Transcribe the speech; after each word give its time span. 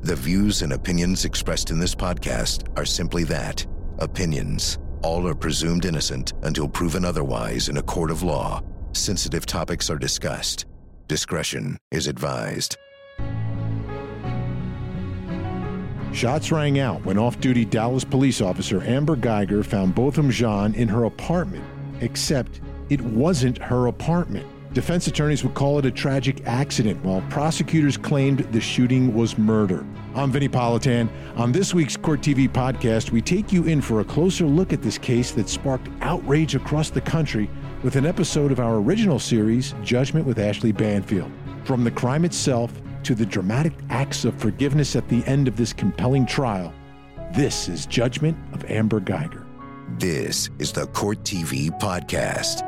The 0.00 0.14
views 0.14 0.62
and 0.62 0.72
opinions 0.72 1.24
expressed 1.24 1.70
in 1.70 1.80
this 1.80 1.94
podcast 1.94 2.66
are 2.78 2.84
simply 2.84 3.24
that 3.24 3.66
opinions. 3.98 4.78
All 5.02 5.26
are 5.26 5.34
presumed 5.34 5.84
innocent 5.84 6.34
until 6.42 6.68
proven 6.68 7.04
otherwise 7.04 7.68
in 7.68 7.78
a 7.78 7.82
court 7.82 8.12
of 8.12 8.22
law. 8.22 8.62
Sensitive 8.92 9.44
topics 9.44 9.90
are 9.90 9.98
discussed. 9.98 10.66
Discretion 11.08 11.76
is 11.90 12.06
advised. 12.06 12.76
Shots 16.12 16.52
rang 16.52 16.78
out 16.78 17.04
when 17.04 17.18
off 17.18 17.40
duty 17.40 17.64
Dallas 17.64 18.04
police 18.04 18.40
officer 18.40 18.82
Amber 18.82 19.16
Guyger 19.16 19.64
found 19.64 19.96
Botham 19.96 20.30
Jean 20.30 20.74
in 20.74 20.88
her 20.88 21.04
apartment, 21.04 21.64
except 22.00 22.60
it 22.88 23.00
wasn't 23.00 23.58
her 23.58 23.88
apartment. 23.88 24.46
Defense 24.74 25.06
attorneys 25.06 25.42
would 25.42 25.54
call 25.54 25.78
it 25.78 25.86
a 25.86 25.90
tragic 25.90 26.46
accident, 26.46 27.02
while 27.02 27.22
prosecutors 27.30 27.96
claimed 27.96 28.40
the 28.52 28.60
shooting 28.60 29.14
was 29.14 29.38
murder. 29.38 29.86
I'm 30.14 30.30
Vinnie 30.30 30.48
Politan. 30.48 31.08
On 31.36 31.52
this 31.52 31.72
week's 31.72 31.96
Court 31.96 32.20
TV 32.20 32.48
podcast, 32.48 33.10
we 33.10 33.22
take 33.22 33.50
you 33.50 33.64
in 33.64 33.80
for 33.80 34.00
a 34.00 34.04
closer 34.04 34.44
look 34.44 34.74
at 34.74 34.82
this 34.82 34.98
case 34.98 35.30
that 35.32 35.48
sparked 35.48 35.88
outrage 36.02 36.54
across 36.54 36.90
the 36.90 37.00
country 37.00 37.48
with 37.82 37.96
an 37.96 38.04
episode 38.04 38.52
of 38.52 38.60
our 38.60 38.76
original 38.76 39.18
series, 39.18 39.74
Judgment 39.82 40.26
with 40.26 40.36
Ashleigh 40.36 40.76
Banfield. 40.76 41.30
From 41.64 41.82
the 41.82 41.90
crime 41.90 42.26
itself 42.26 42.72
to 43.04 43.14
the 43.14 43.26
dramatic 43.26 43.72
acts 43.88 44.26
of 44.26 44.38
forgiveness 44.38 44.96
at 44.96 45.08
the 45.08 45.24
end 45.24 45.48
of 45.48 45.56
this 45.56 45.72
compelling 45.72 46.26
trial, 46.26 46.74
this 47.32 47.68
is 47.68 47.86
Judgment 47.86 48.36
of 48.52 48.70
Amber 48.70 49.00
Guyger. 49.00 49.46
This 49.98 50.50
is 50.58 50.72
the 50.72 50.86
Court 50.88 51.24
TV 51.24 51.70
podcast. 51.80 52.67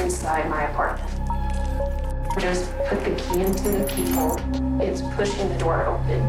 Inside 0.00 0.48
my 0.48 0.64
apartment. 0.70 1.10
Just 2.38 2.70
put 2.86 3.02
the 3.04 3.14
key 3.16 3.40
into 3.40 3.70
the 3.70 3.84
keyhole. 3.88 4.38
It's 4.80 5.00
pushing 5.16 5.48
the 5.48 5.58
door 5.58 5.86
open. 5.86 6.20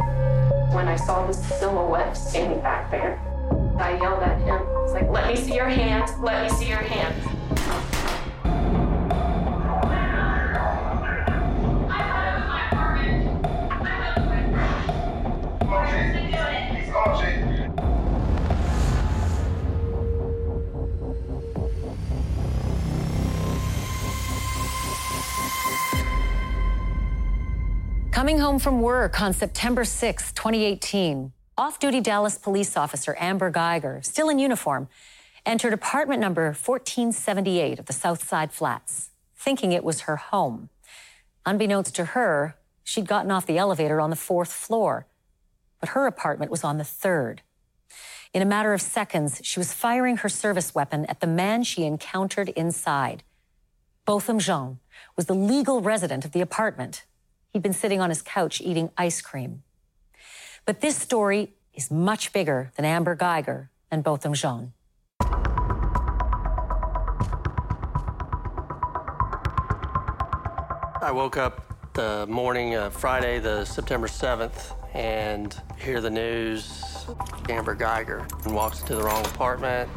When 0.73 0.87
I 0.87 0.95
saw 0.95 1.25
the 1.27 1.33
silhouette 1.33 2.15
standing 2.15 2.61
back 2.61 2.89
there, 2.91 3.19
I 3.77 3.97
yelled 4.01 4.23
at 4.23 4.39
him. 4.41 4.61
It's 4.83 4.93
like, 4.93 5.09
let 5.09 5.27
me 5.27 5.35
see 5.35 5.55
your 5.55 5.69
hands. 5.69 6.11
Let 6.19 6.43
me 6.43 6.57
see 6.57 6.67
your 6.69 6.77
hands. 6.77 7.36
Coming 28.27 28.41
home 28.41 28.59
from 28.59 28.81
work 28.81 29.21
on 29.21 29.31
September 29.31 29.85
6, 29.85 30.33
2018, 30.33 31.31
off 31.57 31.79
duty 31.79 32.01
Dallas 32.01 32.37
police 32.37 32.75
officer 32.75 33.15
Amber 33.21 33.49
Guyger, 33.49 34.03
still 34.03 34.27
in 34.27 34.37
uniform, 34.37 34.89
entered 35.45 35.71
apartment 35.71 36.19
number 36.19 36.47
1478 36.47 37.79
of 37.79 37.85
the 37.85 37.93
South 37.93 38.27
Side 38.27 38.51
Flats, 38.51 39.11
thinking 39.33 39.71
it 39.71 39.81
was 39.81 40.01
her 40.01 40.17
home. 40.17 40.67
Unbeknownst 41.45 41.95
to 41.95 42.03
her, 42.03 42.57
she'd 42.83 43.07
gotten 43.07 43.31
off 43.31 43.45
the 43.45 43.57
elevator 43.57 44.01
on 44.01 44.09
the 44.09 44.17
fourth 44.17 44.51
floor, 44.51 45.07
but 45.79 45.91
her 45.91 46.05
apartment 46.05 46.51
was 46.51 46.65
on 46.65 46.77
the 46.77 46.83
third. 46.83 47.43
In 48.33 48.41
a 48.41 48.45
matter 48.45 48.73
of 48.73 48.81
seconds, 48.81 49.39
she 49.41 49.57
was 49.57 49.71
firing 49.71 50.17
her 50.17 50.27
service 50.27 50.75
weapon 50.75 51.05
at 51.05 51.21
the 51.21 51.27
man 51.27 51.63
she 51.63 51.85
encountered 51.85 52.49
inside. 52.49 53.23
Botham 54.03 54.37
Jean 54.37 54.79
was 55.15 55.27
the 55.27 55.33
legal 55.33 55.79
resident 55.79 56.25
of 56.25 56.33
the 56.33 56.41
apartment. 56.41 57.05
He'd 57.53 57.63
been 57.63 57.73
sitting 57.73 58.01
on 58.01 58.09
his 58.09 58.21
couch 58.21 58.61
eating 58.61 58.91
ice 58.97 59.21
cream. 59.21 59.63
But 60.65 60.81
this 60.81 60.97
story 60.97 61.53
is 61.73 61.89
much 61.89 62.33
bigger 62.33 62.71
than 62.75 62.85
Amber 62.85 63.15
Guyger 63.15 63.69
and 63.89 64.03
Botham 64.03 64.33
Jean. 64.33 64.73
I 70.99 71.11
woke 71.11 71.37
up 71.37 71.93
the 71.93 72.25
morning 72.27 72.75
of 72.75 72.93
Friday, 72.93 73.39
the 73.39 73.63
September 73.63 74.07
7th, 74.07 74.75
and 74.93 75.55
hear 75.79 76.01
the 76.01 76.09
news. 76.09 77.05
Amber 77.49 77.75
Guyger 77.75 78.27
walks 78.51 78.81
into 78.81 78.95
the 78.95 79.03
wrong 79.03 79.25
apartment, 79.25 79.89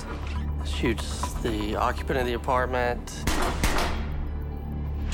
shoots 0.64 1.32
the 1.42 1.74
occupant 1.74 2.20
of 2.20 2.26
the 2.26 2.34
apartment. 2.34 3.24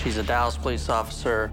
She's 0.07 0.19
a 0.19 0.23
Dallas 0.23 0.57
police 0.57 0.89
officer. 0.89 1.51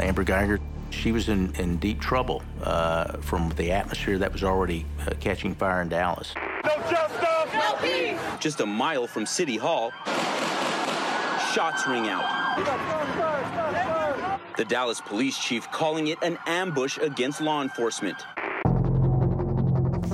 Amber 0.00 0.24
Guyger, 0.24 0.58
she 0.90 1.12
was 1.12 1.28
in, 1.28 1.54
in 1.54 1.76
deep 1.76 2.00
trouble 2.00 2.42
uh, 2.64 3.18
from 3.18 3.50
the 3.50 3.70
atmosphere 3.70 4.18
that 4.18 4.32
was 4.32 4.42
already 4.42 4.84
uh, 5.06 5.12
catching 5.20 5.54
fire 5.54 5.82
in 5.82 5.88
Dallas. 5.88 6.34
No 6.64 6.74
justice! 6.90 7.54
No 7.54 7.76
peace! 7.80 8.18
Just 8.40 8.58
a 8.58 8.66
mile 8.66 9.06
from 9.06 9.24
City 9.24 9.56
Hall, 9.56 9.92
shots 11.54 11.86
ring 11.86 12.08
out. 12.08 12.26
The 14.56 14.64
Dallas 14.64 15.00
police 15.00 15.38
chief 15.38 15.70
calling 15.70 16.08
it 16.08 16.18
an 16.22 16.38
ambush 16.46 16.98
against 16.98 17.40
law 17.40 17.62
enforcement. 17.62 18.16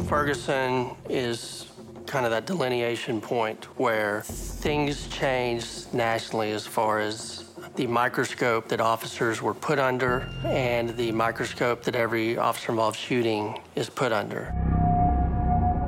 Ferguson 0.06 0.94
is 1.09 1.69
kind 2.04 2.27
of 2.27 2.33
that 2.33 2.44
delineation 2.44 3.19
point 3.19 3.65
where 3.78 4.21
things 4.21 5.09
change 5.09 5.91
nationally 5.94 6.53
as 6.53 6.66
far 6.66 7.00
as 7.00 7.41
the 7.75 7.87
microscope 7.87 8.69
that 8.69 8.81
officers 8.81 9.41
were 9.41 9.55
put 9.55 9.78
under 9.78 10.28
and 10.44 10.91
the 10.97 11.10
microscope 11.12 11.83
that 11.84 11.94
every 11.94 12.37
officer 12.37 12.71
involved 12.71 12.99
shooting 12.99 13.59
is 13.77 13.88
put 13.88 14.12
under. 14.12 14.53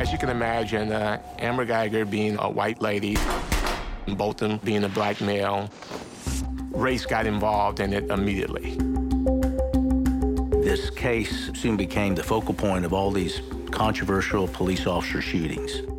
As 0.01 0.11
you 0.11 0.19
can 0.19 0.31
imagine, 0.31 0.93
uh, 0.93 1.21
Amber 1.39 1.67
Guyger 1.67 2.09
being 2.09 2.39
a 2.39 2.49
white 2.49 2.81
lady, 2.81 3.17
Botham 4.09 4.59
being 4.65 4.85
a 4.85 4.89
black 4.89 5.21
male, 5.21 5.71
race 6.71 7.05
got 7.05 7.27
involved 7.27 7.81
in 7.81 7.93
it 7.93 8.11
immediately. 8.11 8.77
This 10.63 10.89
case 10.89 11.51
soon 11.55 11.77
became 11.77 12.15
the 12.15 12.23
focal 12.23 12.55
point 12.55 12.87
of 12.87 12.95
all 12.95 13.11
these 13.11 13.43
controversial 13.71 14.49
police 14.49 14.87
officer 14.87 15.21
shootings. 15.21 15.94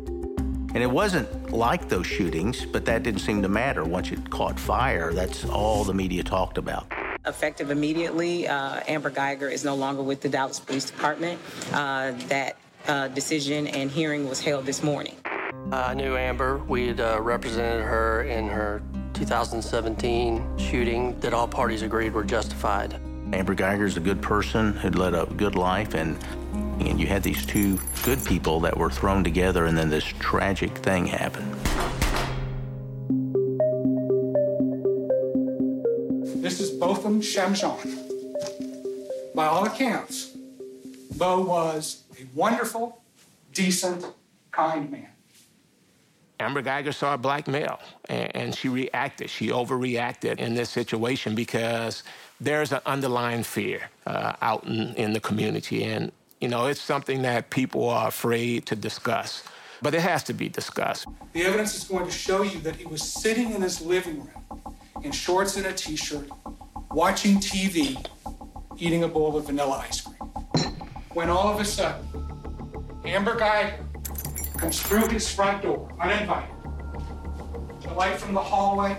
And 0.76 0.82
it 0.82 0.90
wasn't 0.90 1.52
like 1.52 1.88
those 1.88 2.06
shootings, 2.06 2.66
but 2.66 2.84
that 2.84 3.02
didn't 3.02 3.20
seem 3.20 3.40
to 3.40 3.48
matter. 3.48 3.82
Once 3.82 4.12
it 4.12 4.28
caught 4.28 4.60
fire, 4.60 5.10
that's 5.10 5.42
all 5.46 5.84
the 5.84 5.94
media 5.94 6.22
talked 6.22 6.58
about. 6.58 6.92
Effective 7.24 7.70
immediately, 7.70 8.46
uh, 8.46 8.82
Amber 8.86 9.10
Guyger 9.10 9.50
is 9.50 9.64
no 9.64 9.74
longer 9.74 10.02
with 10.02 10.20
the 10.20 10.28
Dallas 10.28 10.60
Police 10.60 10.84
Department. 10.90 11.40
Uh, 11.72 12.12
that 12.28 12.58
uh, 12.88 13.08
decision 13.08 13.68
and 13.68 13.90
hearing 13.90 14.28
was 14.28 14.38
held 14.38 14.66
this 14.66 14.82
morning. 14.82 15.14
I 15.72 15.94
knew 15.94 16.14
Amber. 16.14 16.58
We 16.58 16.88
had 16.88 17.00
uh, 17.00 17.22
represented 17.22 17.82
her 17.82 18.24
in 18.24 18.46
her 18.46 18.82
2017 19.14 20.58
shooting 20.58 21.18
that 21.20 21.32
all 21.32 21.48
parties 21.48 21.80
agreed 21.80 22.12
were 22.12 22.22
justified. 22.22 23.00
Amber 23.32 23.54
Guyger's 23.54 23.96
a 23.96 24.00
good 24.00 24.20
person 24.20 24.74
who'd 24.74 24.94
led 24.94 25.14
a 25.14 25.24
good 25.24 25.54
life, 25.54 25.94
and 25.94 26.18
and 26.80 27.00
you 27.00 27.06
had 27.06 27.22
these 27.22 27.44
two 27.46 27.80
good 28.04 28.24
people 28.24 28.60
that 28.60 28.76
were 28.76 28.90
thrown 28.90 29.24
together, 29.24 29.66
and 29.66 29.76
then 29.76 29.90
this 29.90 30.04
tragic 30.04 30.70
thing 30.78 31.06
happened. 31.06 31.52
This 36.42 36.60
is 36.60 36.70
Botham 36.70 37.20
Shamshan. 37.20 38.04
By 39.34 39.46
all 39.46 39.66
accounts, 39.66 40.36
Bo 41.16 41.40
was 41.40 42.04
a 42.20 42.24
wonderful, 42.34 43.00
decent, 43.52 44.06
kind 44.50 44.90
man. 44.90 45.08
Amber 46.38 46.62
Guyger 46.62 46.94
saw 46.94 47.14
a 47.14 47.18
black 47.18 47.48
male, 47.48 47.80
and, 48.08 48.36
and 48.36 48.54
she 48.54 48.68
reacted. 48.68 49.30
She 49.30 49.48
overreacted 49.48 50.38
in 50.38 50.54
this 50.54 50.68
situation 50.68 51.34
because 51.34 52.02
there's 52.40 52.72
an 52.72 52.80
underlying 52.84 53.42
fear 53.42 53.88
uh, 54.06 54.34
out 54.42 54.64
in, 54.64 54.94
in 54.94 55.12
the 55.14 55.20
community. 55.20 55.84
And, 55.84 56.12
you 56.46 56.50
know, 56.50 56.66
it's 56.66 56.80
something 56.80 57.22
that 57.22 57.50
people 57.50 57.88
are 57.88 58.06
afraid 58.06 58.66
to 58.66 58.76
discuss. 58.76 59.42
But 59.82 59.94
it 59.94 60.00
has 60.02 60.22
to 60.24 60.32
be 60.32 60.48
discussed. 60.48 61.08
The 61.32 61.42
evidence 61.42 61.74
is 61.74 61.82
going 61.82 62.04
to 62.04 62.12
show 62.12 62.42
you 62.42 62.60
that 62.60 62.76
he 62.76 62.84
was 62.86 63.02
sitting 63.02 63.52
in 63.52 63.62
his 63.62 63.80
living 63.80 64.18
room 64.20 64.76
in 65.02 65.10
shorts 65.10 65.56
and 65.56 65.66
a 65.66 65.72
t 65.72 65.96
shirt, 65.96 66.28
watching 66.92 67.38
TV, 67.38 67.98
eating 68.78 69.02
a 69.02 69.08
bowl 69.08 69.36
of 69.36 69.46
vanilla 69.46 69.84
ice 69.88 70.02
cream. 70.02 70.30
When 71.14 71.30
all 71.30 71.52
of 71.52 71.60
a 71.60 71.64
sudden, 71.64 72.06
Amber 73.04 73.36
Guyger 73.36 73.74
comes 74.56 74.80
through 74.80 75.08
his 75.08 75.28
front 75.28 75.64
door, 75.64 75.90
uninvited. 76.00 76.54
The 77.82 77.92
light 77.94 78.18
from 78.18 78.34
the 78.34 78.46
hallway 78.52 78.96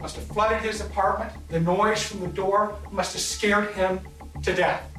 must 0.00 0.16
have 0.16 0.24
flooded 0.28 0.62
his 0.62 0.80
apartment. 0.80 1.30
The 1.48 1.60
noise 1.60 2.02
from 2.02 2.20
the 2.20 2.28
door 2.28 2.74
must 2.90 3.12
have 3.12 3.20
scared 3.20 3.74
him 3.74 4.00
to 4.42 4.54
death. 4.54 4.95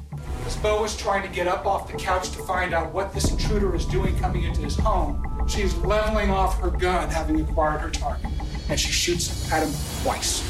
Bo 0.62 0.82
was 0.82 0.96
trying 0.96 1.22
to 1.22 1.28
get 1.28 1.46
up 1.46 1.66
off 1.66 1.90
the 1.90 1.96
couch 1.96 2.30
to 2.30 2.38
find 2.38 2.74
out 2.74 2.92
what 2.92 3.14
this 3.14 3.30
intruder 3.30 3.76
is 3.76 3.84
doing 3.84 4.18
coming 4.18 4.42
into 4.42 4.60
his 4.60 4.76
home, 4.76 5.24
She 5.46 5.62
is 5.62 5.76
leveling 5.78 6.30
off 6.30 6.58
her 6.58 6.70
gun, 6.70 7.08
having 7.08 7.40
acquired 7.40 7.80
her 7.80 7.90
target, 7.90 8.30
and 8.68 8.78
she 8.78 8.90
shoots 8.90 9.50
at 9.52 9.62
him 9.62 9.72
twice. 10.02 10.42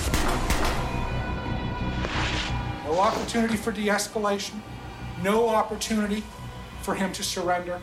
No 2.87 2.99
opportunity 2.99 3.57
for 3.57 3.71
de 3.71 3.87
escalation, 3.89 4.61
no 5.23 5.47
opportunity 5.51 6.25
for 6.81 6.95
him 6.95 7.13
to 7.13 7.23
surrender. 7.23 7.79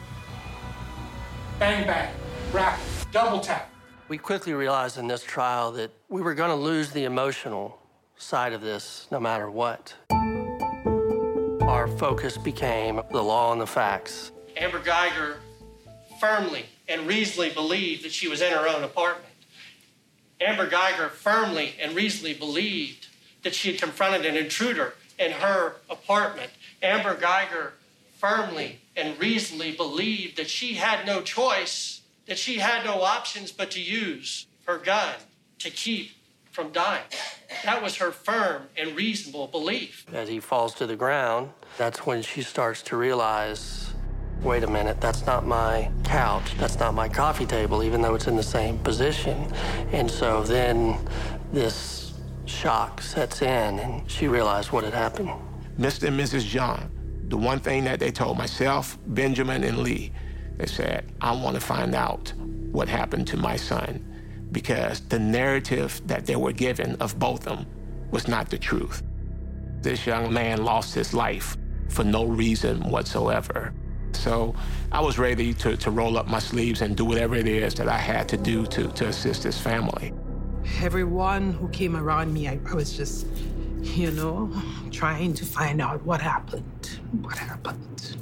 Bang, 1.59 1.85
bang, 1.85 2.11
rapid, 2.51 2.83
double 3.11 3.39
tap. 3.39 3.71
We 4.07 4.17
quickly 4.17 4.53
realized 4.53 4.97
in 4.97 5.07
this 5.07 5.23
trial 5.23 5.71
that 5.73 5.91
we 6.09 6.23
were 6.23 6.33
going 6.33 6.49
to 6.49 6.55
lose 6.55 6.89
the 6.89 7.03
emotional 7.03 7.79
side 8.17 8.53
of 8.53 8.61
this 8.61 9.07
no 9.11 9.19
matter 9.19 9.49
what. 9.49 9.93
Our 11.67 11.87
focus 11.87 12.37
became 12.37 13.01
the 13.11 13.23
law 13.23 13.51
and 13.51 13.59
the 13.59 13.65
facts. 13.65 14.31
Amber 14.55 14.79
Guyger 14.79 15.37
firmly 16.19 16.65
and 16.87 17.07
reasonably 17.07 17.49
believed 17.49 18.05
that 18.05 18.11
she 18.11 18.27
was 18.27 18.41
in 18.41 18.51
her 18.51 18.67
own 18.67 18.83
apartment. 18.83 19.33
Amber 20.39 20.69
Guyger 20.69 21.09
firmly 21.09 21.73
and 21.81 21.95
reasonably 21.95 22.35
believed 22.35 23.07
that 23.41 23.55
she 23.55 23.71
had 23.71 23.81
confronted 23.81 24.27
an 24.27 24.37
intruder 24.37 24.93
in 25.17 25.31
her 25.31 25.77
apartment. 25.89 26.51
Amber 26.83 27.15
Guyger 27.15 27.71
firmly 28.19 28.79
and 28.95 29.19
reasonably 29.19 29.71
believed 29.71 30.37
that 30.37 30.51
she 30.51 30.75
had 30.75 31.07
no 31.07 31.23
choice, 31.23 32.01
that 32.27 32.37
she 32.37 32.59
had 32.59 32.85
no 32.85 33.01
options 33.01 33.51
but 33.51 33.71
to 33.71 33.81
use 33.81 34.45
her 34.65 34.77
gun 34.77 35.15
to 35.59 35.71
keep 35.71 36.11
from 36.55 36.71
dying. 36.71 37.03
That 37.65 37.83
was 37.83 37.97
her 37.97 38.11
firm 38.11 38.69
and 38.77 38.95
reasonable 38.95 39.47
belief. 39.47 40.05
As 40.13 40.29
he 40.29 40.39
falls 40.39 40.73
to 40.75 40.87
the 40.87 40.95
ground, 40.95 41.49
that's 41.77 42.05
when 42.05 42.21
she 42.21 42.43
starts 42.43 42.81
to 42.83 42.95
realize 42.95 43.93
wait 44.41 44.63
a 44.63 44.67
minute, 44.67 45.01
that's 45.01 45.25
not 45.25 45.45
my 45.45 45.89
couch, 46.03 46.55
that's 46.57 46.79
not 46.79 46.93
my 46.93 47.09
coffee 47.09 47.45
table, 47.45 47.83
even 47.83 48.01
though 48.01 48.15
it's 48.15 48.27
in 48.27 48.35
the 48.35 48.43
same 48.43 48.77
position. 48.79 49.51
And 49.91 50.09
so 50.09 50.43
then 50.43 50.97
this 51.51 52.13
shock 52.45 53.01
sets 53.01 53.41
in, 53.41 53.79
and 53.79 54.09
she 54.09 54.27
realized 54.27 54.71
what 54.71 54.83
had 54.83 54.93
happened. 54.93 55.31
Mr. 55.79 56.07
and 56.07 56.19
Mrs. 56.19 56.45
Jean, 56.45 56.89
the 57.27 57.37
one 57.37 57.59
thing 57.59 57.83
that 57.85 57.99
they 57.99 58.11
told 58.11 58.37
myself, 58.37 58.97
Benjamin, 59.07 59.63
and 59.63 59.79
Lee, 59.79 60.11
they 60.57 60.67
said, 60.67 61.11
I 61.19 61.31
want 61.31 61.55
to 61.55 61.61
find 61.61 61.95
out 61.95 62.31
what 62.71 62.87
happened 62.87 63.27
to 63.27 63.37
my 63.37 63.55
son 63.55 64.14
because 64.55 65.01
the 65.09 65.19
narrative 65.19 66.01
that 66.05 66.25
they 66.25 66.37
were 66.37 66.53
given 66.53 66.95
of 67.01 67.19
Botham 67.19 67.65
was 68.09 68.29
not 68.29 68.49
the 68.49 68.57
truth. 68.57 69.03
This 69.81 70.07
young 70.07 70.33
man 70.33 70.63
lost 70.63 70.95
his 70.95 71.13
life 71.13 71.57
for 71.89 72.05
no 72.05 72.23
reason 72.23 72.79
whatsoever. 72.89 73.73
So 74.13 74.55
I 74.93 75.01
was 75.01 75.19
ready 75.19 75.53
to, 75.55 75.75
to 75.75 75.91
roll 75.91 76.17
up 76.17 76.29
my 76.29 76.39
sleeves 76.39 76.81
and 76.81 76.95
do 76.95 77.03
whatever 77.03 77.35
it 77.35 77.49
is 77.49 77.73
that 77.75 77.89
I 77.89 77.97
had 77.97 78.29
to 78.29 78.37
do 78.37 78.65
to, 78.67 78.87
to 78.93 79.07
assist 79.07 79.43
his 79.43 79.59
family. 79.59 80.13
Everyone 80.81 81.51
who 81.51 81.67
came 81.67 81.97
around 81.97 82.33
me, 82.33 82.47
I, 82.47 82.57
I 82.65 82.75
was 82.75 82.95
just, 82.95 83.27
you 83.81 84.11
know, 84.11 84.49
trying 84.89 85.33
to 85.33 85.43
find 85.43 85.81
out 85.81 86.01
what 86.05 86.21
happened. 86.21 86.97
What 87.21 87.37
happened. 87.37 88.15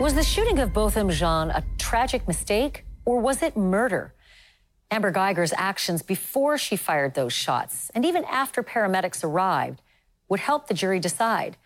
Was 0.00 0.14
the 0.14 0.22
shooting 0.22 0.58
of 0.60 0.72
Botham 0.72 1.10
Jean 1.10 1.50
a 1.50 1.64
tragic 1.78 2.28
mistake, 2.28 2.84
or 3.04 3.20
was 3.20 3.42
it 3.42 3.56
murder? 3.56 4.14
Amber 4.90 5.12
Guyger's 5.12 5.52
actions 5.56 6.02
before 6.02 6.56
she 6.56 6.76
fired 6.76 7.14
those 7.14 7.32
shots, 7.32 7.90
and 7.94 8.04
even 8.04 8.24
after 8.24 8.62
paramedics 8.62 9.24
arrived, 9.24 9.82
would 10.28 10.40
help 10.40 10.68
the 10.68 10.74
jury 10.74 11.00
decide. 11.00 11.56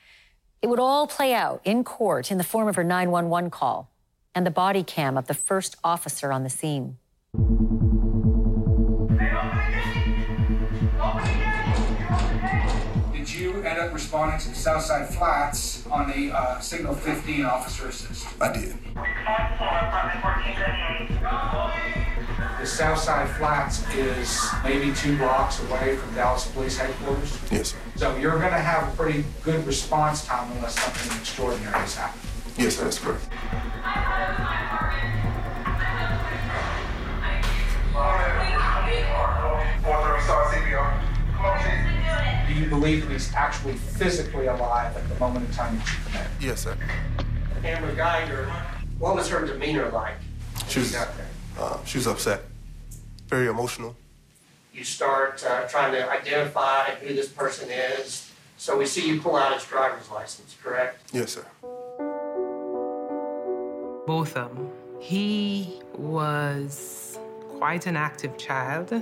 It 0.62 0.68
would 0.68 0.80
all 0.80 1.06
play 1.06 1.34
out 1.34 1.60
in 1.64 1.84
court 1.84 2.30
in 2.30 2.38
the 2.38 2.44
form 2.44 2.68
of 2.68 2.76
her 2.76 2.84
911 2.84 3.50
call 3.50 3.90
and 4.34 4.46
the 4.46 4.50
body 4.50 4.82
cam 4.82 5.18
of 5.18 5.26
the 5.26 5.34
first 5.34 5.76
officer 5.84 6.32
on 6.32 6.44
the 6.44 6.50
scene. 6.50 6.96
You 14.12 14.18
end 14.18 14.28
up 14.28 14.34
responding 14.34 14.40
to 14.40 14.48
the 14.48 14.54
Southside 14.54 15.08
Flats 15.08 15.86
on 15.86 16.10
the 16.10 16.32
uh, 16.36 16.58
Signal 16.60 16.94
15 16.94 17.44
officer 17.44 17.88
assist? 17.88 18.26
I 18.40 18.52
did. 18.52 18.76
The 22.60 22.66
Southside 22.66 23.28
Flats 23.36 23.88
is 23.94 24.40
maybe 24.62 24.94
two 24.94 25.16
blocks 25.16 25.60
away 25.62 25.96
from 25.96 26.14
Dallas 26.14 26.46
Police 26.48 26.78
Headquarters. 26.78 27.38
Yes, 27.50 27.72
sir. 27.72 27.78
So 27.96 28.16
you're 28.16 28.38
going 28.38 28.52
to 28.52 28.58
have 28.58 28.92
a 28.92 28.96
pretty 28.96 29.24
good 29.42 29.66
response 29.66 30.24
time 30.26 30.50
unless 30.52 30.78
something 30.78 31.18
extraordinary 31.18 31.72
has 31.72 31.96
happened. 31.96 32.22
Yes, 32.58 32.76
that's 32.76 32.98
correct. 32.98 33.28
Do 41.84 41.91
you 42.62 42.68
believe 42.68 43.02
that 43.02 43.12
he's 43.12 43.32
actually 43.34 43.74
physically 43.74 44.46
alive 44.46 44.96
at 44.96 45.08
the 45.08 45.14
moment 45.16 45.48
in 45.48 45.54
time 45.54 45.78
that 45.78 45.86
you 45.88 46.14
met? 46.14 46.26
Yes, 46.40 46.62
sir. 46.62 46.76
Amber 47.64 47.94
Guyger, 47.94 48.50
what 48.98 49.14
was 49.14 49.28
her 49.28 49.44
demeanor 49.46 49.88
like? 49.90 50.14
She 50.68 50.78
was, 50.78 50.94
out 50.94 51.08
there? 51.16 51.26
uh, 51.58 51.84
she 51.84 51.98
was 51.98 52.06
upset, 52.06 52.44
very 53.26 53.46
emotional. 53.46 53.96
You 54.72 54.84
start 54.84 55.44
uh, 55.44 55.66
trying 55.68 55.92
to 55.92 56.10
identify 56.10 56.90
who 56.94 57.14
this 57.14 57.28
person 57.28 57.68
is. 57.70 58.30
So 58.56 58.78
we 58.78 58.86
see 58.86 59.08
you 59.08 59.20
pull 59.20 59.36
out 59.36 59.52
his 59.52 59.64
driver's 59.64 60.08
license, 60.10 60.56
correct? 60.62 61.12
Yes, 61.12 61.32
sir. 61.32 61.44
Botham. 64.06 64.70
He 65.00 65.80
was 65.96 67.18
quite 67.58 67.86
an 67.86 67.96
active 67.96 68.38
child. 68.38 68.92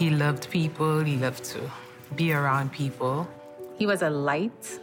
He 0.00 0.08
loved 0.08 0.48
people, 0.48 1.04
he 1.04 1.18
loved 1.18 1.44
to 1.52 1.70
be 2.16 2.32
around 2.32 2.72
people. 2.72 3.28
He 3.76 3.84
was 3.84 4.00
a 4.00 4.08
light 4.08 4.80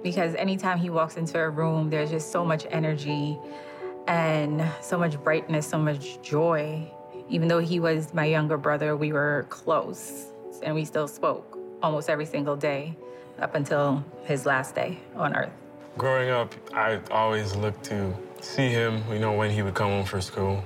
because 0.00 0.36
anytime 0.36 0.78
he 0.78 0.90
walks 0.90 1.16
into 1.16 1.40
a 1.40 1.50
room, 1.50 1.90
there's 1.90 2.08
just 2.08 2.30
so 2.30 2.44
much 2.44 2.68
energy 2.70 3.36
and 4.06 4.64
so 4.80 4.96
much 4.96 5.20
brightness, 5.24 5.66
so 5.66 5.76
much 5.76 6.22
joy. 6.22 6.88
Even 7.28 7.48
though 7.48 7.58
he 7.58 7.80
was 7.80 8.14
my 8.14 8.26
younger 8.26 8.56
brother, 8.56 8.96
we 8.96 9.12
were 9.12 9.44
close 9.48 10.26
and 10.62 10.72
we 10.72 10.84
still 10.84 11.08
spoke 11.08 11.58
almost 11.82 12.08
every 12.08 12.26
single 12.26 12.54
day 12.54 12.96
up 13.40 13.56
until 13.56 14.04
his 14.22 14.46
last 14.46 14.76
day 14.76 15.00
on 15.16 15.34
earth. 15.34 15.50
Growing 15.98 16.30
up, 16.30 16.54
I 16.72 17.00
always 17.10 17.56
looked 17.56 17.82
to 17.86 18.14
see 18.40 18.68
him, 18.68 19.02
you 19.10 19.18
know, 19.18 19.32
when 19.32 19.50
he 19.50 19.62
would 19.62 19.74
come 19.74 19.88
home 19.88 20.04
from 20.04 20.22
school. 20.22 20.62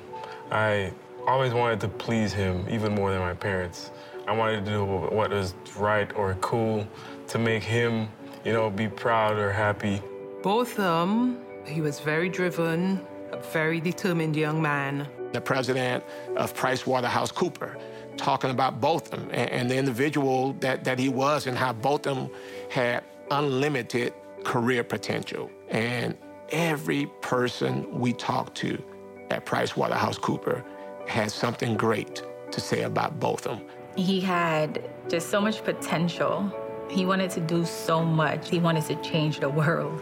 I 0.51 0.93
always 1.27 1.55
wanted 1.55 1.81
to 1.81 1.89
please 1.89 2.33
him 2.33 2.67
even 2.69 2.95
more 2.95 3.11
than 3.11 3.21
my 3.21 3.35
parents. 3.35 3.91
I 4.27 4.33
wanted 4.33 4.65
to 4.65 4.71
do 4.71 4.85
what 4.85 5.31
was 5.31 5.55
right 5.77 6.11
or 6.17 6.35
cool 6.41 6.87
to 7.29 7.39
make 7.39 7.63
him, 7.63 8.09
you 8.45 8.53
know, 8.53 8.71
be 8.71 8.89
proud 8.89 9.37
or 9.37 9.51
happy. 9.51 10.03
Botham, 10.43 11.41
he 11.67 11.81
was 11.81 12.01
very 12.01 12.29
driven, 12.29 13.05
a 13.33 13.39
very 13.39 13.81
determined 13.81 14.37
young 14.37 14.61
man. 14.61 15.09
The 15.33 15.41
president 15.41 16.05
of 16.37 16.55
Price 16.55 16.87
Waterhouse 16.87 17.33
Cooper 17.33 17.77
talking 18.17 18.51
about 18.51 18.81
Botham 18.81 19.29
and, 19.33 19.51
and 19.51 19.71
the 19.71 19.77
individual 19.77 20.53
that, 20.61 20.85
that 20.85 20.99
he 20.99 21.09
was 21.09 21.47
and 21.47 21.57
how 21.57 21.73
Botham 21.73 22.31
had 22.71 23.03
unlimited 23.31 24.15
career 24.45 24.85
potential. 24.85 25.51
And 25.69 26.17
every 26.51 27.07
person 27.21 27.99
we 27.99 28.13
talked 28.13 28.55
to 28.59 28.83
at 29.31 29.45
Price 29.45 29.77
Waterhouse 29.77 30.19
Cooper 30.19 30.65
had 31.07 31.31
something 31.31 31.77
great 31.77 32.23
to 32.51 32.61
say 32.61 32.83
about 32.83 33.19
Botham. 33.21 33.61
He 33.97 34.21
had 34.21 34.91
just 35.09 35.31
so 35.31 35.41
much 35.41 35.63
potential. 35.65 36.53
He 36.91 37.07
wanted 37.07 37.31
to 37.33 37.41
do 37.41 37.65
so 37.65 38.05
much. 38.05 38.51
He 38.51 38.59
wanted 38.59 38.85
to 38.87 38.97
change 39.03 39.41
the 39.41 39.49
world. 39.49 40.01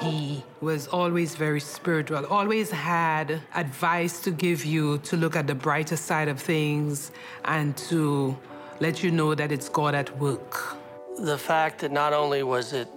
He 0.00 0.42
was 0.60 0.86
always 0.86 1.34
very 1.34 1.60
spiritual, 1.60 2.24
always 2.26 2.70
had 2.70 3.40
advice 3.54 4.20
to 4.20 4.30
give 4.30 4.64
you 4.64 4.98
to 4.98 5.16
look 5.16 5.36
at 5.36 5.46
the 5.46 5.54
brighter 5.54 5.96
side 5.96 6.28
of 6.28 6.40
things 6.40 7.10
and 7.44 7.76
to 7.76 8.36
let 8.80 9.02
you 9.02 9.10
know 9.10 9.34
that 9.34 9.50
it's 9.52 9.68
God 9.68 9.94
at 9.94 10.16
work. 10.18 10.76
The 11.18 11.36
fact 11.36 11.80
that 11.80 11.90
not 11.90 12.12
only 12.12 12.42
was 12.42 12.72
it 12.72 12.88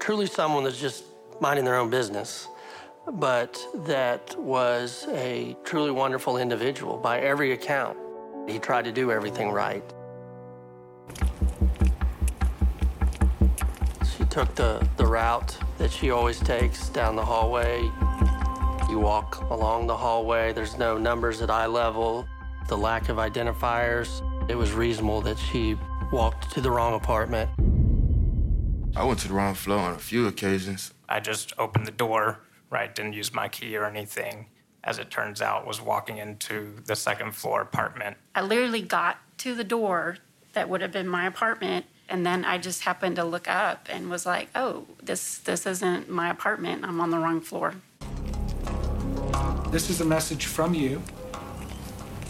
truly 0.00 0.26
someone 0.26 0.64
that's 0.64 0.80
just 0.80 1.04
minding 1.40 1.64
their 1.64 1.76
own 1.76 1.90
business, 1.90 2.48
but 3.12 3.58
that 3.84 4.34
was 4.38 5.06
a 5.10 5.56
truly 5.64 5.90
wonderful 5.90 6.38
individual 6.38 6.96
by 6.96 7.20
every 7.20 7.52
account. 7.52 7.96
He 8.48 8.58
tried 8.58 8.84
to 8.84 8.92
do 8.92 9.12
everything 9.12 9.50
right. 9.50 9.84
She 14.16 14.24
took 14.24 14.54
the, 14.54 14.86
the 14.96 15.06
route 15.06 15.56
that 15.78 15.92
she 15.92 16.10
always 16.10 16.40
takes 16.40 16.88
down 16.88 17.16
the 17.16 17.24
hallway. 17.24 17.82
You 18.88 18.96
You 18.96 19.02
walk 19.02 19.50
along 19.50 19.88
the 19.88 19.96
hallway, 19.96 20.54
there's 20.54 20.78
no 20.78 20.96
numbers 20.96 21.42
at 21.42 21.50
eye 21.50 21.66
level, 21.66 22.26
the 22.66 22.78
lack 22.78 23.10
of 23.10 23.18
identifiers. 23.18 24.22
It 24.48 24.54
was 24.54 24.72
reasonable 24.72 25.20
that 25.20 25.38
she 25.38 25.76
walked 26.10 26.50
to 26.52 26.62
the 26.62 26.70
wrong 26.70 26.94
apartment. 26.94 27.50
I 28.96 29.04
went 29.04 29.18
to 29.20 29.28
the 29.28 29.34
wrong 29.34 29.52
floor 29.52 29.80
on 29.80 29.92
a 29.92 29.98
few 29.98 30.26
occasions. 30.28 30.94
I 31.08 31.20
just 31.20 31.52
opened 31.58 31.86
the 31.86 31.92
door, 31.92 32.40
right? 32.70 32.94
Didn't 32.94 33.12
use 33.12 33.32
my 33.32 33.48
key 33.48 33.76
or 33.76 33.84
anything. 33.84 34.46
As 34.84 34.98
it 34.98 35.10
turns 35.10 35.42
out, 35.42 35.66
was 35.66 35.80
walking 35.80 36.18
into 36.18 36.76
the 36.84 36.94
second 36.94 37.34
floor 37.34 37.60
apartment. 37.60 38.16
I 38.34 38.42
literally 38.42 38.82
got 38.82 39.18
to 39.38 39.54
the 39.54 39.64
door 39.64 40.18
that 40.52 40.68
would 40.68 40.80
have 40.80 40.92
been 40.92 41.08
my 41.08 41.26
apartment, 41.26 41.86
and 42.08 42.24
then 42.24 42.44
I 42.44 42.58
just 42.58 42.82
happened 42.82 43.16
to 43.16 43.24
look 43.24 43.48
up 43.48 43.88
and 43.90 44.08
was 44.08 44.24
like, 44.24 44.48
"Oh, 44.54 44.86
this 45.02 45.38
this 45.38 45.66
isn't 45.66 46.08
my 46.08 46.30
apartment. 46.30 46.84
I'm 46.84 47.00
on 47.00 47.10
the 47.10 47.18
wrong 47.18 47.40
floor." 47.40 47.74
This 49.70 49.90
is 49.90 50.00
a 50.00 50.04
message 50.04 50.46
from 50.46 50.72
you, 50.72 51.02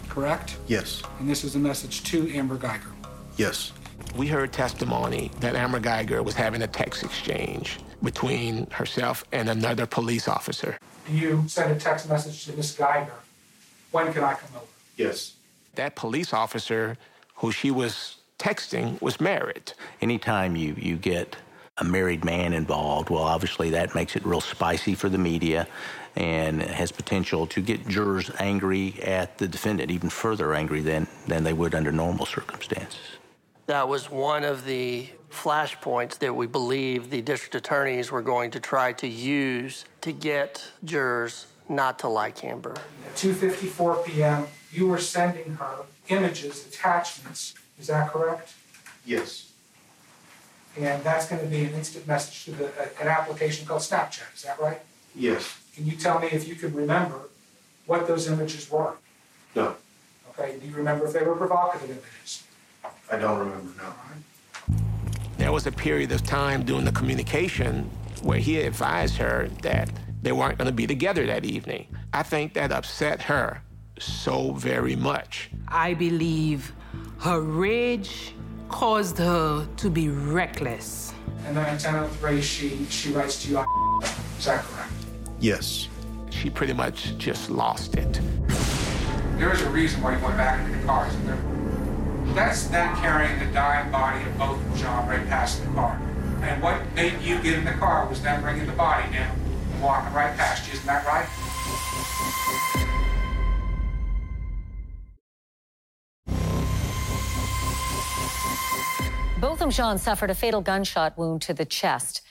correct? 0.08 0.56
Yes. 0.66 1.02
And 1.20 1.28
this 1.28 1.44
is 1.44 1.54
a 1.56 1.58
message 1.58 2.02
to 2.04 2.32
Amber 2.34 2.56
Guyger. 2.56 2.92
Yes. 3.36 3.72
We 4.16 4.28
heard 4.28 4.50
testimony 4.50 5.30
that 5.40 5.54
Amber 5.54 5.78
Guyger 5.78 6.24
was 6.24 6.34
having 6.34 6.62
a 6.62 6.66
text 6.66 7.04
exchange 7.04 7.78
between 8.02 8.68
herself 8.70 9.24
and 9.30 9.50
another 9.50 9.84
police 9.84 10.26
officer. 10.26 10.78
You 11.10 11.44
sent 11.48 11.70
a 11.70 11.78
text 11.78 12.08
message 12.08 12.46
to 12.46 12.56
Miss 12.56 12.74
Guyger? 12.74 13.10
When 13.90 14.10
can 14.14 14.24
I 14.24 14.32
come 14.32 14.50
over? 14.56 14.64
Yes. 14.96 15.34
That 15.74 15.96
police 15.96 16.32
officer 16.32 16.96
who 17.36 17.52
she 17.52 17.70
was 17.70 18.16
texting 18.38 19.00
was 19.02 19.20
married. 19.20 19.74
Anytime 20.00 20.56
you, 20.56 20.74
you 20.78 20.96
get 20.96 21.36
a 21.76 21.84
married 21.84 22.24
man 22.24 22.54
involved, 22.54 23.10
well, 23.10 23.22
obviously 23.22 23.68
that 23.70 23.94
makes 23.94 24.16
it 24.16 24.24
real 24.24 24.40
spicy 24.40 24.94
for 24.94 25.10
the 25.10 25.18
media 25.18 25.68
and 26.16 26.62
has 26.62 26.90
potential 26.90 27.46
to 27.48 27.60
get 27.60 27.86
jurors 27.86 28.30
angry 28.38 28.94
at 29.02 29.36
the 29.36 29.46
defendant, 29.46 29.90
even 29.90 30.08
further 30.08 30.54
angry 30.54 30.80
than, 30.80 31.06
than 31.26 31.44
they 31.44 31.52
would 31.52 31.74
under 31.74 31.92
normal 31.92 32.24
circumstances. 32.24 33.15
That 33.66 33.88
was 33.88 34.10
one 34.10 34.44
of 34.44 34.64
the 34.64 35.08
flashpoints 35.30 36.18
that 36.20 36.34
we 36.34 36.46
believe 36.46 37.10
the 37.10 37.20
district 37.20 37.56
attorneys 37.56 38.10
were 38.10 38.22
going 38.22 38.52
to 38.52 38.60
try 38.60 38.92
to 38.94 39.08
use 39.08 39.84
to 40.02 40.12
get 40.12 40.64
jurors 40.84 41.46
not 41.68 41.98
to 41.98 42.08
like 42.08 42.44
Amber. 42.44 42.74
At 43.06 43.16
2:54 43.16 44.04
p.m., 44.06 44.46
you 44.72 44.86
were 44.86 44.98
sending 44.98 45.54
her 45.56 45.84
images, 46.08 46.66
attachments. 46.66 47.54
Is 47.80 47.88
that 47.88 48.10
correct? 48.12 48.54
Yes. 49.04 49.50
And 50.78 51.02
that's 51.02 51.28
going 51.28 51.42
to 51.42 51.48
be 51.48 51.64
an 51.64 51.72
instant 51.72 52.06
message 52.06 52.44
to 52.44 52.50
the, 52.52 52.66
uh, 52.66 52.88
an 53.00 53.08
application 53.08 53.66
called 53.66 53.80
Snapchat. 53.80 54.34
Is 54.34 54.42
that 54.42 54.60
right? 54.60 54.80
Yes. 55.14 55.58
Can 55.74 55.86
you 55.86 55.96
tell 55.96 56.20
me 56.20 56.28
if 56.28 56.46
you 56.46 56.54
can 56.54 56.72
remember 56.74 57.28
what 57.86 58.06
those 58.06 58.28
images 58.28 58.70
were? 58.70 58.92
No. 59.54 59.74
Okay. 60.30 60.58
Do 60.60 60.68
you 60.68 60.74
remember 60.74 61.06
if 61.06 61.12
they 61.12 61.22
were 61.22 61.34
provocative 61.34 61.90
images? 61.90 62.45
I 63.10 63.16
don't 63.18 63.38
remember 63.38 63.72
now. 63.76 63.94
There 65.38 65.52
was 65.52 65.66
a 65.66 65.72
period 65.72 66.10
of 66.12 66.24
time 66.24 66.64
during 66.64 66.84
the 66.84 66.92
communication 66.92 67.90
where 68.22 68.38
he 68.38 68.60
advised 68.60 69.16
her 69.16 69.48
that 69.62 69.90
they 70.22 70.32
weren't 70.32 70.58
going 70.58 70.66
to 70.66 70.74
be 70.74 70.86
together 70.86 71.26
that 71.26 71.44
evening. 71.44 71.86
I 72.12 72.22
think 72.22 72.54
that 72.54 72.72
upset 72.72 73.22
her 73.22 73.62
so 73.98 74.52
very 74.52 74.96
much. 74.96 75.50
I 75.68 75.94
believe 75.94 76.72
her 77.20 77.40
rage 77.40 78.32
caused 78.68 79.18
her 79.18 79.66
to 79.76 79.90
be 79.90 80.08
reckless. 80.08 81.12
And 81.46 81.56
then 81.56 81.66
at 81.66 81.80
10:03, 81.80 82.42
she 82.42 82.84
she 82.86 83.12
writes 83.12 83.44
to 83.44 83.50
you. 83.50 83.64
Is 84.38 84.46
that 84.46 84.64
correct? 84.64 84.92
Yes. 85.38 85.88
She 86.30 86.50
pretty 86.50 86.72
much 86.72 87.16
just 87.18 87.50
lost 87.50 87.94
it. 87.94 88.20
There 89.38 89.52
is 89.52 89.62
a 89.62 89.70
reason 89.70 90.02
why 90.02 90.16
you 90.16 90.24
went 90.24 90.36
back 90.36 90.66
into 90.66 90.76
the 90.78 90.84
car, 90.84 91.06
isn't 91.06 91.26
there? 91.26 91.55
That's 92.34 92.64
them 92.64 92.96
carrying 92.96 93.38
the 93.38 93.46
dying 93.52 93.90
body 93.90 94.24
of 94.24 94.36
Botham 94.38 94.76
Jean 94.76 95.08
right 95.08 95.26
past 95.28 95.64
the 95.64 95.70
car. 95.72 96.00
And 96.42 96.62
what 96.62 96.80
made 96.94 97.20
you 97.22 97.40
get 97.40 97.54
in 97.54 97.64
the 97.64 97.72
car 97.72 98.06
was 98.08 98.22
them 98.22 98.42
bringing 98.42 98.66
the 98.66 98.72
body 98.72 99.10
down 99.12 99.36
and 99.72 99.82
walking 99.82 100.12
right 100.12 100.36
past 100.36 100.66
you. 100.66 100.74
Isn't 100.74 100.86
that 100.86 101.06
right? 101.06 101.26
Botham 109.40 109.70
Jean 109.70 109.98
suffered 109.98 110.30
a 110.30 110.34
fatal 110.34 110.60
gunshot 110.60 111.16
wound 111.18 111.42
to 111.42 111.54
the 111.54 111.64
chest. 111.64 112.22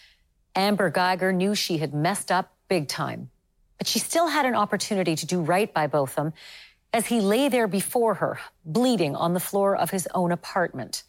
Amber 0.56 0.92
Guyger 0.92 1.34
knew 1.34 1.56
she 1.56 1.78
had 1.78 1.94
messed 1.94 2.32
up 2.32 2.54
big 2.68 2.88
time, 2.88 3.30
but 3.78 3.88
she 3.88 4.00
still 4.00 4.28
had 4.28 4.46
an 4.46 4.56
opportunity 4.56 5.16
to 5.16 5.26
do 5.26 5.42
right 5.42 5.74
by 5.74 5.88
Botham 5.88 6.34
as 6.96 7.08
he 7.08 7.20
lay 7.20 7.50
there 7.50 7.68
before 7.68 8.14
her, 8.14 8.40
bleeding 8.64 9.18
on 9.18 9.34
the 9.34 9.40
floor 9.42 9.76
of 9.76 9.90
his 9.90 10.08
own 10.16 10.32
apartment. 10.32 11.04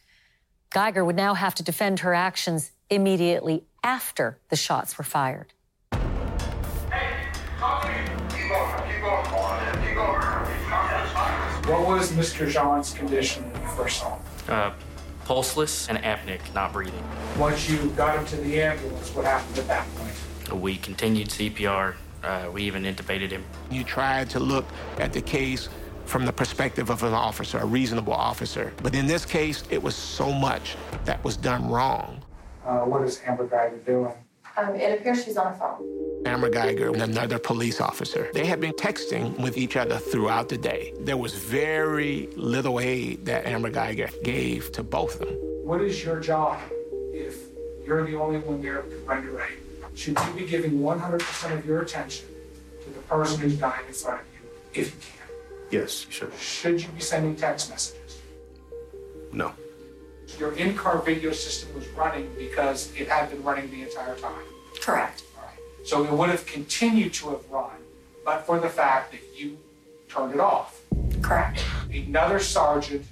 Guyger 0.74 1.06
would 1.06 1.14
now 1.14 1.34
have 1.34 1.54
to 1.54 1.62
defend 1.62 2.00
her 2.00 2.12
actions 2.12 2.72
immediately 2.90 3.62
after 3.84 4.40
the 4.48 4.56
shots 4.56 4.98
were 4.98 5.04
fired. 5.04 5.52
Hey, 5.92 7.28
copy 7.56 7.94
people, 8.34 8.66
people 9.80 10.12
hurry 10.12 10.72
up. 10.72 11.66
What 11.68 11.86
was 11.86 12.10
Mr. 12.10 12.50
Jean's 12.50 12.92
condition 12.92 13.44
when 13.52 13.62
you 13.62 13.68
first 13.68 14.00
saw 14.00 14.16
him? 14.16 14.22
Uh, 14.48 14.72
pulseless 15.24 15.88
and 15.88 15.98
apneic, 15.98 16.40
not 16.52 16.72
breathing. 16.72 17.04
Once 17.38 17.70
you 17.70 17.90
got 17.90 18.18
him 18.18 18.26
to 18.26 18.36
the 18.38 18.60
ambulance, 18.60 19.14
what 19.14 19.24
happened 19.24 19.58
at 19.58 19.68
that 19.68 19.86
point? 19.94 20.60
We 20.60 20.78
continued 20.78 21.28
CPR. 21.28 21.94
Uh, 22.26 22.50
we 22.50 22.62
even 22.64 22.82
intubated 22.82 23.30
him. 23.30 23.44
You 23.70 23.84
tried 23.84 24.28
to 24.30 24.40
look 24.40 24.64
at 24.98 25.12
the 25.12 25.22
case 25.22 25.68
from 26.06 26.24
the 26.24 26.32
perspective 26.32 26.90
of 26.90 27.04
an 27.04 27.14
officer, 27.14 27.58
a 27.58 27.64
reasonable 27.64 28.12
officer. 28.12 28.72
But 28.82 28.94
in 28.94 29.06
this 29.06 29.24
case, 29.24 29.62
it 29.70 29.80
was 29.80 29.94
so 29.94 30.32
much 30.32 30.76
that 31.04 31.22
was 31.22 31.36
done 31.36 31.70
wrong. 31.70 32.22
Uh, 32.64 32.80
what 32.80 33.02
is 33.02 33.20
Amber 33.26 33.46
Guyger 33.46 33.84
doing? 33.86 34.12
Um, 34.56 34.74
it 34.74 35.00
appears 35.00 35.24
she's 35.24 35.36
on 35.36 35.52
a 35.52 35.56
phone. 35.56 36.22
Amber 36.26 36.50
Guyger 36.50 36.92
and 36.92 37.02
another 37.02 37.38
police 37.38 37.80
officer. 37.80 38.30
They 38.32 38.46
had 38.46 38.60
been 38.60 38.72
texting 38.72 39.38
with 39.38 39.56
each 39.56 39.76
other 39.76 39.98
throughout 39.98 40.48
the 40.48 40.58
day. 40.58 40.94
There 40.98 41.16
was 41.16 41.34
very 41.34 42.28
little 42.34 42.80
aid 42.80 43.26
that 43.26 43.46
Amber 43.46 43.70
Guyger 43.70 44.10
gave 44.24 44.72
to 44.72 44.82
Botham. 44.82 45.28
What 45.62 45.80
is 45.80 46.02
your 46.02 46.18
job 46.18 46.58
if 47.12 47.36
you're 47.86 48.04
the 48.04 48.16
only 48.16 48.38
one 48.38 48.60
there 48.62 48.82
to 48.82 48.96
render 49.06 49.40
aid? 49.40 49.58
Should 49.96 50.18
you 50.20 50.32
be 50.34 50.46
giving 50.46 50.80
100% 50.80 51.58
of 51.58 51.64
your 51.64 51.80
attention 51.80 52.26
to 52.84 52.90
the 52.90 53.00
person 53.00 53.40
who's 53.40 53.58
dying 53.58 53.86
in 53.88 53.94
front 53.94 54.20
of 54.20 54.26
you, 54.34 54.80
if 54.80 54.94
you 54.94 55.00
can? 55.00 55.36
Yes, 55.70 56.04
you 56.04 56.12
should. 56.12 56.34
Should 56.34 56.82
you 56.82 56.88
be 56.88 57.00
sending 57.00 57.34
text 57.34 57.70
messages? 57.70 58.20
No. 59.32 59.52
Your 60.38 60.52
in-car 60.52 60.98
video 60.98 61.32
system 61.32 61.74
was 61.74 61.88
running 61.88 62.30
because 62.36 62.92
it 62.94 63.08
had 63.08 63.30
been 63.30 63.42
running 63.42 63.70
the 63.70 63.82
entire 63.82 64.14
time. 64.16 64.44
Correct. 64.82 65.22
All 65.34 65.44
right. 65.44 65.86
So 65.86 66.04
it 66.04 66.12
would 66.12 66.28
have 66.28 66.44
continued 66.44 67.14
to 67.14 67.30
have 67.30 67.50
run, 67.50 67.70
but 68.22 68.44
for 68.44 68.60
the 68.60 68.68
fact 68.68 69.12
that 69.12 69.22
you 69.34 69.56
turned 70.10 70.34
it 70.34 70.40
off. 70.40 70.82
Correct. 71.22 71.64
Another 71.90 72.38
sergeant 72.38 73.06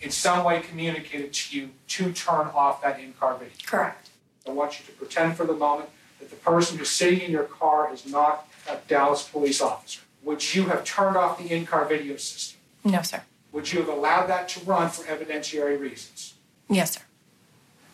in 0.00 0.10
some 0.10 0.44
way 0.44 0.60
communicated 0.60 1.32
to 1.32 1.58
you 1.58 1.70
to 1.88 2.12
turn 2.12 2.46
off 2.54 2.82
that 2.82 3.00
in-car 3.00 3.36
video. 3.36 3.54
Correct. 3.66 4.10
I 4.46 4.50
want 4.52 4.78
you 4.78 4.86
to 4.86 4.92
pretend 4.92 5.36
for 5.36 5.44
the 5.44 5.54
moment 5.54 5.88
that 5.88 5.90
the 5.90 6.03
person 6.44 6.78
who's 6.78 6.90
sitting 6.90 7.20
in 7.20 7.30
your 7.30 7.44
car 7.44 7.92
is 7.92 8.06
not 8.06 8.48
a 8.68 8.76
Dallas 8.86 9.28
police 9.28 9.60
officer. 9.60 10.02
Would 10.22 10.54
you 10.54 10.64
have 10.64 10.84
turned 10.84 11.16
off 11.16 11.38
the 11.38 11.52
in-car 11.52 11.86
video 11.86 12.16
system? 12.16 12.60
No, 12.84 13.02
sir. 13.02 13.22
Would 13.52 13.72
you 13.72 13.80
have 13.80 13.88
allowed 13.88 14.26
that 14.26 14.48
to 14.50 14.60
run 14.64 14.90
for 14.90 15.04
evidentiary 15.04 15.78
reasons? 15.78 16.34
Yes, 16.68 16.94
sir. 16.94 17.02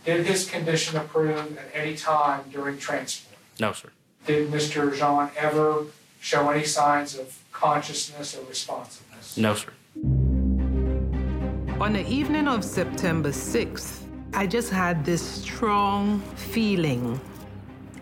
Did 0.04 0.26
his 0.26 0.48
condition 0.48 0.98
improve 0.98 1.58
at 1.58 1.70
any 1.74 1.96
time 1.96 2.44
during 2.50 2.78
transport? 2.78 3.38
No, 3.58 3.72
sir. 3.72 3.90
Did 4.26 4.50
Mr. 4.50 4.96
Jean 4.96 5.30
ever 5.36 5.84
show 6.20 6.50
any 6.50 6.64
signs 6.64 7.18
of 7.18 7.42
consciousness 7.52 8.36
or 8.36 8.44
responsiveness? 8.46 9.36
No, 9.36 9.54
sir. 9.54 9.72
On 11.80 11.92
the 11.92 12.06
evening 12.08 12.46
of 12.46 12.64
September 12.64 13.30
6th, 13.30 14.02
I 14.32 14.46
just 14.46 14.70
had 14.70 15.04
this 15.04 15.20
strong 15.20 16.20
feeling. 16.36 17.20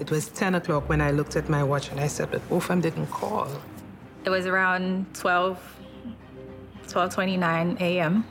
It 0.01 0.11
was 0.11 0.29
10 0.29 0.55
o'clock 0.55 0.89
when 0.89 1.01
I 1.01 1.11
looked 1.11 1.35
at 1.35 1.49
my 1.49 1.63
watch 1.63 1.91
and 1.91 2.01
I 2.01 2.07
said, 2.07 2.31
but 2.31 2.49
Botham 2.49 2.81
didn't 2.81 3.09
call. 3.09 3.49
It 4.25 4.31
was 4.31 4.47
around 4.47 5.13
12, 5.15 5.59
12.29 6.87 7.81
a.m. 7.81 8.25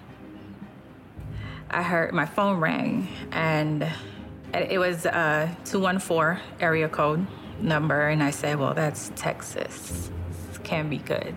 I 1.70 1.84
heard 1.84 2.14
my 2.14 2.26
phone 2.26 2.60
rang 2.60 3.08
and 3.32 3.86
it 4.54 4.80
was 4.80 5.06
a 5.06 5.56
214 5.66 6.42
area 6.62 6.88
code 6.88 7.28
number. 7.60 8.08
And 8.08 8.24
I 8.24 8.32
said, 8.32 8.58
well, 8.58 8.74
that's 8.74 9.12
Texas. 9.16 10.10
This 10.48 10.58
can't 10.60 10.90
be 10.90 11.00
good. 11.00 11.36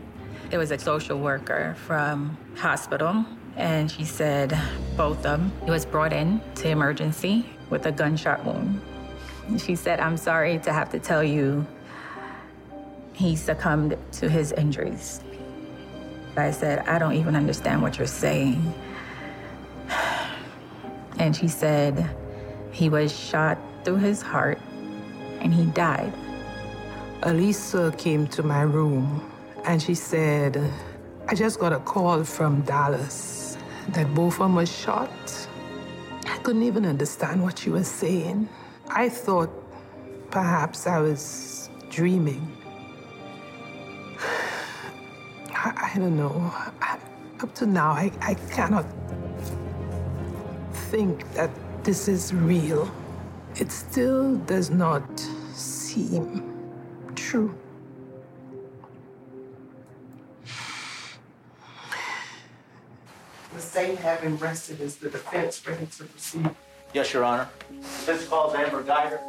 It 0.53 0.59
was 0.59 0.71
a 0.71 0.79
social 0.79 1.19
worker 1.19 1.77
from 1.87 2.37
hospital. 2.57 3.25
And 3.57 3.91
she 3.91 4.05
said 4.05 4.57
Botham 4.97 5.53
he 5.65 5.71
was 5.71 5.85
brought 5.85 6.13
in 6.13 6.41
to 6.57 6.69
emergency 6.69 7.47
with 7.69 7.87
a 7.87 7.93
gunshot 7.93 8.45
wound. 8.45 8.81
She 9.59 9.75
said, 9.75 10.01
I'm 10.01 10.17
sorry 10.17 10.59
to 10.61 10.73
have 10.73 10.91
to 10.93 10.99
tell 10.99 11.25
you 11.25 11.67
he 13.13 13.37
succumbed 13.37 13.97
to 14.13 14.29
his 14.29 14.53
injuries. 14.53 15.21
I 16.37 16.51
said, 16.53 16.81
I 16.89 16.99
don't 16.99 17.15
even 17.15 17.37
understand 17.37 17.83
what 17.83 17.99
you're 17.99 18.07
saying. 18.07 18.73
And 21.19 21.37
she 21.37 21.49
said 21.49 22.09
he 22.71 22.89
was 22.89 23.15
shot 23.15 23.59
through 23.85 23.97
his 23.97 24.23
heart 24.23 24.59
and 25.41 25.53
he 25.53 25.67
died. 25.67 26.13
Elisa 27.25 27.93
came 27.99 28.27
to 28.29 28.43
my 28.43 28.63
room 28.63 29.31
and 29.67 29.83
she 29.83 29.95
said, 29.95 30.73
I 31.29 31.35
just 31.35 31.61
got 31.61 31.73
a 31.73 31.81
call 31.81 32.25
from 32.25 32.63
Dallas 32.63 33.59
that 33.91 34.15
Botham 34.15 34.55
were 34.55 34.65
shot. 34.65 35.11
I 36.27 36.39
couldn't 36.39 36.63
even 36.63 36.87
understand 36.87 37.43
what 37.43 37.59
she 37.59 37.69
was 37.69 37.87
saying. 37.87 38.49
I 38.93 39.09
thought 39.09 39.51
perhaps 40.31 40.87
I 40.89 40.99
was 41.01 41.71
dreaming. 41.91 42.57
I, 45.55 45.93
I 45.95 45.99
don't 45.99 46.17
know. 46.17 46.53
I, 46.83 46.99
up 47.41 47.55
to 47.55 47.67
now, 47.67 47.93
I, 47.93 48.11
I 48.21 48.35
cannot 48.35 48.85
think 50.91 51.33
that 51.35 51.51
this 51.85 52.09
is 52.09 52.35
real. 52.35 52.91
It 53.57 53.71
still 53.71 54.37
does 54.39 54.71
not 54.71 55.21
seem 55.53 56.43
true. 57.15 57.55
The 63.55 63.61
state 63.61 63.99
having 63.99 64.37
rested 64.37 64.81
is 64.81 64.97
the 64.97 65.11
defense 65.11 65.65
ready 65.67 65.87
to 65.87 66.05
proceed. 66.05 66.51
Yes, 66.93 67.13
Your 67.13 67.25
Honor. 67.25 67.49
This 68.05 68.27
calls 68.27 68.55
Amber 68.55 68.83
Guyger. 68.83 69.21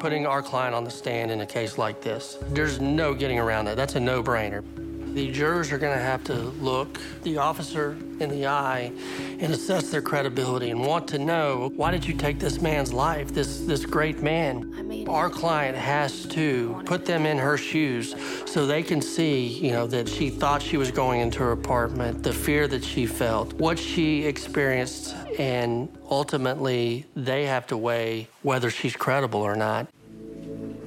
Putting 0.00 0.26
our 0.26 0.42
client 0.42 0.74
on 0.74 0.82
the 0.82 0.90
stand 0.90 1.30
in 1.30 1.42
a 1.42 1.46
case 1.46 1.78
like 1.78 2.00
this, 2.00 2.36
there's 2.48 2.80
no 2.80 3.14
getting 3.14 3.38
around 3.38 3.66
that. 3.66 3.76
That's 3.76 3.94
a 3.94 4.00
no-brainer. 4.00 4.64
The 5.12 5.32
jurors 5.32 5.72
are 5.72 5.78
going 5.78 5.96
to 5.96 6.02
have 6.02 6.22
to 6.24 6.34
look 6.34 7.00
the 7.24 7.38
officer 7.38 7.96
in 8.20 8.30
the 8.30 8.46
eye 8.46 8.92
and 9.40 9.52
assess 9.52 9.90
their 9.90 10.02
credibility 10.02 10.70
and 10.70 10.86
want 10.86 11.08
to 11.08 11.18
know 11.18 11.72
why 11.74 11.90
did 11.90 12.06
you 12.06 12.14
take 12.14 12.38
this 12.38 12.60
man's 12.60 12.92
life, 12.92 13.34
this 13.34 13.60
this 13.62 13.84
great 13.84 14.22
man. 14.22 15.06
Our 15.08 15.28
client 15.28 15.76
has 15.76 16.26
to 16.26 16.80
put 16.86 17.06
them 17.06 17.26
in 17.26 17.38
her 17.38 17.58
shoes 17.58 18.14
so 18.46 18.66
they 18.66 18.84
can 18.84 19.02
see, 19.02 19.48
you 19.48 19.72
know, 19.72 19.88
that 19.88 20.08
she 20.08 20.30
thought 20.30 20.62
she 20.62 20.76
was 20.76 20.92
going 20.92 21.20
into 21.20 21.40
her 21.40 21.52
apartment, 21.52 22.22
the 22.22 22.32
fear 22.32 22.68
that 22.68 22.84
she 22.84 23.04
felt, 23.04 23.52
what 23.54 23.80
she 23.80 24.24
experienced, 24.24 25.16
and 25.40 25.88
ultimately 26.08 27.04
they 27.16 27.46
have 27.46 27.66
to 27.66 27.76
weigh 27.76 28.28
whether 28.42 28.70
she's 28.70 28.94
credible 28.94 29.40
or 29.40 29.56
not. 29.56 29.88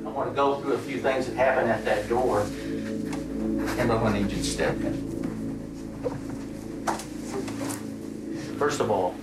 I 0.05 0.09
want 0.09 0.29
to 0.29 0.35
go 0.35 0.61
through 0.61 0.73
a 0.73 0.77
few 0.77 1.01
things 1.01 1.25
that 1.27 1.35
happened 1.35 1.69
at 1.69 1.83
that 1.83 2.07
door. 2.07 2.45
And 3.79 3.91
I'm 3.91 3.99
going 3.99 4.27
to 4.27 4.43
step 4.43 4.75
in. 4.81 5.13
First 8.59 8.81
of 8.81 8.91
all, 8.91 9.15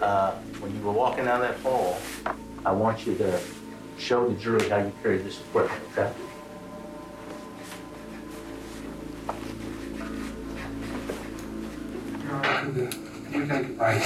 uh, 0.00 0.32
when 0.60 0.74
you 0.74 0.82
were 0.82 0.92
walking 0.92 1.24
down 1.24 1.40
that 1.40 1.58
hall, 1.60 1.98
I 2.64 2.72
want 2.72 3.06
you 3.06 3.14
to 3.16 3.40
show 3.98 4.28
the 4.28 4.34
jury 4.34 4.68
how 4.68 4.78
you 4.78 4.92
carry 5.02 5.18
this 5.18 5.40
equipment, 5.40 5.82
okay? 5.92 6.12
We 13.32 13.46
can 13.46 13.76
by. 13.76 13.98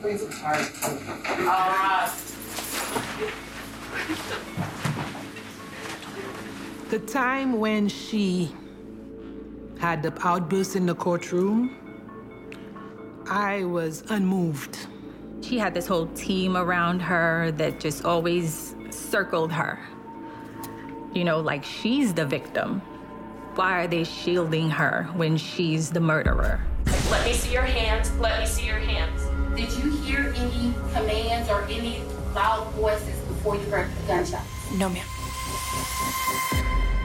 Please, 0.00 0.22
I'm 0.22 0.32
sorry. 0.32 0.64
All 1.40 1.70
right. 1.70 2.23
The 6.90 6.98
time 7.00 7.58
when 7.58 7.88
she 7.88 8.54
had 9.78 10.02
the 10.02 10.12
outburst 10.26 10.76
in 10.76 10.86
the 10.86 10.94
courtroom, 10.94 11.76
I 13.28 13.64
was 13.64 14.04
unmoved. 14.10 14.86
She 15.40 15.58
had 15.58 15.74
this 15.74 15.86
whole 15.86 16.06
team 16.08 16.56
around 16.56 17.00
her 17.00 17.50
that 17.52 17.80
just 17.80 18.04
always 18.04 18.76
circled 18.90 19.50
her. 19.52 19.78
You 21.14 21.24
know, 21.24 21.40
like 21.40 21.64
she's 21.64 22.14
the 22.14 22.26
victim. 22.26 22.80
Why 23.54 23.84
are 23.84 23.86
they 23.86 24.04
shielding 24.04 24.70
her 24.70 25.08
when 25.14 25.36
she's 25.36 25.90
the 25.90 26.00
murderer? 26.00 26.60
Let 27.10 27.24
me 27.26 27.32
see 27.32 27.52
your 27.52 27.62
hands. 27.62 28.12
Let 28.18 28.40
me 28.40 28.46
see 28.46 28.66
your 28.66 28.78
hands. 28.78 29.22
Did 29.56 29.70
you 29.82 29.90
hear 30.02 30.34
any 30.36 30.74
commands 30.92 31.48
or 31.48 31.62
any 31.64 32.02
loud 32.34 32.72
voices 32.72 33.13
before 33.44 33.56
you 33.56 33.70
heard 33.70 33.94
the 33.94 34.06
gunshot? 34.06 34.40
No, 34.78 34.88
ma'am. 34.88 35.06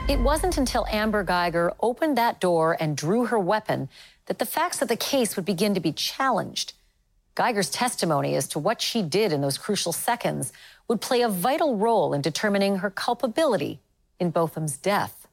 It 0.08 0.18
wasn't 0.20 0.56
until 0.56 0.86
Amber 0.90 1.22
Guyger 1.22 1.74
opened 1.80 2.16
that 2.16 2.40
door 2.40 2.78
and 2.80 2.96
drew 2.96 3.26
her 3.26 3.38
weapon 3.38 3.90
that 4.24 4.38
the 4.38 4.46
facts 4.46 4.80
of 4.80 4.88
the 4.88 4.96
case 4.96 5.36
would 5.36 5.44
begin 5.44 5.74
to 5.74 5.80
be 5.80 5.92
challenged. 5.92 6.72
Guyger's 7.36 7.68
testimony 7.68 8.36
as 8.36 8.48
to 8.48 8.58
what 8.58 8.80
she 8.80 9.02
did 9.02 9.32
in 9.32 9.42
those 9.42 9.58
crucial 9.58 9.92
seconds 9.92 10.50
would 10.88 11.02
play 11.02 11.20
a 11.20 11.28
vital 11.28 11.76
role 11.76 12.14
in 12.14 12.22
determining 12.22 12.76
her 12.76 12.88
culpability 12.88 13.78
in 14.18 14.30
Botham's 14.30 14.78
death. 14.78 15.26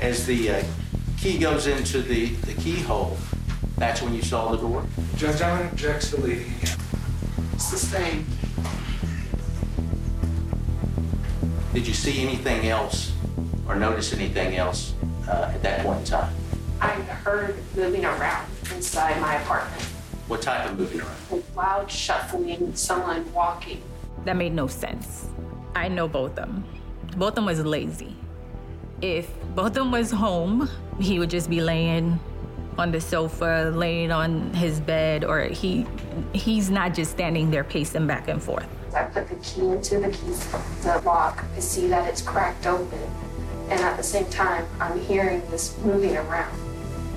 As 0.00 0.26
the 0.26 0.50
uh, 0.50 0.64
key 1.18 1.38
goes 1.38 1.68
into 1.68 2.02
the, 2.02 2.26
the 2.26 2.54
keyhole, 2.54 3.16
that's 3.78 4.02
when 4.02 4.12
you 4.12 4.22
saw 4.22 4.50
the 4.50 4.58
door? 4.58 4.84
Judge 5.14 5.40
Allen 5.40 5.68
objects 5.68 6.10
to 6.10 6.20
leaving 6.20 6.52
again. 6.60 6.78
Sustained. 7.58 8.26
Did 11.72 11.86
you 11.86 11.94
see 11.94 12.22
anything 12.22 12.68
else 12.68 13.12
or 13.66 13.76
notice 13.76 14.12
anything 14.12 14.56
else 14.56 14.92
uh, 15.26 15.52
at 15.54 15.62
that 15.62 15.80
point 15.80 16.00
in 16.00 16.04
time? 16.04 16.34
I 16.82 16.90
heard 16.90 17.56
moving 17.74 18.04
around 18.04 18.46
inside 18.74 19.18
my 19.22 19.36
apartment. 19.36 19.82
What 20.28 20.42
type 20.42 20.68
of 20.68 20.78
moving 20.78 21.00
around? 21.00 21.42
Loud 21.56 21.90
shuffling, 21.90 22.74
someone 22.74 23.32
walking. 23.32 23.80
That 24.26 24.36
made 24.36 24.52
no 24.52 24.66
sense. 24.66 25.28
I 25.74 25.88
know 25.88 26.08
Botham. 26.08 26.62
them 27.16 27.46
was 27.46 27.64
lazy. 27.64 28.16
If 29.00 29.30
Botham 29.54 29.90
was 29.90 30.10
home, 30.10 30.68
he 31.00 31.18
would 31.18 31.30
just 31.30 31.48
be 31.48 31.62
laying 31.62 32.20
on 32.76 32.92
the 32.92 33.00
sofa, 33.00 33.72
laying 33.74 34.12
on 34.12 34.52
his 34.52 34.78
bed, 34.78 35.24
or 35.24 35.44
he 35.44 35.86
he's 36.34 36.70
not 36.70 36.92
just 36.92 37.10
standing 37.12 37.50
there 37.50 37.64
pacing 37.64 38.06
back 38.06 38.28
and 38.28 38.42
forth. 38.42 38.68
I 38.94 39.04
put 39.04 39.28
the 39.28 39.36
key 39.36 39.68
into 39.68 39.98
the 39.98 40.10
key, 40.10 40.32
the 40.82 41.00
lock. 41.04 41.44
I 41.56 41.60
see 41.60 41.86
that 41.88 42.08
it's 42.08 42.22
cracked 42.22 42.66
open. 42.66 43.00
And 43.70 43.80
at 43.80 43.96
the 43.96 44.02
same 44.02 44.26
time, 44.26 44.66
I'm 44.80 45.00
hearing 45.00 45.40
this 45.50 45.76
moving 45.78 46.16
around. 46.16 46.58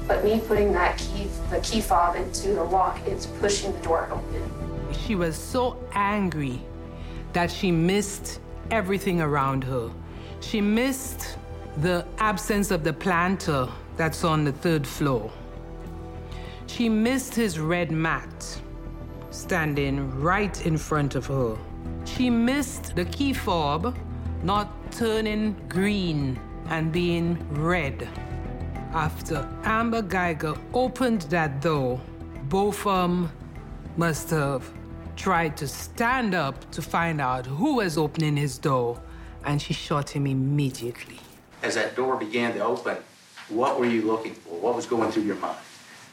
But 0.07 0.23
me 0.23 0.39
putting 0.39 0.71
that 0.73 0.97
key, 0.97 1.27
the 1.49 1.59
key 1.59 1.81
fob 1.81 2.15
into 2.15 2.49
the 2.49 2.63
lock, 2.63 2.99
it's 3.07 3.25
pushing 3.25 3.73
the 3.73 3.79
door 3.79 4.07
open. 4.11 4.93
She 5.05 5.15
was 5.15 5.35
so 5.35 5.77
angry 5.93 6.61
that 7.33 7.51
she 7.51 7.71
missed 7.71 8.39
everything 8.71 9.19
around 9.19 9.63
her. 9.63 9.89
She 10.39 10.61
missed 10.61 11.38
the 11.81 12.05
absence 12.19 12.71
of 12.71 12.83
the 12.83 12.93
planter 12.93 13.67
that's 13.97 14.23
on 14.23 14.45
the 14.45 14.51
third 14.51 14.88
floor. 14.88 15.31
She 16.67 16.88
missed 16.88 17.35
his 17.35 17.59
red 17.59 17.91
mat 17.91 18.61
standing 19.36 20.10
right 20.21 20.65
in 20.65 20.78
front 20.78 21.15
of 21.15 21.26
her. 21.28 21.58
She 22.06 22.30
missed 22.30 22.95
the 22.95 23.06
key 23.06 23.34
fob 23.34 23.98
not 24.43 24.69
turning 24.91 25.56
green 25.67 26.39
and 26.69 26.91
being 26.91 27.38
red. 27.52 28.08
After 28.93 29.48
Amber 29.63 30.02
Guyger 30.02 30.58
opened 30.74 31.24
that 31.24 31.62
door, 31.62 32.00
Botham 32.43 33.30
must 33.98 34.30
have 34.30 34.63
tried 35.15 35.58
to 35.58 35.67
stand 35.67 36.34
up 36.34 36.69
to 36.71 36.82
find 36.82 37.19
out 37.19 37.45
who 37.45 37.76
was 37.76 37.98
opening 37.98 38.38
his 38.38 38.58
door, 38.58 39.02
and 39.45 39.62
she 39.62 39.74
shot 39.74 40.10
him 40.10 40.28
immediately. 40.28 41.19
As 41.63 41.76
that 41.76 41.95
door 41.95 42.17
began 42.17 42.54
to 42.54 42.60
open, 42.60 42.98
what 43.50 43.80
were 43.80 43.86
you 43.86 44.02
looking 44.02 44.34
for? 44.34 44.60
What 44.60 44.76
was 44.76 44.86
going 44.86 45.12
through 45.12 45.24
your 45.24 45.36
mind? 45.36 45.58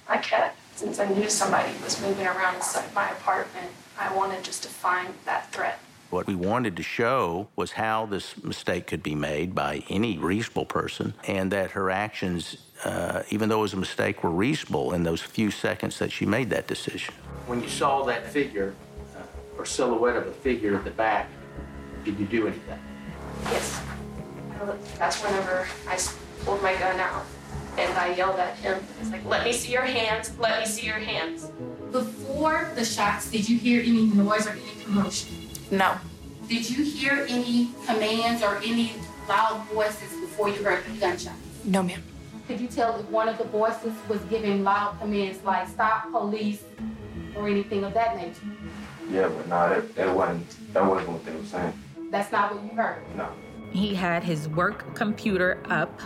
I 0.09 0.19
kept, 0.19 0.57
since 0.75 0.99
I 0.99 1.07
knew 1.07 1.29
somebody 1.29 1.73
was 1.83 2.01
moving 2.01 2.27
around 2.27 2.57
inside 2.57 2.93
my 2.95 3.11
apartment, 3.11 3.71
I 3.99 4.15
wanted 4.15 4.43
just 4.43 4.63
to 4.65 4.69
find 4.69 5.15
that 5.25 5.53
threat. 5.53 5.79
What 6.11 6.27
we 6.27 6.35
wanted 6.35 6.77
to 6.77 6.83
show 6.83 7.49
was 7.57 7.73
how 7.73 8.07
this 8.07 8.43
mistake 8.43 8.87
could 8.87 9.03
be 9.03 9.15
made 9.15 9.55
by 9.55 9.83
any 9.89 10.19
reasonable 10.19 10.67
person, 10.67 11.15
and 11.27 11.51
that 11.53 11.71
her 11.71 11.91
actions, 11.91 12.59
uh, 12.85 13.23
even 13.31 13.49
though 13.49 13.61
it 13.61 13.63
was 13.63 13.73
a 13.75 13.79
mistake, 13.79 14.23
were 14.23 14.31
reasonable 14.31 14.93
in 14.93 15.05
those 15.05 15.23
few 15.23 15.51
seconds 15.51 15.99
that 15.99 16.13
she 16.13 16.27
made 16.27 16.51
that 16.51 16.67
decision. 16.67 17.15
When 17.47 17.63
you 17.63 17.69
saw 17.69 18.03
that 18.05 18.27
figure, 18.27 18.75
uh, 19.17 19.59
or 19.59 19.65
silhouette 19.65 20.17
of 20.17 20.27
a 20.27 20.33
figure 20.33 20.77
at 20.77 20.85
the 20.85 20.91
back, 20.91 21.29
did 22.05 22.19
you 22.19 22.27
do 22.27 22.47
anything? 22.47 22.79
Yes. 23.45 23.81
That's 24.99 25.23
whenever 25.23 25.67
I 25.89 25.99
pulled 26.45 26.63
my 26.63 26.75
gun 26.75 27.01
out 27.01 27.25
and 27.79 27.99
I 27.99 28.15
yelled 28.15 28.39
at 28.39 28.57
him. 28.57 28.83
It's 29.01 29.11
like, 29.11 29.25
Let 29.25 29.45
me 29.45 29.53
see 29.53 29.73
your 29.73 29.83
hands. 29.83 30.37
Let 30.39 30.61
me 30.61 30.67
see 30.67 30.87
your 30.87 30.97
hands. 30.97 31.51
Before 31.91 32.71
the 32.75 32.85
shots, 32.85 33.31
did 33.31 33.49
you 33.49 33.59
hear 33.59 33.81
any 33.81 34.07
noise 34.07 34.47
or 34.47 34.51
any 34.51 34.83
commotion? 34.85 35.49
No. 35.71 35.97
Did 36.49 36.69
you 36.69 36.85
hear 36.85 37.27
any 37.29 37.71
commands 37.87 38.43
or 38.43 38.57
any 38.59 38.93
loud 39.29 39.65
voices 39.73 40.11
before 40.21 40.49
you 40.49 40.63
heard 40.63 40.85
the 40.85 40.99
gunshot? 40.99 41.35
No, 41.65 41.83
ma'am. 41.83 42.03
Could 42.47 42.61
you 42.61 42.67
tell 42.67 42.99
if 42.99 43.09
one 43.09 43.29
of 43.29 43.39
the 43.39 43.45
voices 43.45 43.93
was 44.09 44.21
giving 44.25 44.65
loud 44.65 44.99
commands 45.01 45.43
like 45.45 45.69
stop 45.69 46.11
police 46.11 46.63
or 47.37 47.49
anything 47.49 47.85
of 47.85 47.95
that 47.95 48.17
nature? 48.17 48.41
Yeah, 49.09 49.29
but 49.29 49.49
nah, 49.49 49.69
that, 49.69 49.95
that 49.95 50.15
wasn't 50.15 50.73
that 50.75 50.85
wasn't 50.85 51.11
what 51.11 51.25
they 51.25 51.33
were 51.35 51.45
saying. 51.45 51.73
That's 52.11 52.33
not 52.33 52.55
what 52.55 52.65
you 52.65 52.77
heard. 52.77 53.03
No. 53.17 53.29
He 53.71 53.95
had 53.95 54.23
his 54.23 54.49
work 54.49 54.95
computer 54.95 55.63
up, 55.71 55.99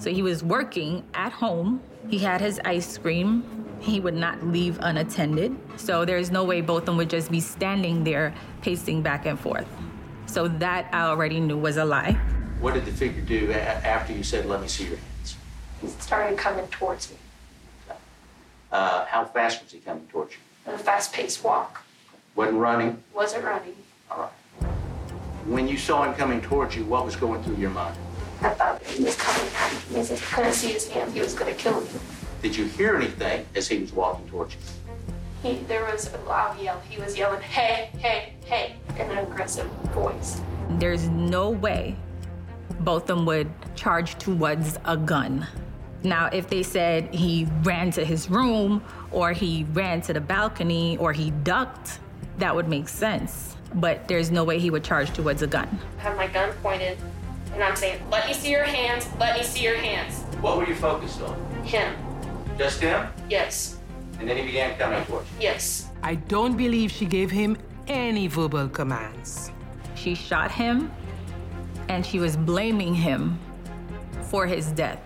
so 0.00 0.10
he 0.10 0.22
was 0.22 0.42
working 0.42 1.04
at 1.14 1.30
home. 1.32 1.80
He 2.08 2.18
had 2.18 2.40
his 2.40 2.60
ice 2.64 2.98
cream. 2.98 3.44
He 3.80 4.00
would 4.00 4.14
not 4.14 4.44
leave 4.46 4.78
unattended. 4.82 5.56
So 5.76 6.04
there's 6.04 6.30
no 6.30 6.42
way 6.44 6.60
Botham 6.60 6.96
would 6.96 7.08
just 7.10 7.30
be 7.30 7.40
standing 7.40 8.02
there 8.04 8.34
pacing 8.62 9.02
back 9.02 9.26
and 9.26 9.38
forth. 9.38 9.66
So 10.26 10.48
that 10.48 10.88
I 10.92 11.02
already 11.02 11.38
knew 11.40 11.56
was 11.58 11.76
a 11.76 11.84
lie. 11.84 12.12
What 12.60 12.74
did 12.74 12.84
the 12.84 12.92
figure 12.92 13.22
do 13.22 13.50
a- 13.52 13.54
after 13.86 14.12
you 14.12 14.22
said, 14.22 14.46
let 14.46 14.60
me 14.60 14.68
see 14.68 14.84
your 14.84 14.96
hands? 14.96 15.36
He 15.80 15.88
started 15.88 16.36
coming 16.38 16.66
towards 16.68 17.10
me 17.10 17.16
Uh, 18.72 19.04
how 19.06 19.24
fast 19.24 19.62
was 19.62 19.72
he 19.72 19.78
coming 19.80 20.06
towards 20.08 20.32
you? 20.34 20.72
a 20.72 20.78
fast-paced 20.78 21.42
walk. 21.42 21.82
Wasn't 22.36 22.56
running? 22.56 23.02
Wasn't 23.14 23.42
running. 23.44 23.74
All 24.10 24.18
right. 24.20 24.70
When 25.46 25.66
you 25.66 25.76
saw 25.78 26.04
him 26.04 26.14
coming 26.14 26.40
towards 26.40 26.76
you, 26.76 26.84
what 26.84 27.04
was 27.04 27.16
going 27.16 27.42
through 27.42 27.56
your 27.56 27.70
mind? 27.70 27.96
I 28.42 28.50
thought 28.50 28.82
he 28.82 29.04
was 29.04 29.16
coming 29.16 29.52
at 29.54 29.90
me. 29.90 30.00
As 30.00 30.10
if 30.10 30.32
I 30.32 30.36
couldn't 30.36 30.52
see 30.54 30.72
his 30.72 30.88
hand, 30.88 31.12
he 31.12 31.20
was 31.20 31.34
going 31.34 31.54
to 31.54 31.60
kill 31.60 31.80
me. 31.80 31.88
Did 32.42 32.56
you 32.56 32.64
hear 32.64 32.96
anything 32.96 33.46
as 33.54 33.68
he 33.68 33.78
was 33.78 33.92
walking 33.92 34.26
towards 34.28 34.54
you? 34.54 34.60
He, 35.42 35.58
there 35.64 35.84
was 35.84 36.12
a 36.12 36.18
loud 36.28 36.58
yell. 36.60 36.80
He 36.88 37.00
was 37.00 37.16
yelling, 37.16 37.40
hey, 37.42 37.90
hey, 37.98 38.34
hey, 38.46 38.76
in 38.98 39.10
an 39.10 39.18
aggressive 39.18 39.66
voice. 39.92 40.40
There's 40.78 41.08
no 41.08 41.50
way 41.50 41.96
Botham 42.80 43.26
would 43.26 43.50
charge 43.74 44.16
towards 44.18 44.78
a 44.84 44.96
gun. 44.96 45.46
Now, 46.02 46.30
if 46.32 46.48
they 46.48 46.62
said 46.62 47.14
he 47.14 47.46
ran 47.62 47.90
to 47.92 48.04
his 48.04 48.30
room 48.30 48.82
or 49.10 49.32
he 49.32 49.64
ran 49.72 50.00
to 50.02 50.14
the 50.14 50.20
balcony 50.20 50.96
or 50.96 51.12
he 51.12 51.30
ducked, 51.30 52.00
that 52.38 52.54
would 52.54 52.68
make 52.68 52.88
sense. 52.88 53.56
But 53.74 54.08
there's 54.08 54.30
no 54.30 54.44
way 54.44 54.58
he 54.58 54.70
would 54.70 54.82
charge 54.82 55.12
towards 55.12 55.42
a 55.42 55.46
gun. 55.46 55.78
I 55.98 56.02
have 56.02 56.16
my 56.16 56.26
gun 56.26 56.52
pointed, 56.62 56.96
and 57.54 57.62
I'm 57.62 57.76
saying, 57.76 58.00
let 58.10 58.26
me 58.26 58.34
see 58.34 58.50
your 58.50 58.64
hands, 58.64 59.08
let 59.18 59.36
me 59.36 59.42
see 59.44 59.62
your 59.62 59.76
hands. 59.76 60.22
What 60.40 60.56
were 60.56 60.66
you 60.66 60.74
focused 60.74 61.20
on? 61.22 61.34
Him, 61.64 61.94
Just 62.58 62.80
him? 62.80 63.06
yes, 63.28 63.78
And 64.18 64.28
then 64.28 64.36
he 64.36 64.44
began 64.44 64.76
coming 64.78 65.04
towards 65.04 65.28
you. 65.32 65.36
yes. 65.40 65.88
I 66.02 66.14
don't 66.14 66.56
believe 66.56 66.90
she 66.90 67.04
gave 67.06 67.30
him 67.30 67.56
any 67.88 68.26
verbal 68.26 68.68
commands. 68.68 69.50
She 69.94 70.14
shot 70.14 70.50
him 70.50 70.90
and 71.88 72.04
she 72.06 72.18
was 72.18 72.36
blaming 72.36 72.94
him 72.94 73.38
for 74.22 74.46
his 74.46 74.72
death. 74.72 75.00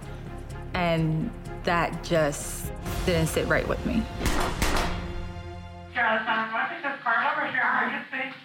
And 0.75 1.31
that 1.65 2.05
just 2.05 2.71
didn't 3.07 3.29
sit 3.29 3.47
right 3.49 3.67
with 3.67 3.85
me. 3.87 4.03
Charlotte 5.95 6.23
Center, 6.27 6.55
I 6.55 6.67
think 6.69 6.83
that's 6.83 7.03
Carla 7.03 7.31
over 7.33 7.47
here, 7.51 7.63
emergency. 7.63 8.37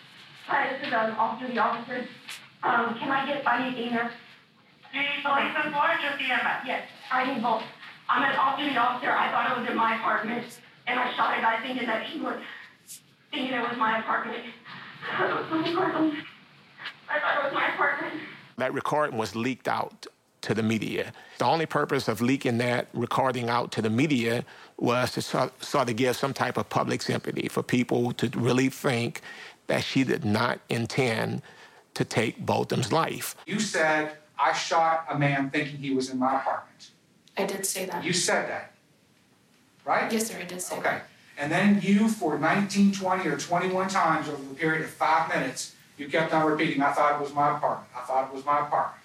Hi, 0.47 0.69
this 0.73 0.87
is 0.87 0.93
an 0.93 1.11
off-duty 1.11 1.57
officer. 1.57 2.05
Um, 2.63 2.97
can 2.99 3.11
I 3.11 3.25
get, 3.25 3.47
I 3.47 3.69
need 3.69 3.77
EMS. 3.77 4.11
Do 4.91 4.97
you 4.97 5.03
need 5.03 5.23
police 5.23 5.55
and 5.63 5.73
fire, 5.73 5.97
or 5.97 6.01
just 6.01 6.21
EMS? 6.21 6.65
Yes, 6.65 6.87
I 7.11 7.33
need 7.33 7.41
both. 7.41 7.63
I'm 8.09 8.23
an 8.23 8.35
off-duty 8.35 8.75
officer, 8.75 9.11
I 9.11 9.31
thought 9.31 9.55
it 9.55 9.61
was 9.61 9.69
in 9.69 9.77
my 9.77 9.95
apartment, 9.95 10.45
and 10.87 10.99
I 10.99 11.13
shot 11.15 11.37
a 11.37 11.41
guy 11.41 11.61
thinking 11.61 11.87
that 11.87 12.03
he 12.03 12.19
was, 12.19 12.41
thinking 13.31 13.53
it 13.53 13.61
was 13.61 13.77
my 13.77 13.99
apartment. 13.99 14.43
I 15.17 15.27
thought 15.27 15.29
it 15.29 15.51
was 17.45 17.53
my 17.53 17.73
apartment. 17.73 18.23
That 18.57 18.73
recording 18.73 19.17
was 19.17 19.35
leaked 19.35 19.67
out 19.67 20.07
to 20.41 20.53
the 20.53 20.63
media. 20.63 21.13
The 21.37 21.45
only 21.45 21.65
purpose 21.65 22.07
of 22.07 22.21
leaking 22.21 22.57
that 22.59 22.87
recording 22.93 23.49
out 23.49 23.71
to 23.73 23.81
the 23.81 23.89
media 23.89 24.43
was 24.77 25.11
to 25.11 25.21
sort, 25.21 25.63
sort 25.63 25.89
of 25.89 25.95
give 25.95 26.15
some 26.15 26.33
type 26.33 26.57
of 26.57 26.69
public 26.69 27.01
sympathy 27.01 27.47
for 27.47 27.61
people 27.61 28.11
to 28.13 28.29
really 28.35 28.69
think 28.69 29.21
that 29.67 29.83
she 29.83 30.03
did 30.03 30.25
not 30.25 30.59
intend 30.69 31.41
to 31.99 32.05
take 32.05 32.45
Botham's 32.45 32.93
life. 32.93 33.35
You 33.45 33.59
said, 33.59 34.13
I 34.39 34.53
shot 34.53 35.05
a 35.09 35.19
man 35.19 35.49
thinking 35.49 35.79
he 35.79 35.93
was 35.93 36.09
in 36.09 36.17
my 36.17 36.39
apartment. 36.39 36.91
I 37.37 37.45
did 37.45 37.65
say 37.65 37.87
that. 37.87 38.05
You 38.05 38.13
said 38.13 38.47
that, 38.47 38.71
right? 39.83 40.09
Yes, 40.09 40.27
sir, 40.27 40.37
I 40.39 40.45
did 40.45 40.61
say 40.61 40.77
that. 40.77 40.79
Okay. 40.79 40.95
that. 40.95 41.07
And 41.37 41.51
then 41.51 41.81
you, 41.81 42.07
for 42.07 42.39
19, 42.39 42.93
20, 42.93 43.27
or 43.27 43.37
21 43.37 43.89
times 43.89 44.29
over 44.29 44.41
the 44.41 44.55
period 44.55 44.81
of 44.83 44.89
five 44.89 45.27
minutes, 45.27 45.75
you 45.97 46.07
kept 46.07 46.33
on 46.33 46.45
repeating, 46.49 46.81
I 46.81 46.93
thought 46.93 47.19
it 47.19 47.21
was 47.21 47.33
my 47.33 47.57
apartment. 47.57 47.89
I 47.93 48.05
thought 48.05 48.29
it 48.29 48.33
was 48.33 48.45
my 48.45 48.59
apartment. 48.59 49.03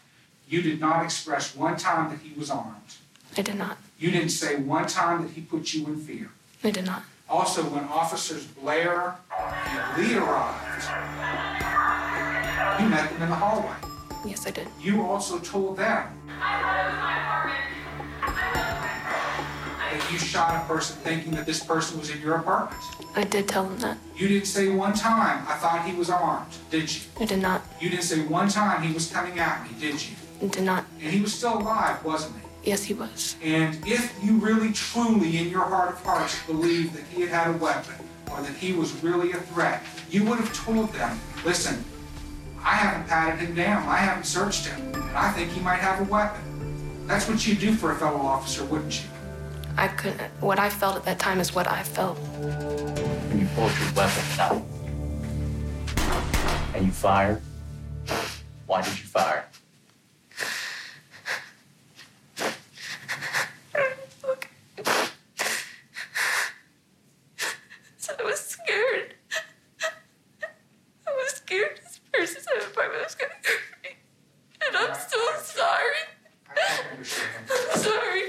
You 0.48 0.62
did 0.62 0.78
not 0.78 1.02
express 1.04 1.56
one 1.56 1.76
time 1.76 2.10
that 2.12 2.20
he 2.20 2.38
was 2.38 2.48
armed. 2.48 2.94
I 3.36 3.42
did 3.42 3.56
not. 3.56 3.76
You 3.98 4.12
didn't 4.12 4.28
say 4.28 4.54
one 4.54 4.86
time 4.86 5.22
that 5.22 5.32
he 5.32 5.40
put 5.40 5.74
you 5.74 5.84
in 5.86 5.98
fear. 5.98 6.30
I 6.62 6.70
did 6.70 6.84
not. 6.84 7.02
Also, 7.28 7.62
when 7.64 7.84
officers 7.84 8.44
Blair 8.46 9.16
and 9.36 9.98
Lee 9.98 10.14
arrived, 10.16 10.84
you 12.80 12.88
met 12.88 13.10
them 13.10 13.22
in 13.22 13.28
the 13.30 13.34
hallway. 13.34 13.76
Yes, 14.24 14.46
I 14.46 14.50
did. 14.50 14.68
You 14.80 15.02
also 15.02 15.38
told 15.38 15.76
them 15.76 16.06
that 19.90 20.08
you 20.10 20.18
shot 20.18 20.64
a 20.64 20.66
person 20.66 20.96
thinking 21.02 21.32
that 21.32 21.46
this 21.46 21.62
person 21.64 21.98
was 21.98 22.10
in 22.10 22.20
your 22.20 22.36
apartment. 22.36 22.82
I 23.16 23.24
did 23.24 23.48
tell 23.48 23.64
them 23.64 23.78
that. 23.78 23.98
You 24.16 24.28
didn't 24.28 24.46
say 24.46 24.68
one 24.70 24.94
time, 24.94 25.44
I 25.48 25.54
thought 25.54 25.84
he 25.86 25.94
was 25.94 26.10
armed, 26.10 26.50
did 26.70 26.92
you? 26.94 27.02
I 27.20 27.24
did 27.26 27.40
not. 27.40 27.62
You 27.80 27.90
didn't 27.90 28.04
say 28.04 28.22
one 28.26 28.48
time 28.48 28.82
he 28.82 28.92
was 28.92 29.10
coming 29.10 29.38
at 29.38 29.62
me, 29.62 29.70
did 29.78 30.02
you? 30.04 30.16
I 30.42 30.46
did 30.46 30.64
not. 30.64 30.84
And 31.00 31.12
he 31.12 31.20
was 31.20 31.32
still 31.34 31.58
alive, 31.58 32.02
wasn't 32.04 32.34
he? 32.36 32.70
Yes, 32.70 32.82
he 32.82 32.94
was. 32.94 33.36
And 33.42 33.78
if 33.86 34.12
you 34.22 34.38
really 34.38 34.72
truly 34.72 35.36
in 35.38 35.48
your 35.48 35.64
heart 35.64 35.90
of 35.90 36.02
hearts 36.02 36.42
believed 36.46 36.94
that 36.94 37.04
he 37.12 37.20
had 37.20 37.30
had 37.30 37.54
a 37.54 37.58
weapon 37.58 37.94
or 38.32 38.40
that 38.40 38.54
he 38.54 38.72
was 38.72 38.94
really 39.02 39.32
a 39.32 39.36
threat, 39.36 39.82
you 40.10 40.24
would 40.24 40.38
have 40.38 40.52
told 40.54 40.92
them, 40.94 41.20
listen, 41.44 41.84
I 42.66 42.76
haven't 42.76 43.06
patted 43.08 43.46
him 43.46 43.54
down, 43.54 43.86
I 43.86 43.98
haven't 43.98 44.24
searched 44.24 44.66
him, 44.66 44.80
and 44.94 45.16
I 45.16 45.30
think 45.32 45.50
he 45.50 45.60
might 45.60 45.80
have 45.80 46.00
a 46.00 46.10
weapon. 46.10 47.06
That's 47.06 47.28
what 47.28 47.46
you'd 47.46 47.60
do 47.60 47.74
for 47.74 47.92
a 47.92 47.94
fellow 47.94 48.20
officer, 48.20 48.64
wouldn't 48.64 49.02
you? 49.02 49.10
I 49.76 49.88
couldn't. 49.88 50.22
What 50.40 50.58
I 50.58 50.70
felt 50.70 50.96
at 50.96 51.04
that 51.04 51.18
time 51.18 51.40
is 51.40 51.54
what 51.54 51.68
I 51.68 51.82
felt. 51.82 52.16
When 52.16 53.40
you 53.40 53.46
pulled 53.54 53.70
your 53.78 53.92
weapon 53.94 54.24
out 54.40 54.62
and 56.74 56.86
you 56.86 56.92
fired, 56.92 57.42
why 58.66 58.80
did 58.80 58.98
you 58.98 59.04
fire? 59.04 59.44
I 68.06 68.22
was 68.22 68.40
scared. 68.40 69.14
I 71.06 71.10
was 71.10 71.32
scared 71.34 71.80
this 71.84 71.93
person's 71.93 71.93
apartment 72.74 73.04
was 73.04 73.14
gonna 73.14 73.32
hurt 73.42 73.82
me. 73.82 73.90
And 74.66 74.76
I'm 74.76 74.94
so 74.94 75.18
sorry. 75.42 75.94
I'm 76.96 77.80
sorry. 77.80 78.22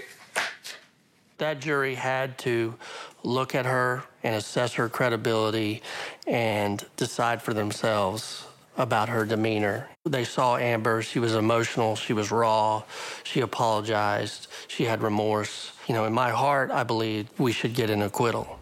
That 1.38 1.60
jury 1.60 1.96
had 1.96 2.38
to 2.40 2.76
look 3.24 3.56
at 3.56 3.66
her 3.66 4.04
and 4.24 4.36
assess 4.36 4.74
her 4.74 4.88
credibility 4.88 5.82
and 6.28 6.86
decide 6.96 7.42
for 7.42 7.54
themselves 7.54 8.46
about 8.78 9.10
her 9.10 9.26
demeanor. 9.26 9.90
They 10.06 10.26
saw 10.26 10.58
Amber, 10.58 11.02
she 11.02 11.20
was 11.20 11.34
emotional, 11.34 11.96
she 11.96 12.14
was 12.14 12.32
raw, 12.32 12.84
she 13.24 13.42
apologized, 13.42 14.48
she 14.68 14.84
had 14.84 15.02
remorse. 15.02 15.72
You 15.88 15.96
know, 15.96 16.06
in 16.06 16.14
my 16.14 16.30
heart, 16.30 16.72
I 16.72 16.84
believe 16.84 17.30
we 17.40 17.52
should 17.52 17.74
get 17.74 17.90
an 17.90 18.02
acquittal. 18.02 18.60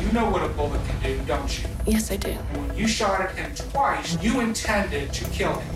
You 0.00 0.12
know 0.12 0.28
what 0.28 0.42
a 0.42 0.48
bullet 0.48 0.80
can 0.86 1.00
do, 1.02 1.18
don't 1.26 1.62
you? 1.62 1.68
Yes, 1.86 2.10
I 2.10 2.16
do. 2.16 2.36
You 2.74 2.88
shot 2.88 3.20
at 3.20 3.34
him 3.34 3.54
twice, 3.54 4.22
you 4.22 4.40
intended 4.40 5.12
to 5.12 5.24
kill 5.26 5.54
him. 5.54 5.74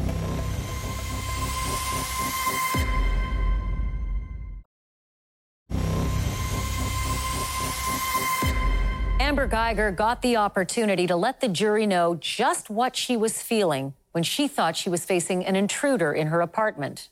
Amber 9.20 9.48
Guyger 9.48 9.94
got 9.94 10.22
the 10.22 10.36
opportunity 10.36 11.06
to 11.06 11.16
let 11.16 11.40
the 11.40 11.48
jury 11.48 11.84
know 11.84 12.14
just 12.14 12.70
what 12.70 12.96
she 12.96 13.16
was 13.16 13.42
feeling 13.42 13.92
when 14.12 14.22
she 14.24 14.48
thought 14.48 14.76
she 14.76 14.88
was 14.88 15.04
facing 15.04 15.44
an 15.44 15.56
intruder 15.56 16.12
in 16.12 16.28
her 16.28 16.40
apartment. 16.40 17.08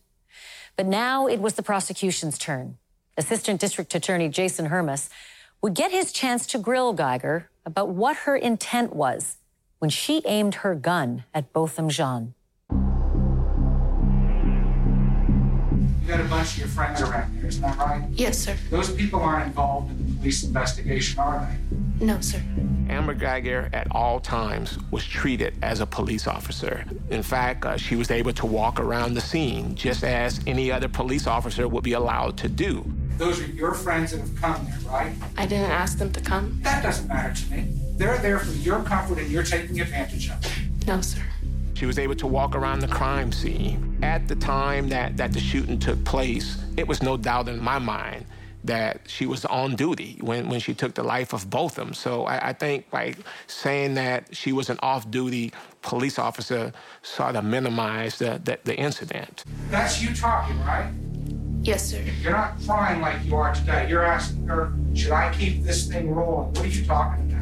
But 0.77 0.87
now 0.87 1.27
it 1.27 1.41
was 1.41 1.55
the 1.55 1.63
prosecution's 1.63 2.39
turn. 2.39 2.79
Assistant 3.17 3.61
District 3.61 3.95
Attorney 3.95 4.29
Jason 4.29 4.67
Hermus 4.67 5.11
would 5.61 5.75
get 5.75 5.91
his 5.91 6.13
chance 6.13 6.47
to 6.47 6.59
grill 6.59 6.95
Guyger 6.95 7.47
about 7.67 7.91
what 7.91 8.17
her 8.19 8.37
intent 8.37 8.95
was 8.95 9.37
when 9.85 9.91
she 9.91 10.23
aimed 10.25 10.55
her 10.65 10.75
gun 10.75 11.25
at 11.35 11.53
Botham 11.53 11.91
Jean. 11.91 12.33
You 12.71 12.79
got 16.09 16.21
a 16.21 16.25
bunch 16.25 16.53
of 16.53 16.59
your 16.61 16.69
friends 16.69 17.03
around 17.03 17.37
here, 17.37 17.49
isn't 17.49 17.61
that 17.61 17.77
right? 17.77 18.03
Yes, 18.13 18.39
sir. 18.39 18.57
Those 18.71 18.91
people 18.95 19.21
aren't 19.21 19.49
involved 19.49 19.91
in 19.91 20.07
the 20.07 20.17
police 20.17 20.43
investigation, 20.43 21.19
are 21.19 21.47
they? 22.01 22.07
No, 22.07 22.19
sir. 22.23 22.41
Amber 22.89 23.15
Guyger 23.15 23.69
at 23.75 23.87
all 23.91 24.21
times 24.21 24.79
was 24.91 25.05
treated 25.05 25.55
as 25.61 25.81
a 25.81 25.87
police 25.87 26.27
officer. 26.27 26.87
In 27.11 27.23
fact, 27.23 27.67
uh, 27.67 27.77
she 27.77 27.95
was 27.95 28.11
able 28.11 28.33
to 28.33 28.47
walk 28.47 28.81
around 28.81 29.13
the 29.13 29.21
scene 29.21 29.75
just 29.75 30.03
as 30.03 30.41
any 30.47 30.73
other 30.73 30.89
police 30.89 31.27
officer 31.27 31.69
would 31.69 31.85
be 31.85 31.93
allowed 31.93 32.39
to 32.39 32.49
do. 32.49 32.91
Those 33.19 33.39
are 33.43 33.47
your 33.49 33.75
friends 33.75 34.13
that 34.13 34.21
have 34.21 34.35
come 34.41 34.65
there, 34.65 34.79
right? 34.91 35.13
I 35.37 35.45
didn't 35.45 35.71
ask 35.71 35.99
them 35.99 36.11
to 36.13 36.23
come. 36.23 36.59
That 36.63 36.83
doesn't 36.83 37.07
matter 37.07 37.35
to 37.35 37.51
me. 37.51 37.84
They're 37.97 38.19
there 38.19 38.39
for 38.41 38.53
your 38.53 38.83
comfort 38.83 39.19
and 39.19 39.31
you're 39.31 39.45
taking 39.45 39.81
advantage 39.81 40.29
of 40.29 40.45
it. 40.45 40.87
No, 40.87 41.01
sir. 41.01 41.23
She 41.75 41.87
was 41.87 41.99
able 41.99 42.15
to 42.17 42.27
walk 42.27 42.55
around 42.55 42.81
the 42.81 42.89
crime 42.89 43.33
scene. 43.33 43.99
At 44.03 44.29
the 44.29 44.37
time 44.37 44.89
that, 44.89 45.17
that 45.17 45.33
the 45.33 45.41
shooting 45.41 45.79
took 45.79 46.03
place, 46.05 46.59
it 46.77 46.87
was 46.87 47.03
no 47.03 47.17
doubt 47.17 47.49
in 47.49 47.63
my 47.63 47.79
mind 47.79 48.27
that 48.65 49.01
she 49.07 49.27
was 49.27 49.45
on 49.45 49.77
duty 49.77 50.19
when, 50.23 50.49
when 50.49 50.59
she 50.59 50.73
took 50.73 50.95
the 50.95 51.03
life 51.03 51.33
of 51.33 51.51
Botham. 51.51 51.93
So 51.93 52.25
I, 52.25 52.49
I 52.49 52.53
think 52.53 52.87
like 52.93 53.19
saying 53.47 53.95
that 53.95 54.35
she 54.35 54.53
was 54.53 54.71
an 54.71 54.79
off-duty 54.83 55.53
police 55.83 56.19
officer 56.19 56.73
sort 57.03 57.37
of 57.37 57.45
minimized 57.45 58.21
the, 58.21 58.41
the, 58.43 58.59
the 58.65 58.77
incident. 58.77 59.45
That's 59.71 60.03
you 60.03 60.15
talking, 60.15 60.59
right? 60.61 60.91
Yes, 61.63 61.91
sir. 61.91 62.03
You're 62.21 62.33
not 62.33 62.55
crying 62.65 63.01
like 63.01 63.25
you 63.25 63.37
are 63.37 63.55
today. 63.55 63.89
You're 63.89 64.05
asking 64.05 64.47
her, 64.49 64.73
should 64.95 65.13
I 65.13 65.33
keep 65.35 65.63
this 65.63 65.87
thing 65.87 66.11
rolling? 66.11 66.49
What 66.55 66.65
are 66.65 66.67
you 66.67 66.85
talking 66.85 67.31
about? 67.31 67.34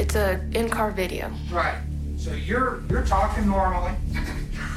It's 0.00 0.14
a 0.14 0.40
in-car 0.54 0.92
video. 0.92 1.30
Right. 1.50 1.76
So 2.16 2.32
you're 2.32 2.82
you're 2.88 3.04
talking 3.04 3.46
normally, 3.46 3.92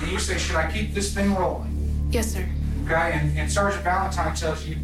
and 0.01 0.11
you 0.11 0.19
say, 0.19 0.37
should 0.37 0.57
I 0.57 0.69
keep 0.69 0.93
this 0.93 1.13
thing 1.13 1.33
rolling? 1.33 2.09
Yes, 2.11 2.33
sir. 2.33 2.45
Okay, 2.83 3.13
and, 3.13 3.37
and 3.37 3.49
Sergeant 3.49 3.85
Valentine 3.85 4.35
tells 4.35 4.65
you, 4.67 4.75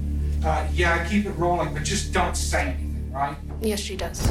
uh, 0.45 0.65
yeah, 0.71 1.05
keep 1.09 1.25
it 1.25 1.31
rolling, 1.31 1.73
but 1.73 1.83
just 1.83 2.13
don't 2.13 2.37
say 2.37 2.67
anything, 2.67 3.11
right? 3.11 3.35
Yes, 3.59 3.81
she 3.81 3.97
does. 3.97 4.25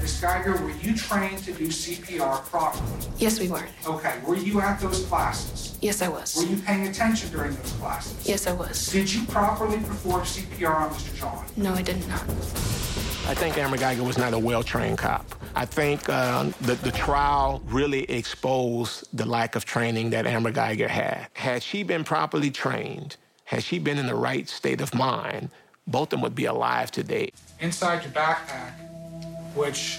Miss 0.00 0.20
Guyger, 0.20 0.60
were 0.60 0.72
you 0.82 0.96
trained 0.96 1.38
to 1.44 1.52
do 1.52 1.68
CPR 1.68 2.44
properly? 2.46 3.06
Yes, 3.18 3.38
we 3.38 3.46
were. 3.46 3.64
Okay, 3.86 4.18
were 4.26 4.34
you 4.34 4.60
at 4.60 4.80
those 4.80 5.04
classes? 5.04 5.71
Yes, 5.82 6.00
I 6.00 6.08
was. 6.08 6.36
Were 6.36 6.44
you 6.44 6.58
paying 6.58 6.86
attention 6.86 7.28
during 7.30 7.56
those 7.56 7.72
classes? 7.72 8.26
Yes, 8.26 8.46
I 8.46 8.52
was. 8.52 8.86
Did 8.92 9.12
you 9.12 9.24
properly 9.26 9.78
perform 9.78 10.22
CPR 10.22 10.74
on 10.76 10.90
Mr. 10.90 11.16
Jean? 11.16 11.62
No, 11.62 11.74
I 11.74 11.82
did 11.82 12.06
not. 12.06 12.22
I 13.26 13.34
think 13.34 13.58
Amber 13.58 13.76
Guyger 13.76 14.06
was 14.06 14.16
not 14.16 14.32
a 14.32 14.38
well-trained 14.38 14.98
cop. 14.98 15.26
I 15.56 15.64
think 15.64 16.08
uh, 16.08 16.50
the, 16.60 16.74
the 16.76 16.92
trial 16.92 17.62
really 17.66 18.04
exposed 18.04 19.08
the 19.12 19.26
lack 19.26 19.56
of 19.56 19.64
training 19.64 20.10
that 20.10 20.24
Amber 20.24 20.52
Guyger 20.52 20.88
had. 20.88 21.26
Had 21.34 21.64
she 21.64 21.82
been 21.82 22.04
properly 22.04 22.52
trained, 22.52 23.16
had 23.44 23.64
she 23.64 23.80
been 23.80 23.98
in 23.98 24.06
the 24.06 24.14
right 24.14 24.48
state 24.48 24.80
of 24.80 24.94
mind, 24.94 25.50
Botham 25.88 26.20
would 26.20 26.36
be 26.36 26.44
alive 26.44 26.92
today. 26.92 27.32
Inside 27.58 28.04
your 28.04 28.12
backpack, 28.12 28.72
which 29.56 29.98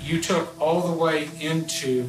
you 0.00 0.20
took 0.20 0.58
all 0.60 0.92
the 0.92 0.96
way 0.96 1.28
into 1.40 2.06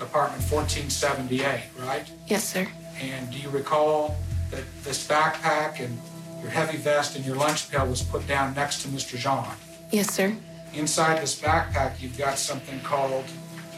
apartment 0.00 0.42
1478, 0.50 1.86
right? 1.86 2.10
Yes, 2.26 2.44
sir. 2.44 2.66
And 3.00 3.30
do 3.30 3.38
you 3.38 3.48
recall 3.50 4.16
that 4.50 4.62
this 4.82 5.06
backpack 5.06 5.80
and 5.80 5.98
your 6.42 6.50
heavy 6.50 6.76
vest 6.76 7.16
and 7.16 7.24
your 7.24 7.36
lunch 7.36 7.70
pail 7.70 7.86
was 7.86 8.02
put 8.02 8.26
down 8.26 8.54
next 8.54 8.82
to 8.82 8.88
Mr. 8.88 9.16
Jean? 9.16 9.56
Yes, 9.90 10.12
sir. 10.12 10.36
Inside 10.74 11.22
this 11.22 11.40
backpack, 11.40 12.00
you've 12.00 12.18
got 12.18 12.38
something 12.38 12.80
called 12.80 13.24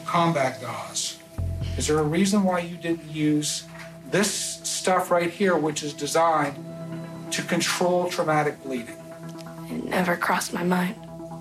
combat 0.05 0.61
gauze. 0.61 1.19
Is 1.77 1.87
there 1.89 1.99
a 1.99 2.03
reason 2.03 2.43
why 2.45 2.61
you 2.61 2.77
didn't 2.77 3.11
use 3.11 3.65
this 4.11 4.31
stuff 4.31 5.11
right 5.11 5.31
here, 5.31 5.57
which 5.57 5.83
is 5.83 5.93
designed 5.93 6.57
to 7.33 7.43
control 7.43 8.09
traumatic 8.09 8.63
bleeding? 8.63 8.97
It 9.69 9.85
never 9.85 10.17
crossed 10.17 10.53
my 10.53 10.63
mind. 10.63 10.95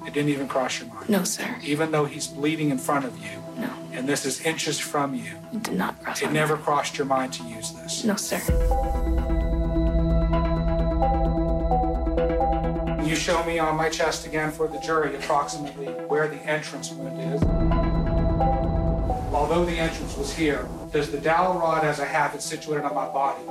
It 0.05 0.13
didn't 0.13 0.29
even 0.29 0.47
cross 0.47 0.79
your 0.79 0.89
mind. 0.93 1.09
No, 1.09 1.23
sir. 1.23 1.55
Even 1.63 1.91
though 1.91 2.05
he's 2.05 2.27
bleeding 2.27 2.69
in 2.69 2.77
front 2.77 3.05
of 3.05 3.17
you. 3.17 3.29
No. 3.57 3.69
And 3.93 4.07
this 4.07 4.25
is 4.25 4.41
inches 4.41 4.79
from 4.79 5.15
you. 5.15 5.31
It 5.53 5.63
did 5.63 5.75
not 5.75 6.01
cross 6.01 6.21
It 6.21 6.25
my 6.27 6.31
never 6.31 6.57
crossed 6.57 6.97
your 6.97 7.07
mind 7.07 7.33
to 7.33 7.43
use 7.43 7.71
this. 7.71 8.03
No, 8.03 8.15
sir. 8.15 8.41
You 13.05 13.15
show 13.15 13.43
me 13.45 13.59
on 13.59 13.77
my 13.77 13.89
chest 13.89 14.25
again 14.25 14.51
for 14.51 14.67
the 14.67 14.79
jury 14.79 15.15
approximately 15.15 15.87
where 16.07 16.27
the 16.27 16.37
entrance 16.37 16.91
wound 16.91 17.21
is? 17.35 17.41
Although 19.33 19.65
the 19.65 19.77
entrance 19.77 20.17
was 20.17 20.33
here, 20.33 20.67
does 20.91 21.11
the 21.11 21.19
dowel 21.19 21.59
rod 21.59 21.83
as 21.85 21.99
I 21.99 22.05
have 22.05 22.33
it 22.33 22.41
situated 22.41 22.83
on 22.83 22.95
my 22.95 23.07
body 23.07 23.43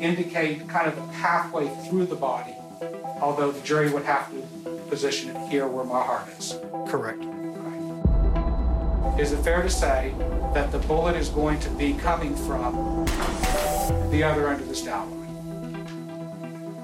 indicate 0.00 0.68
kind 0.68 0.88
of 0.88 0.96
the 0.96 1.12
pathway 1.12 1.68
through 1.88 2.06
the 2.06 2.16
body? 2.16 2.54
Although 3.20 3.52
the 3.52 3.60
jury 3.62 3.90
would 3.90 4.04
have 4.04 4.30
to 4.30 4.42
position 4.88 5.34
it 5.34 5.48
here 5.48 5.66
where 5.66 5.84
my 5.84 6.02
heart 6.02 6.28
is. 6.38 6.58
Correct. 6.88 7.24
Is 9.18 9.32
it 9.32 9.38
fair 9.38 9.62
to 9.62 9.70
say 9.70 10.14
that 10.54 10.72
the 10.72 10.78
bullet 10.78 11.16
is 11.16 11.28
going 11.28 11.60
to 11.60 11.70
be 11.70 11.92
coming 11.94 12.34
from 12.34 13.04
the 14.10 14.22
other 14.22 14.48
end 14.48 14.60
of 14.60 14.68
this 14.68 14.82
dowel 14.82 15.06
rod? 15.06 15.28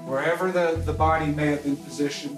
Wherever 0.07 0.51
the, 0.51 0.81
the 0.85 0.93
body 0.93 1.27
may 1.27 1.47
have 1.47 1.63
been 1.63 1.77
positioned, 1.77 2.37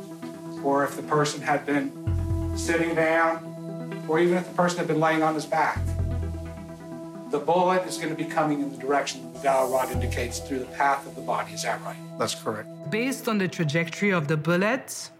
or 0.63 0.83
if 0.83 0.95
the 0.95 1.03
person 1.03 1.41
had 1.41 1.65
been 1.65 2.57
sitting 2.57 2.95
down, 2.95 4.03
or 4.07 4.19
even 4.19 4.37
if 4.37 4.47
the 4.47 4.55
person 4.55 4.77
had 4.79 4.87
been 4.87 4.99
laying 4.99 5.23
on 5.23 5.35
his 5.35 5.45
back, 5.45 5.79
the 7.29 7.39
bullet 7.39 7.85
is 7.87 7.97
going 7.97 8.09
to 8.09 8.15
be 8.15 8.29
coming 8.29 8.61
in 8.61 8.71
the 8.71 8.77
direction 8.77 9.31
the 9.33 9.39
dowel 9.39 9.71
rod 9.71 9.89
indicates 9.91 10.39
through 10.39 10.59
the 10.59 10.65
path 10.65 11.07
of 11.07 11.15
the 11.15 11.21
body. 11.21 11.53
Is 11.53 11.63
that 11.63 11.81
right? 11.81 11.95
That's 12.19 12.35
correct. 12.35 12.67
Based 12.89 13.27
on 13.27 13.37
the 13.37 13.47
trajectory 13.47 14.11
of 14.11 14.27
the 14.27 14.37
bullets, 14.37 15.11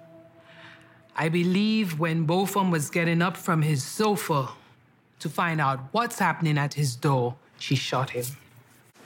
I 1.15 1.29
believe 1.29 1.99
when 1.99 2.23
Botham 2.23 2.71
was 2.71 2.89
getting 2.89 3.21
up 3.21 3.35
from 3.35 3.61
his 3.61 3.83
sofa 3.83 4.49
to 5.19 5.29
find 5.29 5.59
out 5.59 5.79
what's 5.91 6.17
happening 6.19 6.57
at 6.57 6.73
his 6.73 6.95
door, 6.95 7.35
she 7.59 7.75
shot 7.75 8.11
him. 8.11 8.25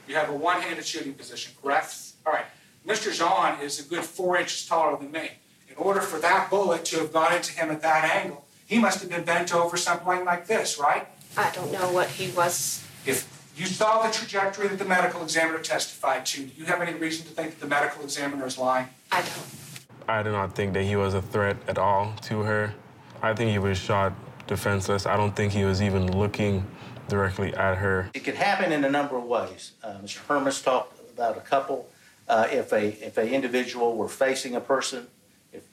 You 0.07 0.15
have 0.15 0.29
a 0.29 0.33
one-handed 0.33 0.85
shooting 0.85 1.13
position, 1.13 1.53
correct? 1.61 1.95
All 2.25 2.33
right. 2.33 2.45
Mr. 2.87 3.11
Jean 3.11 3.59
is 3.63 3.79
a 3.79 3.83
good 3.83 4.03
four 4.03 4.37
inches 4.37 4.65
taller 4.67 4.97
than 4.97 5.11
me. 5.11 5.31
In 5.67 5.75
order 5.77 5.99
for 5.99 6.19
that 6.19 6.49
bullet 6.49 6.85
to 6.85 6.99
have 6.99 7.11
gone 7.11 7.33
into 7.33 7.51
him 7.53 7.71
at 7.71 7.81
that 7.81 8.05
angle, 8.05 8.45
he 8.67 8.77
must 8.79 9.01
have 9.01 9.09
been 9.09 9.23
bent 9.23 9.53
over 9.53 9.75
something 9.75 10.23
like 10.23 10.45
this, 10.47 10.79
right? 10.79 11.07
I 11.35 11.49
don't 11.51 11.71
know 11.71 11.91
what 11.91 12.07
he 12.07 12.31
was. 12.31 12.85
If 13.05 13.27
you 13.57 13.65
saw 13.65 14.05
the 14.05 14.13
trajectory 14.13 14.67
that 14.67 14.77
the 14.77 14.85
medical 14.85 15.23
examiner 15.23 15.59
testified 15.59 16.25
to, 16.27 16.43
do 16.43 16.51
you 16.55 16.65
have 16.65 16.81
any 16.81 16.93
reason 16.93 17.25
to 17.25 17.31
think 17.31 17.51
that 17.51 17.59
the 17.59 17.67
medical 17.67 18.03
examiner 18.03 18.45
is 18.45 18.57
lying? 18.57 18.87
I 19.11 19.21
don't. 19.21 19.64
I 20.07 20.23
do 20.23 20.31
not 20.31 20.55
think 20.55 20.73
that 20.73 20.83
he 20.83 20.95
was 20.95 21.13
a 21.13 21.21
threat 21.21 21.57
at 21.67 21.77
all 21.77 22.13
to 22.23 22.41
her. 22.41 22.73
I 23.21 23.33
think 23.33 23.51
he 23.51 23.59
was 23.59 23.77
shot 23.77 24.13
defenseless. 24.47 25.05
I 25.05 25.17
don't 25.17 25.35
think 25.35 25.53
he 25.53 25.63
was 25.63 25.81
even 25.81 26.15
looking 26.17 26.65
directly 27.07 27.53
at 27.55 27.77
her. 27.77 28.09
It 28.13 28.23
could 28.23 28.35
happen 28.35 28.71
in 28.71 28.83
a 28.83 28.89
number 28.89 29.17
of 29.17 29.23
ways. 29.23 29.71
Uh, 29.83 29.97
Mr. 30.03 30.17
Hermus 30.17 30.61
talked 30.61 30.99
about 31.13 31.37
a 31.37 31.41
couple. 31.41 31.89
Uh, 32.27 32.47
if 32.51 32.71
a 32.71 32.87
if 33.05 33.17
an 33.17 33.27
individual 33.27 33.95
were 33.95 34.07
facing 34.07 34.55
a 34.55 34.61
person, 34.61 35.07
if 35.53 35.63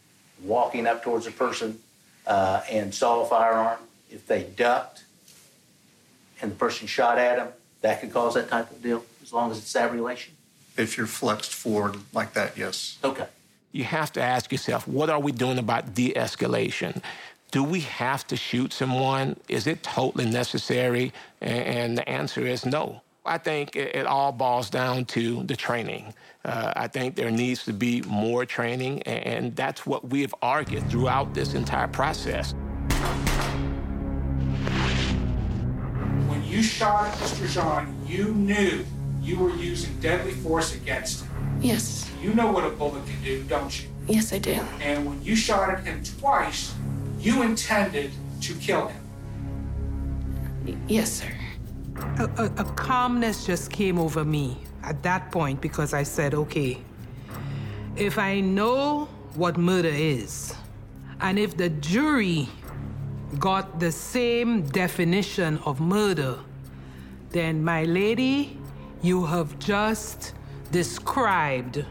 walking 0.43 0.87
up 0.87 1.03
towards 1.03 1.27
a 1.27 1.31
person 1.31 1.79
uh, 2.27 2.63
and 2.71 2.95
saw 2.95 3.23
a 3.23 3.27
firearm, 3.27 3.79
if 4.11 4.27
they 4.27 4.43
ducked 4.43 5.05
and 6.41 6.53
the 6.53 6.57
person 6.57 6.87
shot 6.87 7.19
at 7.19 7.37
them, 7.37 7.49
that 7.81 8.01
could 8.01 8.13
cause 8.13 8.35
that 8.35 8.49
type 8.49 8.71
of 8.71 8.83
deal, 8.83 9.05
as 9.23 9.33
long 9.33 9.51
as 9.51 9.59
it's 9.59 9.73
that 9.73 9.93
relation. 9.93 10.35
If 10.77 10.97
you're 10.97 11.07
flexed 11.07 11.53
forward 11.53 11.97
like 12.13 12.35
that, 12.35 12.57
yes. 12.57 12.99
Okay. 13.05 13.27
You 13.73 13.85
have 13.85 14.13
to 14.13 14.23
ask 14.23 14.53
yourself, 14.53 14.87
what 14.87 15.09
are 15.09 15.19
we 15.19 15.33
doing 15.33 15.59
about 15.59 15.95
de 15.95 16.13
escalation? 16.13 17.03
Do 17.51 17.65
we 17.65 17.81
have 17.81 18.27
to 18.27 18.37
shoot 18.37 18.73
someone? 18.73 19.37
Is 19.49 19.67
it 19.67 19.83
totally 19.83 20.27
necessary? 20.27 21.13
And, 21.41 21.97
the 21.97 22.07
answer 22.09 22.47
is 22.47 22.67
no. 22.67 23.01
I 23.25 23.39
think 23.39 23.75
it, 23.77 24.07
all 24.07 24.33
boils 24.33 24.69
down 24.69 25.07
to 25.07 25.43
the 25.45 25.57
training. 25.57 26.13
Uh, 26.45 26.73
I 26.77 26.87
think 26.89 27.15
there 27.15 27.31
needs 27.31 27.65
to 27.65 27.73
be 27.73 28.03
more 28.03 28.45
training, 28.45 29.03
and, 29.05 29.57
that's 29.57 29.87
what 29.87 30.09
we 30.09 30.21
have 30.21 30.35
argued 30.43 30.91
throughout 30.91 31.33
this 31.33 31.55
entire 31.55 31.89
process. 31.89 32.53
When 36.29 36.45
you 36.45 36.63
shot 36.63 37.11
Mr. 37.15 37.49
Jean, 37.49 38.07
you 38.07 38.35
knew 38.35 38.85
you 39.23 39.39
were 39.39 39.55
using 39.57 39.99
deadly 40.01 40.33
force 40.33 40.75
against 40.75 41.25
him. 41.25 41.32
Yes. 41.63 42.11
You 42.21 42.35
know 42.35 42.51
what 42.51 42.65
a 42.65 42.71
bullet 42.71 43.07
can 43.07 43.23
do, 43.23 43.43
don't 43.45 43.83
you? 43.83 43.89
Yes, 44.09 44.33
I 44.33 44.39
do. 44.39 44.53
And 44.81 45.07
when 45.07 45.23
you 45.23 45.37
shot 45.37 45.71
at 45.71 45.85
him 45.85 46.03
twice, 46.03 46.75
you 47.21 47.43
intended 47.43 48.11
to 48.43 48.55
kill 48.55 48.89
him. 48.89 49.03
Yes, 50.89 51.13
sir. 51.13 51.33
A, 52.19 52.25
a, 52.37 52.45
a 52.59 52.65
calmness 52.75 53.47
just 53.47 53.71
came 53.71 53.99
over 53.99 54.25
me 54.25 54.59
at 54.83 55.03
that 55.05 55.31
point 55.31 55.61
because 55.61 55.95
I 55.95 56.03
said, 56.03 56.35
okay, 56.35 56.79
if 57.97 58.19
I 58.19 58.41
know 58.41 59.05
what 59.35 59.57
murder 59.57 59.89
is, 59.89 60.55
and 61.21 61.39
if 61.39 61.57
the 61.57 61.69
jury 61.69 62.49
got 63.39 63.79
the 63.79 63.93
same 63.93 64.63
definition 64.63 65.59
of 65.59 65.81
murder, 65.81 66.39
then, 67.31 67.65
my 67.65 67.85
lady, 67.85 68.59
you 69.01 69.25
have 69.25 69.59
just 69.59 70.35
described 70.73 71.85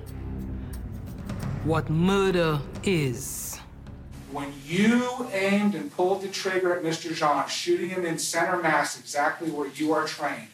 what 1.63 1.87
murder 1.89 2.59
is. 2.83 3.59
When 4.31 4.51
you 4.65 5.27
aimed 5.31 5.75
and 5.75 5.95
pulled 5.95 6.23
the 6.23 6.29
trigger 6.29 6.75
at 6.75 6.83
Mr. 6.83 7.13
Jean, 7.13 7.47
shooting 7.47 7.89
him 7.89 8.05
in 8.05 8.17
center 8.17 8.57
mass, 8.57 8.99
exactly 8.99 9.51
where 9.51 9.67
you 9.67 9.93
are 9.93 10.07
trained, 10.07 10.47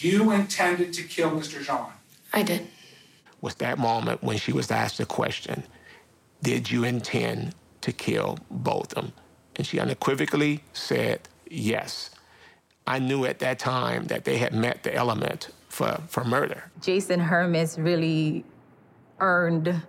you 0.00 0.32
intended 0.32 0.92
to 0.94 1.04
kill 1.04 1.30
Mr. 1.30 1.64
Jean. 1.64 1.92
I 2.32 2.42
did. 2.42 2.66
Was 3.40 3.54
that 3.56 3.78
moment 3.78 4.24
when 4.24 4.38
she 4.38 4.52
was 4.52 4.70
asked 4.72 4.98
the 4.98 5.06
question, 5.06 5.62
Did 6.42 6.70
you 6.70 6.82
intend 6.82 7.54
to 7.82 7.92
kill 7.92 8.38
Botham? 8.50 9.12
And 9.54 9.64
she 9.64 9.78
unequivocally 9.78 10.64
said, 10.72 11.28
Yes. 11.48 12.10
I 12.88 12.98
knew 12.98 13.24
at 13.24 13.38
that 13.38 13.60
time 13.60 14.06
that 14.06 14.24
they 14.24 14.38
had 14.38 14.52
met 14.52 14.82
the 14.82 14.92
element 14.92 15.50
for, 15.78 16.00
for 16.08 16.24
murder. 16.24 16.64
Jason 16.82 17.20
Hermus 17.20 17.78
really 17.78 18.44
earned 19.20 19.80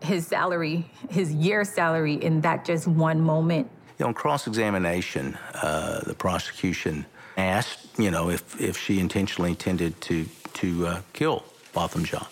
his 0.00 0.24
salary, 0.26 0.88
his 1.10 1.32
year 1.32 1.64
salary, 1.64 2.14
in 2.14 2.40
that 2.42 2.64
just 2.64 2.86
one 2.86 3.20
moment. 3.20 3.68
You 3.98 4.04
know, 4.04 4.08
on 4.08 4.14
cross 4.14 4.46
examination, 4.46 5.36
uh, 5.54 6.00
the 6.06 6.14
prosecution 6.14 7.06
asked, 7.36 7.86
you 7.98 8.10
know, 8.10 8.30
if, 8.30 8.60
if 8.60 8.78
she 8.78 9.00
intentionally 9.00 9.50
intended 9.50 10.00
to, 10.02 10.26
to 10.54 10.86
uh, 10.86 11.02
kill 11.12 11.44
Botham 11.72 12.04
Jean. 12.04 12.26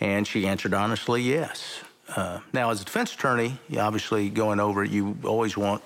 And 0.00 0.26
she 0.26 0.46
answered 0.48 0.74
honestly, 0.74 1.22
yes. 1.22 1.80
Uh, 2.16 2.40
now, 2.52 2.70
as 2.70 2.82
a 2.82 2.84
defense 2.84 3.14
attorney, 3.14 3.58
obviously 3.78 4.28
going 4.30 4.58
over 4.58 4.82
it, 4.82 4.90
you 4.90 5.16
always 5.22 5.56
want 5.56 5.82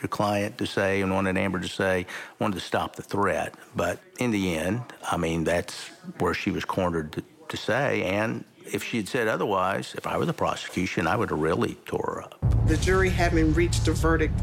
your 0.00 0.08
client 0.08 0.58
to 0.58 0.66
say 0.66 1.00
and 1.00 1.12
wanted 1.12 1.36
Amber 1.36 1.60
to 1.60 1.68
say, 1.68 2.06
wanted 2.38 2.54
to 2.54 2.60
stop 2.60 2.96
the 2.96 3.02
threat. 3.02 3.54
But 3.74 3.98
in 4.18 4.30
the 4.30 4.56
end, 4.56 4.82
I 5.10 5.16
mean, 5.16 5.44
that's 5.44 5.88
where 6.18 6.34
she 6.34 6.50
was 6.50 6.64
cornered 6.64 7.12
to, 7.12 7.24
to 7.48 7.56
say. 7.56 8.02
And 8.04 8.44
if 8.72 8.82
she 8.84 8.98
had 8.98 9.08
said 9.08 9.28
otherwise, 9.28 9.94
if 9.96 10.06
I 10.06 10.16
were 10.16 10.26
the 10.26 10.32
prosecution, 10.32 11.06
I 11.06 11.16
would 11.16 11.30
have 11.30 11.38
really 11.38 11.74
tore 11.86 12.14
her 12.14 12.22
up. 12.22 12.66
The 12.66 12.76
jury 12.76 13.10
having 13.10 13.52
reached 13.54 13.88
a 13.88 13.92
verdict, 13.92 14.34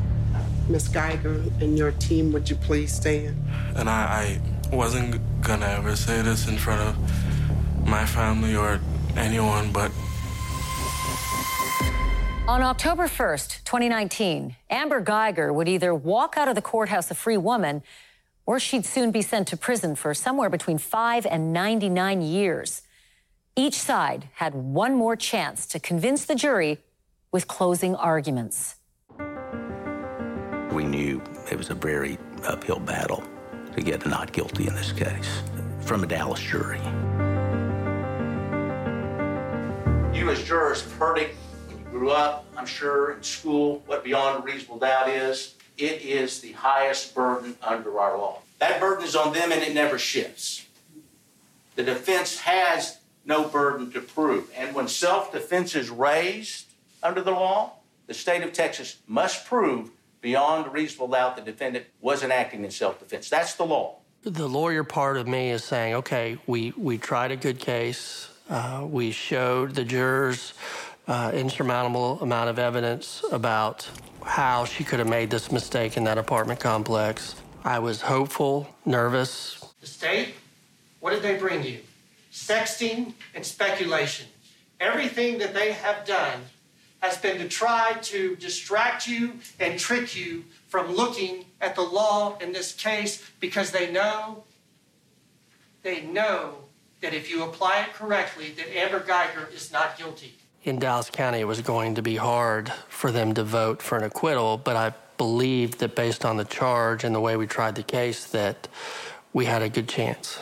Ms. 0.69 0.89
Guyger 0.89 1.45
and 1.61 1.77
your 1.77 1.91
team, 1.93 2.31
would 2.33 2.49
you 2.49 2.55
please 2.57 2.93
stand? 2.93 3.41
And 3.75 3.89
I, 3.89 4.39
I 4.71 4.75
wasn't 4.75 5.21
gonna 5.41 5.65
ever 5.65 5.95
say 5.95 6.21
this 6.21 6.47
in 6.47 6.57
front 6.57 6.81
of 6.81 7.87
my 7.87 8.05
family 8.05 8.55
or 8.55 8.81
anyone, 9.15 9.71
but 9.71 9.91
On 12.47 12.63
October 12.63 13.07
1st, 13.07 13.65
2019, 13.65 14.55
Amber 14.69 15.03
Guyger 15.03 15.53
would 15.53 15.67
either 15.67 15.93
walk 15.93 16.35
out 16.37 16.47
of 16.47 16.55
the 16.55 16.61
courthouse 16.61 17.11
a 17.11 17.13
free 17.13 17.35
woman 17.35 17.83
or 18.45 18.57
she'd 18.57 18.85
soon 18.85 19.11
be 19.11 19.21
sent 19.21 19.49
to 19.49 19.57
prison 19.57 19.95
for 19.95 20.13
somewhere 20.13 20.49
between 20.49 20.77
5 20.77 21.25
and 21.25 21.51
99 21.51 22.21
years. 22.21 22.83
Each 23.57 23.73
side 23.73 24.29
had 24.35 24.55
one 24.55 24.95
more 24.95 25.17
chance 25.17 25.65
to 25.67 25.77
convince 25.77 26.23
the 26.23 26.35
jury 26.35 26.77
with 27.33 27.49
closing 27.49 27.95
arguments. 27.95 28.75
We 30.71 30.85
knew 30.85 31.21
it 31.51 31.57
was 31.57 31.69
a 31.69 31.75
very 31.75 32.17
uphill 32.45 32.79
battle 32.79 33.25
to 33.75 33.81
get 33.81 34.05
a 34.05 34.07
not 34.07 34.31
guilty 34.31 34.67
in 34.67 34.73
this 34.73 34.93
case 34.93 35.41
from 35.81 36.01
a 36.01 36.07
Dallas 36.07 36.39
jury. 36.39 36.79
You 40.17 40.29
as 40.29 40.41
jurors 40.45 40.83
have 40.83 40.93
grew 41.91 42.11
up, 42.11 42.45
I'm 42.55 42.65
sure, 42.65 43.13
in 43.13 43.23
school, 43.23 43.83
what 43.85 44.03
beyond 44.03 44.43
a 44.43 44.45
reasonable 44.45 44.79
doubt 44.79 45.09
is. 45.09 45.55
It 45.77 46.01
is 46.01 46.41
the 46.41 46.53
highest 46.53 47.13
burden 47.13 47.55
under 47.61 47.99
our 47.99 48.17
law. 48.17 48.39
That 48.59 48.79
burden 48.79 49.05
is 49.05 49.15
on 49.15 49.33
them 49.33 49.51
and 49.51 49.61
it 49.61 49.73
never 49.73 49.99
shifts. 49.99 50.65
The 51.75 51.83
defense 51.83 52.39
has 52.39 52.97
no 53.25 53.47
burden 53.47 53.91
to 53.91 54.01
prove. 54.01 54.49
And 54.55 54.73
when 54.73 54.87
self 54.87 55.31
defense 55.31 55.75
is 55.75 55.89
raised 55.89 56.65
under 57.03 57.21
the 57.21 57.31
law, 57.31 57.73
the 58.07 58.15
state 58.15 58.41
of 58.41 58.53
Texas 58.53 58.97
must 59.05 59.45
prove 59.45 59.91
beyond 60.21 60.73
reasonable 60.73 61.09
doubt 61.09 61.35
the 61.35 61.43
defendant 61.43 61.85
wasn't 62.01 62.31
acting 62.31 62.65
in 62.65 62.71
self 62.71 62.99
defense. 62.99 63.29
That's 63.29 63.53
the 63.53 63.65
law. 63.65 63.97
The 64.23 64.47
lawyer 64.47 64.83
part 64.83 65.17
of 65.17 65.27
me 65.27 65.51
is 65.51 65.63
saying, 65.63 65.93
okay, 65.95 66.39
we, 66.47 66.73
we 66.75 66.97
tried 66.97 67.31
a 67.31 67.37
good 67.37 67.59
case. 67.59 68.29
Uh, 68.49 68.85
we 68.89 69.11
showed 69.11 69.75
the 69.75 69.83
jurors 69.83 70.53
uh, 71.07 71.31
insurmountable 71.33 72.19
amount 72.21 72.49
of 72.49 72.59
evidence 72.59 73.23
about 73.31 73.89
how 74.23 74.65
she 74.65 74.83
could 74.83 74.99
have 74.99 75.07
made 75.07 75.29
this 75.29 75.51
mistake 75.51 75.97
in 75.97 76.03
that 76.03 76.17
apartment 76.17 76.59
complex. 76.59 77.35
I 77.63 77.79
was 77.79 78.01
hopeful, 78.01 78.67
nervous. 78.85 79.63
The 79.81 79.87
state, 79.87 80.33
what 80.99 81.11
did 81.11 81.21
they 81.21 81.37
bring 81.37 81.63
you? 81.63 81.79
Sexting 82.31 83.13
and 83.33 83.45
speculation. 83.45 84.27
Everything 84.79 85.37
that 85.39 85.53
they 85.53 85.71
have 85.71 86.05
done 86.05 86.41
has 86.99 87.17
been 87.17 87.37
to 87.37 87.47
try 87.47 87.93
to 88.01 88.35
distract 88.35 89.07
you 89.07 89.33
and 89.59 89.79
trick 89.79 90.15
you 90.15 90.43
from 90.67 90.93
looking 90.93 91.45
at 91.61 91.75
the 91.75 91.81
law 91.81 92.37
in 92.39 92.51
this 92.51 92.73
case 92.73 93.23
because 93.39 93.71
they 93.71 93.91
know, 93.91 94.43
they 95.83 96.01
know 96.01 96.55
that 97.01 97.13
if 97.13 97.29
you 97.29 97.43
apply 97.43 97.81
it 97.81 97.93
correctly, 97.93 98.51
that 98.51 98.75
Amber 98.75 98.99
Guyger 98.99 99.53
is 99.53 99.71
not 99.71 99.97
guilty. 99.97 100.33
In 100.67 100.79
Dallas 100.79 101.09
County, 101.09 101.39
it 101.39 101.47
was 101.47 101.61
going 101.61 101.95
to 101.95 102.01
be 102.01 102.17
hard 102.17 102.73
for 102.89 103.09
them 103.09 103.33
to 103.35 103.43
vote 103.45 103.81
for 103.81 103.97
an 103.97 104.03
acquittal, 104.03 104.57
but 104.57 104.75
I 104.75 104.93
believed 105.17 105.79
that 105.79 105.95
based 105.95 106.25
on 106.25 106.35
the 106.35 106.43
charge 106.43 107.05
and 107.05 107.15
the 107.15 107.21
way 107.21 107.37
we 107.37 107.47
tried 107.47 107.75
the 107.75 107.83
case, 107.83 108.25
that 108.31 108.67
we 109.31 109.45
had 109.45 109.61
a 109.61 109.69
good 109.69 109.87
chance. 109.87 110.39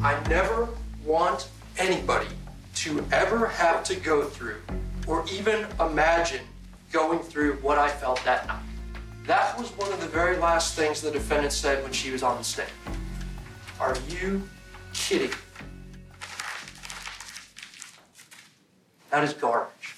I 0.00 0.18
never 0.30 0.70
want 1.04 1.50
anybody 1.76 2.28
to 2.76 3.04
ever 3.12 3.48
have 3.48 3.84
to 3.84 3.96
go 3.96 4.24
through 4.24 4.62
or 5.06 5.26
even 5.30 5.66
imagine 5.78 6.40
going 6.92 7.18
through 7.18 7.56
what 7.56 7.76
I 7.76 7.90
felt 7.90 8.24
that 8.24 8.46
night. 8.48 8.64
That 9.26 9.58
was 9.58 9.68
one 9.76 9.92
of 9.92 10.00
the 10.00 10.08
very 10.08 10.38
last 10.38 10.74
things 10.74 11.02
the 11.02 11.10
defendant 11.10 11.52
said 11.52 11.82
when 11.82 11.92
she 11.92 12.10
was 12.10 12.22
on 12.22 12.38
the 12.38 12.44
stand. 12.44 12.70
Are 13.78 13.94
you 14.08 14.48
kidding? 14.94 15.32
That 19.10 19.24
is 19.24 19.32
garbage. 19.32 19.96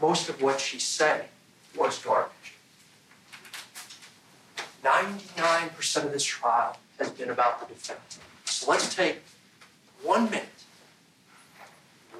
Most 0.00 0.28
of 0.28 0.42
what 0.42 0.60
she 0.60 0.78
said 0.78 1.26
was 1.76 1.98
garbage. 1.98 2.32
99% 4.84 6.04
of 6.04 6.12
this 6.12 6.24
trial 6.24 6.76
has 6.98 7.10
been 7.10 7.30
about 7.30 7.60
the 7.60 7.72
defendant. 7.72 8.18
So 8.44 8.70
let's 8.70 8.94
take 8.94 9.22
one 10.02 10.24
minute, 10.24 10.48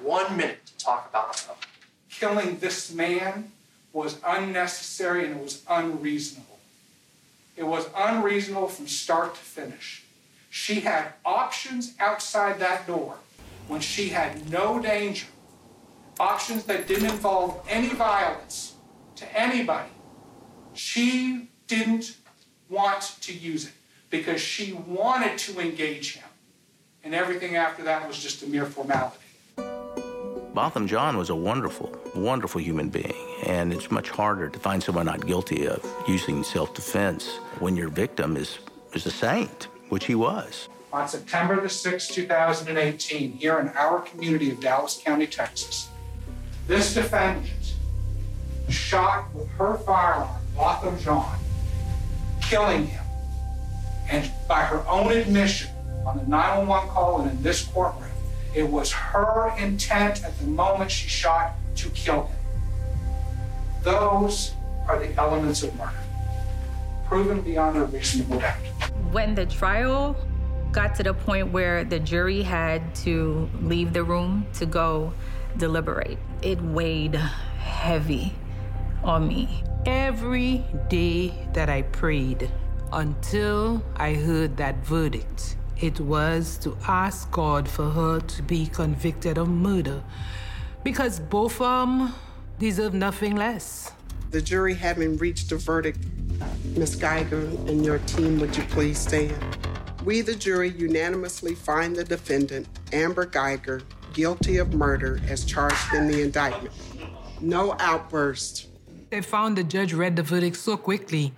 one 0.01 0.35
minute 0.37 0.65
to 0.65 0.77
talk 0.77 1.09
about 1.09 1.35
them. 1.37 1.55
Killing 2.09 2.59
this 2.59 2.91
man 2.93 3.51
was 3.91 4.17
unnecessary 4.25 5.25
and 5.25 5.37
it 5.37 5.43
was 5.43 5.61
unreasonable. 5.69 6.57
It 7.55 7.63
was 7.63 7.87
unreasonable 7.95 8.69
from 8.69 8.87
start 8.87 9.35
to 9.35 9.41
finish. 9.41 10.03
She 10.49 10.81
had 10.81 11.13
options 11.25 11.93
outside 11.99 12.59
that 12.59 12.87
door 12.87 13.17
when 13.67 13.81
she 13.81 14.09
had 14.09 14.49
no 14.49 14.79
danger, 14.79 15.27
options 16.19 16.63
that 16.65 16.87
didn't 16.87 17.09
involve 17.09 17.65
any 17.67 17.89
violence 17.89 18.75
to 19.15 19.39
anybody. 19.39 19.89
She 20.73 21.49
didn't 21.67 22.17
want 22.69 23.15
to 23.21 23.33
use 23.33 23.65
it 23.67 23.73
because 24.09 24.41
she 24.41 24.73
wanted 24.73 25.37
to 25.39 25.59
engage 25.59 26.15
him. 26.15 26.27
And 27.03 27.13
everything 27.13 27.55
after 27.55 27.83
that 27.83 28.07
was 28.07 28.21
just 28.21 28.43
a 28.43 28.47
mere 28.47 28.65
formality. 28.65 29.17
Botham 30.53 30.87
Jean 30.87 31.17
was 31.17 31.31
a 31.31 31.35
wonderful, 31.35 31.97
wonderful 32.15 32.61
human 32.61 32.89
being, 32.89 33.15
and 33.47 33.73
it's 33.73 33.89
much 33.89 34.09
harder 34.09 34.49
to 34.49 34.59
find 34.59 34.83
someone 34.83 35.07
not 35.07 35.25
guilty 35.25 35.67
of 35.67 35.83
using 36.07 36.43
self-defense 36.43 37.37
when 37.59 37.75
your 37.75 37.89
victim 37.89 38.37
is, 38.37 38.59
is 38.93 39.07
a 39.07 39.11
saint, 39.11 39.67
which 39.89 40.05
he 40.05 40.13
was. 40.13 40.69
On 40.93 41.07
September 41.07 41.59
the 41.59 41.69
6th, 41.69 42.13
2018, 42.13 43.31
here 43.31 43.57
in 43.57 43.69
our 43.69 44.01
community 44.01 44.51
of 44.51 44.59
Dallas 44.59 45.01
County, 45.03 45.25
Texas, 45.25 45.89
this 46.67 46.93
defendant 46.93 47.73
shot 48.69 49.33
with 49.33 49.49
her 49.53 49.73
firearm 49.79 50.29
Botham 50.55 50.99
Jean, 50.99 51.25
killing 52.43 52.85
him. 52.85 53.03
And 54.07 54.31
by 54.47 54.61
her 54.61 54.87
own 54.87 55.11
admission 55.11 55.71
on 56.05 56.19
the 56.19 56.27
911 56.27 56.89
call 56.89 57.21
and 57.21 57.31
in 57.31 57.41
this 57.41 57.63
courtroom, 57.63 58.11
it 58.53 58.69
was 58.69 58.91
her 58.91 59.51
intent 59.57 60.23
at 60.23 60.37
the 60.37 60.45
moment 60.45 60.91
she 60.91 61.09
shot 61.09 61.53
to 61.77 61.89
kill 61.89 62.27
him. 62.27 62.37
Those 63.81 64.53
are 64.87 64.99
the 64.99 65.11
elements 65.19 65.63
of 65.63 65.75
murder, 65.75 65.91
proven 67.07 67.41
beyond 67.41 67.77
a 67.77 67.85
reasonable 67.85 68.39
doubt. 68.39 68.57
When 69.11 69.33
the 69.33 69.47
trial 69.47 70.15
got 70.73 70.95
to 70.95 71.03
the 71.03 71.13
point 71.13 71.51
where 71.51 71.83
the 71.83 71.99
jury 71.99 72.41
had 72.41 72.95
to 72.95 73.47
leave 73.61 73.93
the 73.93 74.03
room 74.03 74.45
to 74.53 74.65
go 74.65 75.13
deliberate, 75.57 76.17
it 76.41 76.59
weighed 76.61 77.13
heavy 77.13 78.33
on 79.03 79.27
me. 79.27 79.63
Every 79.85 80.65
day 80.89 81.31
that 81.53 81.69
I 81.69 81.83
prayed 81.83 82.49
until 82.91 83.83
I 83.97 84.15
heard 84.15 84.57
that 84.57 84.83
verdict, 84.83 85.57
it 85.79 85.99
was 85.99 86.57
to 86.59 86.75
ask 86.87 87.29
God 87.29 87.69
for 87.69 87.91
her 87.91 88.19
to 88.19 88.43
be 88.43 88.65
convicted 88.65 89.37
of 89.37 89.49
murder 89.49 90.03
because 90.83 91.19
both 91.19 91.61
of 91.61 91.87
them 91.87 92.13
deserve 92.57 92.95
nothing 92.95 93.35
less. 93.35 93.91
The 94.31 94.41
jury 94.41 94.73
having 94.73 95.17
reached 95.17 95.51
a 95.51 95.57
verdict, 95.57 95.99
Ms. 96.75 96.95
Guyger 96.95 97.45
and 97.69 97.85
your 97.85 97.99
team, 97.99 98.39
would 98.39 98.57
you 98.57 98.63
please 98.63 98.97
stand? 98.97 99.62
We, 100.03 100.19
the 100.19 100.35
jury, 100.35 100.69
unanimously 100.69 101.55
find 101.55 101.95
the 101.95 102.03
defendant, 102.03 102.67
Amber 102.91 103.25
Guyger, 103.25 103.83
guilty 104.13 104.57
of 104.57 104.73
murder 104.73 105.21
as 105.29 105.45
charged 105.45 105.93
in 105.93 106.07
the 106.07 106.21
indictment. 106.21 106.73
No 107.39 107.75
outburst. 107.79 108.67
They 109.09 109.21
found 109.21 109.57
the 109.57 109.63
judge 109.63 109.93
read 109.93 110.17
the 110.17 110.23
verdict 110.23 110.57
so 110.57 110.75
quickly 110.75 111.33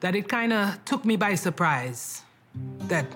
that 0.00 0.14
it 0.14 0.26
kind 0.26 0.54
of 0.54 0.82
took 0.86 1.04
me 1.04 1.16
by 1.16 1.34
surprise. 1.34 2.22
That 2.88 3.06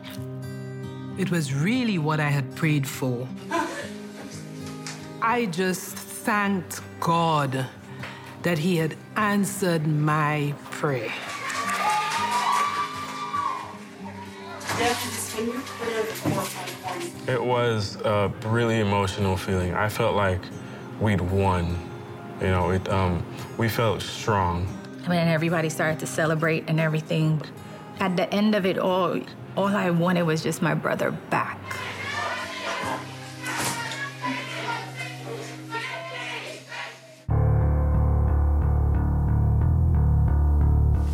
it 1.16 1.30
was 1.30 1.54
really 1.54 1.96
what 1.98 2.20
I 2.20 2.28
had 2.28 2.54
prayed 2.54 2.86
for. 2.86 3.26
I 5.22 5.46
just 5.46 5.96
thanked 5.96 6.82
God 7.00 7.66
that 8.42 8.58
He 8.58 8.76
had 8.76 8.94
answered 9.16 9.86
my 9.86 10.54
prayer. 10.70 11.12
It 17.26 17.42
was 17.42 17.96
a 17.96 18.30
really 18.44 18.80
emotional 18.80 19.36
feeling. 19.36 19.74
I 19.74 19.88
felt 19.88 20.14
like 20.14 20.40
we'd 21.00 21.20
won. 21.20 21.78
You 22.40 22.48
know, 22.48 22.70
it, 22.70 22.86
um, 22.90 23.24
we 23.56 23.68
felt 23.70 24.02
strong. 24.02 24.66
I 25.06 25.08
mean, 25.08 25.28
everybody 25.28 25.70
started 25.70 25.98
to 26.00 26.06
celebrate 26.06 26.64
and 26.68 26.78
everything. 26.78 27.40
At 28.00 28.16
the 28.16 28.32
end 28.34 28.54
of 28.54 28.66
it 28.66 28.76
all, 28.76 29.18
all 29.56 29.68
I 29.68 29.90
wanted 29.90 30.24
was 30.24 30.42
just 30.42 30.60
my 30.60 30.74
brother 30.74 31.10
back. 31.30 31.58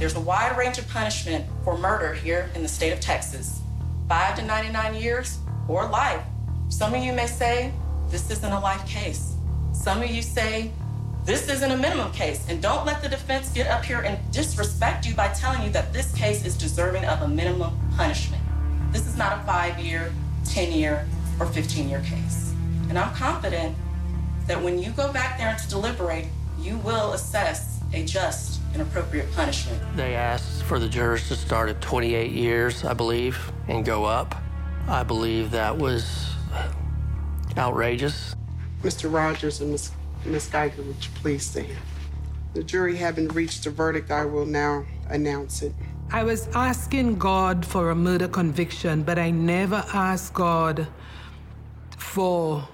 There's 0.03 0.17
a 0.17 0.21
wide 0.21 0.59
range 0.59 0.79
of 0.79 0.89
punishment 0.89 1.47
for 1.63 1.79
murder 1.79 2.13
here 2.13 2.51
in 2.57 2.63
the 2.63 2.69
state 2.69 2.93
of 2.93 2.99
Texas 2.99 3.61
5 4.09 4.35
to 4.35 4.45
99 4.45 4.97
years 4.97 5.39
or 5.69 5.87
life. 5.87 6.25
Some 6.71 6.93
of 6.93 7.05
you 7.05 7.13
may 7.13 7.29
say, 7.29 7.73
this 8.11 8.29
isn't 8.29 8.53
a 8.53 8.59
life 8.59 8.85
case. 8.85 9.37
Some 9.73 10.03
of 10.03 10.11
you 10.11 10.21
say, 10.21 10.73
this 11.25 11.49
isn't 11.49 11.71
a 11.71 11.77
minimum 11.77 12.11
case. 12.11 12.45
And 12.49 12.61
don't 12.61 12.85
let 12.85 13.01
the 13.01 13.09
defense 13.09 13.53
get 13.53 13.69
up 13.69 13.85
here 13.85 14.01
and 14.01 14.19
disrespect 14.33 15.07
you 15.07 15.15
by 15.15 15.29
telling 15.29 15.63
you 15.63 15.71
that 15.71 15.93
this 15.93 16.13
case 16.17 16.45
is 16.45 16.57
deserving 16.57 17.05
of 17.05 17.23
a 17.23 17.29
minimum 17.29 17.79
punishment. 17.97 18.43
This 18.91 19.07
is 19.07 19.17
not 19.17 19.39
a 19.39 19.43
five 19.45 19.79
year, 19.79 20.13
10 20.47 20.73
year, 20.73 21.07
or 21.39 21.47
15 21.47 21.89
year 21.89 22.01
case. 22.01 22.53
And 22.89 22.99
I'm 22.99 23.15
confident 23.15 23.77
that 24.49 24.61
when 24.61 24.81
you 24.81 24.91
go 24.91 25.13
back 25.13 25.39
there 25.39 25.57
to 25.57 25.69
deliberate, 25.69 26.27
you 26.59 26.79
will 26.79 27.13
assess 27.13 27.79
a 27.93 28.05
just 28.05 28.62
and 28.73 28.83
appropriate 28.83 29.31
punishment. 29.33 29.81
They 29.97 30.15
asked 30.15 30.63
for 30.65 30.79
the 30.79 30.89
jurors 30.89 31.29
to 31.29 31.37
start 31.37 31.69
at 31.69 31.81
28 31.81 32.31
years, 32.31 32.85
I 32.85 32.95
believe, 32.95 33.53
and 33.69 33.85
go 33.85 34.05
up. 34.05 34.35
I 34.89 35.03
believe 35.03 35.51
that 35.51 35.77
was 35.77 36.31
outrageous. 37.57 38.35
Mr. 38.83 39.13
Rogers 39.13 39.61
and 39.61 39.71
Ms. 39.71 39.93
Ms. 40.25 40.49
Guyger, 40.49 40.79
would 40.79 41.05
you 41.05 41.11
please 41.17 41.45
stand? 41.47 41.77
The 42.55 42.63
jury 42.63 42.97
having 42.97 43.29
reached 43.29 43.67
a 43.67 43.71
verdict, 43.71 44.11
I 44.11 44.25
will 44.25 44.47
now 44.47 44.85
announce 45.09 45.63
it. 45.63 45.73
I 46.11 46.25
was 46.25 46.49
asking 46.55 47.19
God 47.19 47.65
for 47.65 47.91
a 47.91 47.95
murder 47.95 48.29
conviction, 48.29 49.03
but 49.03 49.19
I 49.19 49.31
never 49.31 49.85
asked 49.95 50.35
God 50.35 50.87
for 51.97 52.69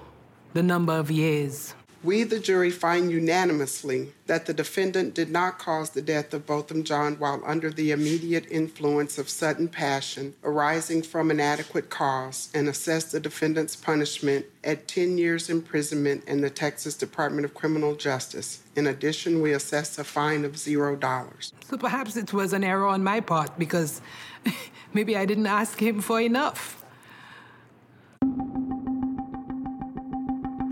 the 0.55 0.63
number 0.63 0.93
of 0.93 1.11
years. 1.11 1.75
We, 2.01 2.23
the 2.23 2.39
jury, 2.39 2.71
find 2.71 3.11
unanimously 3.11 4.13
that 4.27 4.47
the 4.47 4.55
defendant 4.55 5.15
did 5.15 5.31
not 5.31 5.59
cause 5.59 5.91
the 5.91 6.03
death 6.03 6.33
of 6.33 6.47
Botham 6.47 6.85
Jean 6.85 7.19
while 7.19 7.43
under 7.45 7.71
the 7.71 7.91
immediate 7.91 8.47
influence 8.51 9.19
of 9.19 9.29
sudden 9.29 9.67
passion 9.67 10.35
arising 10.45 11.03
from 11.03 11.29
an 11.33 11.41
adequate 11.41 11.91
cause 11.91 12.51
and 12.55 12.69
assess 12.69 13.11
the 13.11 13.19
defendant's 13.19 13.75
punishment 13.75 14.47
at 14.63 14.87
10 14.87 15.19
years 15.19 15.51
imprisonment 15.51 16.23
in 16.29 16.41
the 16.41 16.51
Texas 16.51 16.95
Department 16.95 17.45
of 17.45 17.55
Criminal 17.55 17.97
Justice. 17.97 18.63
In 18.77 18.87
addition, 18.87 19.43
we 19.43 19.53
assess 19.53 19.99
a 19.99 20.05
fine 20.05 20.45
of 20.45 20.53
$0. 20.53 21.53
So 21.69 21.77
perhaps 21.77 22.17
it 22.17 22.33
was 22.33 22.53
an 22.53 22.63
error 22.63 22.87
on 22.87 23.03
my 23.03 23.19
part 23.19 23.59
because 23.59 24.01
maybe 24.95 25.17
I 25.17 25.27
didn't 25.27 25.49
ask 25.49 25.81
him 25.83 26.01
for 26.01 26.21
enough. 26.21 26.77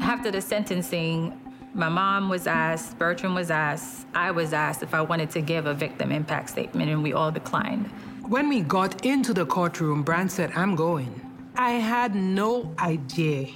After 0.06 0.30
the 0.30 0.40
sentencing, 0.40 1.36
my 1.74 1.88
mom 1.88 2.28
was 2.28 2.46
asked, 2.46 2.96
Bertrum 2.96 3.34
was 3.34 3.50
asked, 3.50 4.06
I 4.14 4.30
was 4.30 4.52
asked 4.52 4.84
if 4.84 4.94
I 4.94 5.02
wanted 5.02 5.30
to 5.30 5.40
give 5.40 5.66
a 5.66 5.74
victim 5.74 6.12
impact 6.12 6.48
statement, 6.48 6.88
and 6.88 7.02
we 7.02 7.12
all 7.12 7.32
declined. 7.32 7.88
When 8.22 8.48
we 8.48 8.60
got 8.60 9.04
into 9.04 9.34
the 9.34 9.44
courtroom, 9.44 10.04
Brandt 10.04 10.30
said, 10.30 10.52
I'm 10.54 10.76
going. 10.76 11.20
I 11.56 11.72
had 11.72 12.14
no 12.14 12.72
idea 12.78 13.48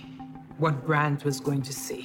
what 0.58 0.84
Brandt 0.84 1.24
was 1.24 1.38
going 1.38 1.62
to 1.62 1.72
say. 1.72 2.04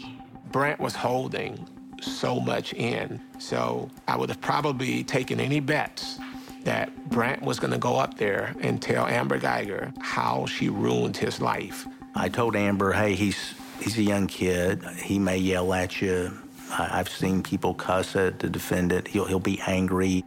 Brandt 0.52 0.80
was 0.80 0.93
holding 0.93 1.68
so 2.00 2.39
much 2.39 2.72
in, 2.76 3.20
so 3.39 3.89
I 4.08 4.16
would 4.16 4.30
have 4.30 4.41
probably 4.41 5.04
taken 5.04 5.39
any 5.39 5.60
bets 5.60 6.20
that 6.66 7.10
Brandt 7.10 7.41
was 7.41 7.60
going 7.60 7.74
to 7.74 7.80
go 7.80 7.96
up 7.96 8.20
there 8.20 8.54
and 8.62 8.80
tell 8.80 9.08
Amber 9.08 9.39
Guyger 9.39 9.91
how 10.04 10.46
she 10.46 10.70
ruined 10.70 11.18
his 11.18 11.41
life. 11.41 11.88
I 12.14 12.30
told 12.30 12.56
Amber, 12.56 12.91
hey, 12.91 13.16
he's 13.16 13.56
he's 13.80 13.98
a 13.98 14.04
young 14.04 14.28
kid. 14.28 14.84
He 14.98 15.20
may 15.20 15.38
yell 15.38 15.74
at 15.74 16.02
you. 16.02 16.32
I, 16.72 16.98
have 16.98 17.10
seen 17.10 17.44
people 17.44 17.74
cuss 17.74 18.16
at 18.16 18.40
the 18.40 18.50
defendant. 18.50 19.08
He'll 19.08 19.26
he'll 19.26 19.40
be 19.40 19.60
angry. 19.68 20.24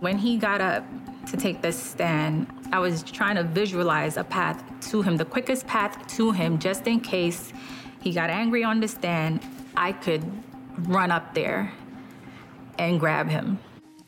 When 0.00 0.18
he 0.18 0.36
got 0.36 0.60
up 0.60 0.84
to 1.26 1.36
take 1.36 1.62
the 1.62 1.72
stand, 1.72 2.46
I 2.72 2.78
was 2.78 3.02
trying 3.02 3.36
to 3.36 3.44
visualize 3.44 4.16
a 4.16 4.24
path 4.24 4.62
to 4.90 5.02
him, 5.02 5.16
the 5.16 5.24
quickest 5.24 5.66
path 5.66 6.06
to 6.16 6.30
him, 6.30 6.58
just 6.58 6.86
in 6.86 7.00
case 7.00 7.52
he 8.00 8.12
got 8.12 8.30
angry 8.30 8.64
on 8.64 8.80
the 8.80 8.88
stand. 8.88 9.40
I 9.76 9.92
could 9.92 10.24
run 10.86 11.10
up 11.10 11.34
there 11.34 11.72
and 12.78 12.98
grab 12.98 13.28
him. 13.28 13.58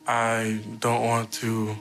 I 0.07 0.59
don't 0.79 1.05
want 1.05 1.31
to 1.33 1.75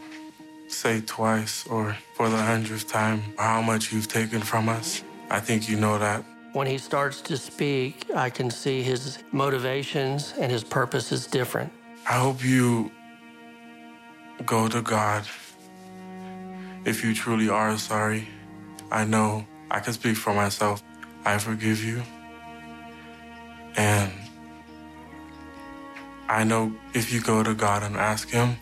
say 0.69 1.01
twice 1.01 1.67
or 1.67 1.97
for 2.15 2.29
the 2.29 2.37
hundredth 2.37 2.89
time 2.89 3.23
how 3.39 3.61
much 3.63 3.93
you've 3.93 4.09
taken 4.09 4.41
from 4.41 4.69
us. 4.69 5.03
I 5.31 5.41
think 5.41 5.69
you 5.69 5.77
know 5.77 5.99
that. 5.99 6.25
When 6.53 6.67
he 6.67 6.79
starts 6.79 7.21
to 7.23 7.37
speak, 7.37 8.07
I 8.15 8.29
can 8.29 8.51
see 8.51 8.83
his 8.83 9.23
motivations 9.31 10.35
and 10.37 10.51
his 10.51 10.65
purpose 10.65 11.13
is 11.13 11.27
different. 11.27 11.73
I 12.09 12.15
hope 12.15 12.45
you 12.45 12.91
go 14.45 14.67
to 14.67 14.83
God 14.83 15.25
if 16.85 17.05
you 17.05 17.15
truly 17.15 17.49
are 17.49 17.79
sorry. 17.79 18.27
I 18.91 19.05
know 19.05 19.47
I 19.71 19.79
can 19.79 19.93
speak 19.93 20.17
for 20.17 20.35
myself. 20.35 20.83
I 21.25 21.39
forgive 21.39 21.85
you. 21.85 22.03
And 23.77 24.13
I 26.29 26.43
know 26.43 26.75
if 26.95 27.13
you 27.13 27.21
go 27.21 27.45
to 27.45 27.55
God 27.55 27.85
and 27.85 27.97
ask 27.97 28.29
Him, 28.29 28.57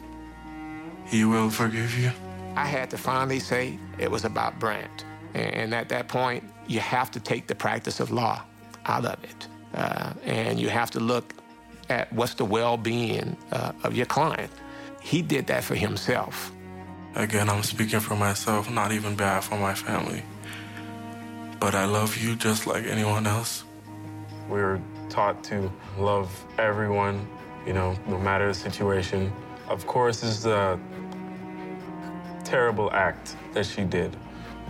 He 1.06 1.24
will 1.24 1.48
forgive 1.48 1.98
you. 1.98 2.10
I 2.54 2.66
had 2.66 2.90
to 2.90 2.98
finally 2.98 3.38
say 3.38 3.78
it 3.98 4.10
was 4.10 4.24
about 4.26 4.58
Brandt. 4.58 5.04
And 5.38 5.74
at 5.74 5.88
that 5.90 6.08
point, 6.08 6.44
you 6.66 6.80
have 6.80 7.10
to 7.12 7.20
take 7.20 7.46
the 7.46 7.54
practice 7.54 8.00
of 8.00 8.10
law 8.10 8.42
out 8.86 9.04
of 9.04 9.22
it. 9.24 9.46
Uh, 9.74 10.12
and 10.24 10.58
you 10.58 10.68
have 10.68 10.90
to 10.92 11.00
look 11.00 11.34
at 11.88 12.12
what's 12.12 12.34
the 12.34 12.44
well 12.44 12.76
being 12.76 13.36
uh, 13.52 13.72
of 13.84 13.94
your 13.94 14.06
client. 14.06 14.50
He 15.00 15.22
did 15.22 15.46
that 15.46 15.64
for 15.64 15.74
himself. 15.74 16.52
Again, 17.14 17.48
I'm 17.48 17.62
speaking 17.62 18.00
for 18.00 18.16
myself, 18.16 18.70
not 18.70 18.92
even 18.92 19.16
bad 19.16 19.44
for 19.44 19.56
my 19.56 19.74
family. 19.74 20.22
But 21.60 21.74
I 21.74 21.86
love 21.86 22.16
you 22.16 22.36
just 22.36 22.66
like 22.66 22.84
anyone 22.84 23.26
else. 23.26 23.64
We're 24.48 24.80
taught 25.08 25.42
to 25.44 25.70
love 25.98 26.30
everyone, 26.58 27.26
you 27.66 27.72
know, 27.72 27.96
no 28.06 28.18
matter 28.18 28.48
the 28.48 28.54
situation. 28.54 29.32
Of 29.68 29.86
course, 29.86 30.22
it's 30.22 30.44
a 30.44 30.78
terrible 32.44 32.90
act 32.92 33.36
that 33.52 33.66
she 33.66 33.84
did, 33.84 34.16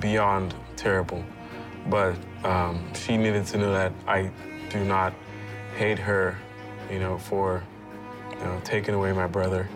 beyond 0.01 0.55
terrible. 0.77 1.25
But 1.89 2.17
um, 2.45 2.93
she 2.95 3.17
needed 3.17 3.47
to 3.47 3.59
know 3.59 3.73
that 3.73 3.93
I 4.07 4.31
do 4.71 4.85
not 4.85 5.15
hate 5.77 5.99
her, 5.99 6.37
you 6.91 6.99
know, 6.99 7.19
for 7.19 7.63
you 8.33 8.45
know, 8.45 8.61
taking 8.65 8.95
away 8.95 9.13
my 9.13 9.27
brother. 9.27 9.69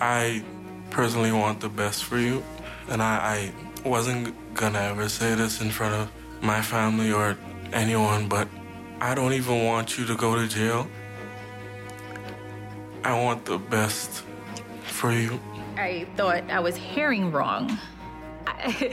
I 0.00 0.42
personally 0.90 1.32
want 1.32 1.60
the 1.60 1.68
best 1.68 2.04
for 2.04 2.18
you, 2.18 2.42
and 2.88 3.02
I, 3.02 3.52
I 3.84 3.88
wasn't 3.88 4.34
gonna 4.54 4.80
ever 4.80 5.08
say 5.08 5.34
this 5.34 5.60
in 5.60 5.70
front 5.70 5.94
of 5.94 6.10
my 6.42 6.60
family 6.60 7.12
or 7.12 7.36
anyone, 7.72 8.28
but 8.28 8.48
I 9.00 9.14
don't 9.14 9.32
even 9.32 9.64
want 9.64 9.98
you 9.98 10.06
to 10.06 10.16
go 10.16 10.36
to 10.36 10.46
jail. 10.48 10.86
I 13.04 13.20
want 13.20 13.44
the 13.44 13.58
best 13.58 14.22
for 14.84 15.12
you. 15.12 15.40
I 15.76 16.06
thought 16.16 16.48
I 16.50 16.60
was 16.60 16.76
hearing 16.76 17.32
wrong. 17.32 17.78
I, 18.46 18.92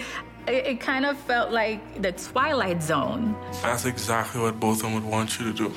It, 0.49 0.65
it 0.65 0.79
kind 0.79 1.05
of 1.05 1.15
felt 1.17 1.51
like 1.51 2.01
the 2.01 2.11
Twilight 2.11 2.81
Zone. 2.81 3.35
That's 3.61 3.85
exactly 3.85 4.41
what 4.41 4.59
Botham 4.59 4.95
would 4.95 5.05
want 5.05 5.39
you 5.39 5.45
to 5.45 5.53
do. 5.53 5.73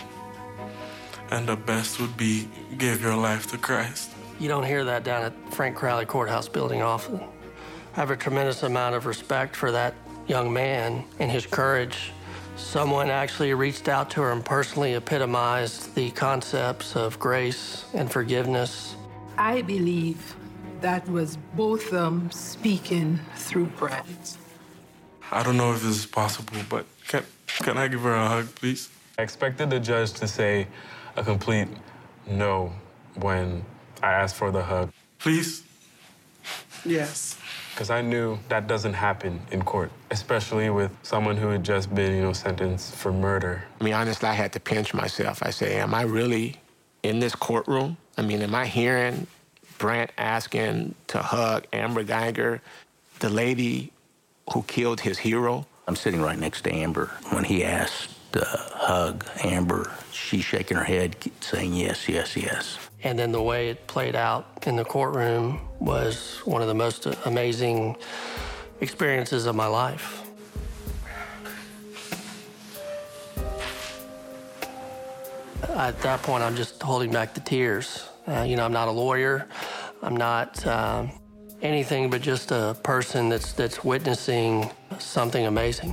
And 1.31 1.47
the 1.47 1.57
best 1.57 2.01
would 2.01 2.17
be 2.17 2.49
give 2.79 3.03
your 3.03 3.17
life 3.17 3.47
to 3.51 3.59
Christ. 3.59 4.11
You 4.41 4.49
don't 4.49 4.65
hear 4.65 4.85
that 4.85 5.05
down 5.05 5.25
at 5.25 5.55
Frank 5.55 5.77
Crowley 5.77 6.07
Courthouse 6.07 6.49
building 6.49 6.81
often. 6.81 7.21
I 7.21 7.97
have 7.97 8.11
a 8.11 8.17
tremendous 8.17 8.63
amount 8.63 8.95
of 8.95 9.05
respect 9.05 9.55
for 9.57 9.71
that 9.73 9.95
young 10.27 10.51
man 10.51 11.05
and 11.19 11.31
his 11.31 11.45
courage. 11.45 12.13
Someone 12.57 13.11
actually 13.11 13.53
reached 13.53 13.89
out 13.89 14.11
to 14.11 14.23
her 14.23 14.33
and 14.33 14.45
personally 14.45 14.95
epitomized 14.95 15.95
the 15.95 16.11
concepts 16.13 16.97
of 16.97 17.19
grace 17.19 17.85
and 17.93 18.11
forgiveness. 18.11 18.97
I 19.37 19.63
believe 19.63 20.35
that 20.81 21.07
was 21.09 21.37
Botham 21.57 22.31
speaking 22.31 23.21
through 23.37 23.67
Brent. 23.67 24.39
I 25.33 25.43
don't 25.43 25.57
know 25.57 25.73
if 25.73 25.81
this 25.83 25.97
is 25.97 26.05
possible, 26.05 26.59
but 26.69 26.85
can, 27.09 27.25
can 27.47 27.79
I 27.79 27.89
give 27.89 28.03
her 28.03 28.15
a 28.15 28.29
hug, 28.29 28.55
please? 28.55 28.91
I 29.19 29.23
expected 29.23 29.71
the 29.71 29.81
judge 29.81 30.13
to 30.15 30.29
say 30.29 30.67
a 31.17 31.25
complete 31.25 31.69
no 32.27 32.71
when 33.15 33.65
I 34.03 34.13
asked 34.13 34.37
for 34.37 34.51
the 34.51 34.63
hug. 34.63 34.93
Please? 35.19 35.63
Yes. 36.85 37.39
Because 37.71 37.89
I 37.89 38.03
knew 38.03 38.39
that 38.51 38.67
doesn't 38.67 38.93
happen 38.93 39.41
in 39.51 39.63
court, 39.63 39.91
especially 40.11 40.69
with 40.69 40.95
someone 41.03 41.39
who 41.39 41.49
had 41.49 41.65
just 41.65 41.95
been, 41.95 42.15
you 42.15 42.21
know, 42.21 42.35
sentenced 42.35 42.95
for 42.95 43.11
murder. 43.11 43.65
I 43.81 43.85
mean, 43.85 43.95
honestly, 43.95 44.29
I 44.29 44.35
had 44.35 44.53
to 44.53 44.61
pinch 44.61 44.93
myself. 44.93 45.43
I 45.43 45.49
say, 45.49 45.77
am 45.77 45.95
I 45.95 46.03
really 46.03 46.61
in 47.03 47.21
this 47.21 47.35
courtroom? 47.35 47.97
I 48.19 48.23
mean, 48.23 48.43
am 48.43 48.55
I 48.55 48.67
hearing 48.67 49.27
Brent 49.79 50.11
asking 50.19 50.95
to 51.07 51.19
hug 51.21 51.67
Amber 51.73 52.05
Guyger, 52.05 52.61
the 53.21 53.31
lady 53.31 53.93
who 54.53 54.63
killed 54.63 55.01
his 55.01 55.19
hero? 55.19 55.67
I'm 55.87 55.97
sitting 55.97 56.23
right 56.23 56.39
next 56.39 56.63
to 56.63 56.73
Amber 56.73 57.07
when 57.31 57.45
he 57.45 57.65
asked 57.65 58.11
to 58.33 58.45
hug 58.45 59.27
Amber. 59.43 59.93
She's 60.13 60.45
shaking 60.45 60.77
her 60.77 60.85
head, 60.85 61.17
saying 61.41 61.75
yes, 61.75 62.09
yes, 62.09 62.37
yes. 62.37 62.79
And 63.05 63.19
then 63.19 63.33
the 63.33 63.43
way 63.43 63.69
it 63.71 63.87
played 63.87 64.15
out 64.15 64.47
in 64.67 64.77
the 64.77 64.85
courtroom 64.85 65.61
was 65.81 66.39
one 66.45 66.63
of 66.63 66.69
the 66.69 66.75
most 66.75 67.07
amazing 67.27 67.97
experiences 68.81 69.47
of 69.47 69.57
my 69.57 69.67
life. 69.67 70.23
At 75.69 76.01
that 76.03 76.23
point, 76.23 76.43
I'm 76.43 76.55
just 76.55 76.83
holding 76.83 77.11
back 77.11 77.35
the 77.35 77.41
tears. 77.41 78.09
Uh, 78.27 78.43
you 78.43 78.57
know, 78.57 78.65
I'm 78.65 78.73
not 78.73 78.89
a 78.89 78.93
lawyer. 78.93 79.49
I'm 80.03 80.17
not 80.17 80.65
uh, 80.67 81.07
anything 81.63 82.11
but 82.11 82.21
just 82.21 82.51
a 82.51 82.77
person 82.83 83.29
that's 83.29 83.53
that's 83.53 83.83
witnessing 83.85 84.71
something 84.99 85.47
amazing. 85.47 85.93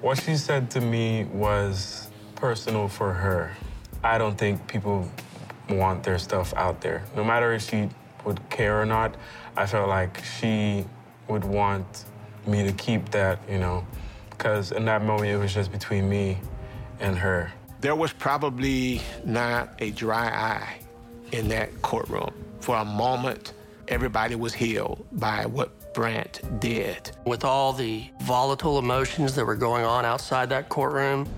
What 0.00 0.22
she 0.22 0.36
said 0.36 0.70
to 0.72 0.80
me 0.80 1.24
was 1.24 2.08
personal 2.36 2.86
for 2.86 3.12
her. 3.12 3.50
I 4.04 4.16
don't 4.18 4.38
think 4.38 4.64
people 4.68 5.10
want 5.68 6.04
their 6.04 6.18
stuff 6.18 6.54
out 6.54 6.80
there. 6.80 7.02
No 7.16 7.24
matter 7.24 7.52
if 7.52 7.68
she 7.68 7.88
would 8.24 8.40
care 8.48 8.80
or 8.80 8.86
not, 8.86 9.16
I 9.56 9.66
felt 9.66 9.88
like 9.88 10.22
she 10.24 10.84
would 11.26 11.44
want 11.44 12.04
me 12.46 12.64
to 12.64 12.72
keep 12.72 13.10
that, 13.10 13.40
you 13.50 13.58
know, 13.58 13.84
because 14.30 14.72
in 14.72 14.84
that 14.84 15.02
moment 15.02 15.30
it 15.30 15.36
was 15.36 15.52
just 15.52 15.72
between 15.72 16.08
me 16.08 16.38
and 17.00 17.18
her. 17.18 17.52
There 17.80 17.96
was 17.96 18.12
probably 18.12 19.00
not 19.24 19.70
a 19.80 19.90
dry 19.90 20.28
eye 20.28 20.78
in 21.32 21.48
that 21.48 21.82
courtroom. 21.82 22.32
For 22.60 22.76
a 22.76 22.84
moment, 22.84 23.52
everybody 23.88 24.34
was 24.34 24.54
healed 24.54 25.06
by 25.12 25.46
what 25.46 25.92
Brent 25.94 26.60
did. 26.60 27.10
With 27.24 27.44
all 27.44 27.72
the 27.72 28.08
volatile 28.22 28.78
emotions 28.78 29.34
that 29.34 29.44
were 29.44 29.56
going 29.56 29.84
on 29.84 30.04
outside 30.04 30.50
that 30.50 30.68
courtroom, 30.68 31.28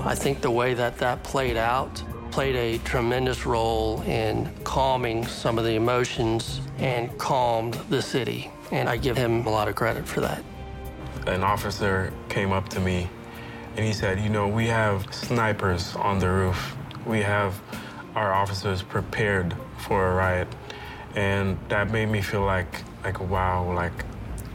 I 0.00 0.14
think 0.14 0.40
the 0.40 0.50
way 0.50 0.74
that 0.74 0.98
that 0.98 1.22
played 1.22 1.56
out 1.56 2.02
played 2.30 2.56
a 2.56 2.78
tremendous 2.84 3.44
role 3.44 4.00
in 4.02 4.50
calming 4.64 5.26
some 5.26 5.58
of 5.58 5.64
the 5.64 5.74
emotions 5.74 6.60
and 6.78 7.16
calmed 7.18 7.74
the 7.90 8.00
city. 8.00 8.50
And 8.70 8.88
I 8.88 8.96
give 8.96 9.16
him 9.16 9.46
a 9.46 9.50
lot 9.50 9.68
of 9.68 9.74
credit 9.74 10.06
for 10.06 10.20
that. 10.20 10.42
An 11.26 11.42
officer 11.42 12.12
came 12.28 12.52
up 12.52 12.68
to 12.70 12.80
me 12.80 13.08
and 13.76 13.84
he 13.84 13.92
said, 13.92 14.20
You 14.20 14.30
know, 14.30 14.48
we 14.48 14.66
have 14.68 15.12
snipers 15.12 15.94
on 15.96 16.18
the 16.18 16.28
roof. 16.28 16.76
We 17.04 17.20
have 17.20 17.60
our 18.14 18.32
officers 18.32 18.82
prepared 18.82 19.54
for 19.78 20.12
a 20.12 20.14
riot. 20.14 20.48
And 21.14 21.58
that 21.68 21.90
made 21.90 22.06
me 22.06 22.22
feel 22.22 22.42
like, 22.42 22.82
like, 23.04 23.20
wow, 23.20 23.72
like 23.72 24.04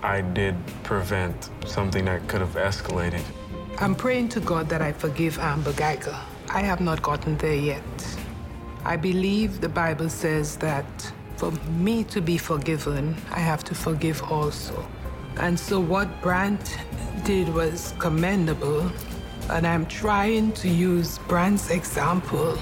I 0.04 0.22
did 0.22 0.56
prevent 0.84 1.50
something 1.66 2.06
that 2.06 2.28
could 2.28 2.42
have 2.42 2.56
escalated. 2.56 3.24
I'm 3.80 3.96
praying 3.96 4.30
to 4.30 4.40
God 4.40 4.70
that 4.70 4.82
I 4.82 4.94
forgive 4.94 5.38
Amber 5.40 5.74
Guyger 5.74 6.18
I 6.50 6.62
have 6.62 6.80
not 6.80 7.02
gotten 7.02 7.38
there 7.38 7.56
yet. 7.56 8.18
I 8.86 8.96
believe 8.96 9.60
the 9.60 9.70
Bible 9.70 10.10
says 10.10 10.56
that 10.58 10.86
for 11.38 11.52
me 11.80 12.04
to 12.06 12.22
be 12.22 12.38
forgiven, 12.38 13.16
I 13.32 13.40
have 13.40 13.64
to 13.66 13.76
forgive 13.76 14.24
also. 14.32 14.88
And 15.38 15.60
so 15.60 15.80
what 15.80 16.22
Brandt 16.22 16.78
did 17.26 17.54
was 17.54 17.94
commendable, 18.00 18.90
and 19.50 19.68
I'm 19.68 19.86
trying 19.88 20.54
to 20.54 20.70
use 20.70 21.18
Brandt's 21.28 21.72
example 21.72 22.58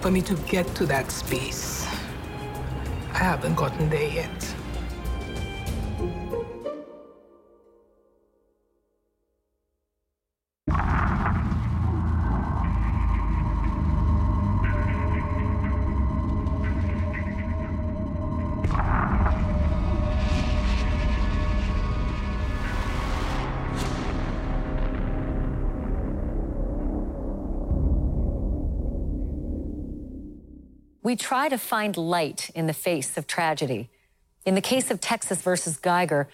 for 0.00 0.10
me 0.10 0.22
to 0.22 0.34
get 0.48 0.74
to 0.76 0.86
that 0.86 1.10
space. 1.10 1.79
I 3.12 3.18
haven't 3.18 3.56
gotten 3.56 3.88
there 3.90 4.08
yet. 4.08 4.49
We 31.10 31.16
try 31.16 31.48
to 31.48 31.58
find 31.58 31.96
light 31.96 32.50
in 32.54 32.68
the 32.68 32.72
face 32.72 33.18
of 33.18 33.26
tragedy. 33.26 33.90
In 34.46 34.54
the 34.54 34.60
case 34.60 34.92
of 34.92 35.00
Texas 35.00 35.42
versus 35.42 35.76
Guyger, 35.76 36.26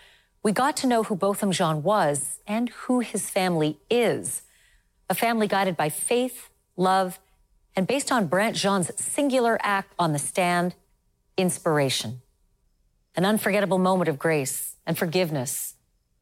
we 0.42 0.52
got 0.52 0.76
to 0.76 0.86
know 0.86 1.02
who 1.04 1.16
Botham 1.16 1.50
Jean 1.50 1.82
was 1.82 2.40
and 2.46 2.68
who 2.68 3.00
his 3.00 3.30
family 3.30 3.78
is. 3.88 4.42
A 5.08 5.14
family 5.14 5.46
guided 5.46 5.78
by 5.78 5.88
faith, 5.88 6.50
love, 6.76 7.18
and 7.74 7.86
based 7.86 8.12
on 8.12 8.26
Brandt 8.26 8.54
Jean's 8.54 8.90
singular 9.02 9.58
act 9.62 9.94
on 9.98 10.12
the 10.12 10.18
stand, 10.18 10.74
inspiration. 11.38 12.20
An 13.16 13.24
unforgettable 13.24 13.78
moment 13.78 14.10
of 14.10 14.18
grace 14.18 14.74
and 14.84 14.98
forgiveness. 14.98 15.76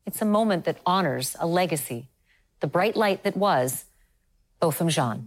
It's 0.07 0.23
a 0.23 0.25
moment 0.25 0.65
that 0.67 0.79
honors 0.87 1.35
a 1.41 1.47
legacy, 1.49 2.07
the 2.61 2.69
bright 2.69 2.95
light 2.95 3.25
that 3.25 3.37
was 3.37 3.87
Botham 4.61 4.91
Jean. 4.91 5.27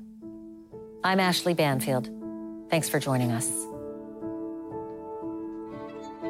I'm 1.03 1.19
Ashleigh 1.19 1.57
Banfield. 1.57 2.16
Thanks 2.69 2.89
for 2.89 2.99
joining 2.99 3.31
us. 3.31 3.49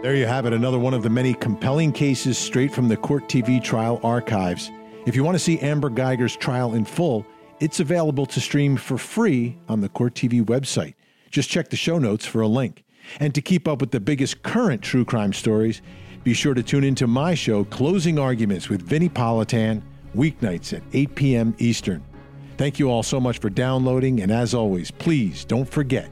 There 0.04 0.16
you 0.16 0.28
have 0.28 0.46
it, 0.46 0.54
another 0.54 0.78
one 0.78 0.94
of 0.94 1.02
the 1.02 1.10
many 1.10 1.34
compelling 1.34 1.92
cases 1.92 2.38
straight 2.38 2.72
from 2.72 2.88
the 2.88 2.98
Court 2.98 3.28
TV 3.28 3.62
trial 3.62 4.00
archives. 4.04 4.70
If 5.08 5.16
you 5.16 5.24
want 5.24 5.36
to 5.36 5.40
see 5.40 5.60
Amber 5.60 5.90
Guyger's 5.90 6.36
trial 6.36 6.76
in 6.76 6.86
full, 6.86 7.26
it's 7.60 7.80
available 7.80 8.28
to 8.28 8.40
stream 8.40 8.78
for 8.78 9.00
free 9.00 9.58
on 9.68 9.82
the 9.82 9.90
Court 9.90 10.14
TV 10.14 10.44
website. 10.44 10.94
Just 11.32 11.50
check 11.50 11.70
the 11.70 11.76
show 11.76 11.98
notes 11.98 12.28
for 12.28 12.42
a 12.42 12.48
link. 12.48 12.84
And 13.20 13.34
to 13.34 13.42
keep 13.42 13.68
up 13.68 13.82
with 13.82 13.90
the 13.90 14.00
biggest 14.00 14.44
current 14.44 14.84
true 14.84 15.04
crime 15.04 15.34
stories, 15.34 15.82
be 16.24 16.34
sure 16.34 16.54
to 16.54 16.62
tune 16.62 16.84
into 16.84 17.08
my 17.08 17.34
show, 17.34 17.64
Closing 17.64 18.20
Arguments 18.20 18.70
with 18.70 18.84
Vinnie 18.84 19.10
Politan, 19.10 19.82
weeknights 20.16 20.74
at 20.74 20.84
8 20.94 21.16
p.m. 21.16 21.56
Eastern. 21.58 22.04
Thank 22.58 22.78
you 22.78 22.92
all 22.92 23.04
so 23.04 23.20
much 23.20 23.40
for 23.40 23.50
downloading, 23.50 24.22
and 24.22 24.32
as 24.32 24.54
always, 24.54 24.92
please 24.92 25.44
don't 25.44 25.70
forget 25.70 26.12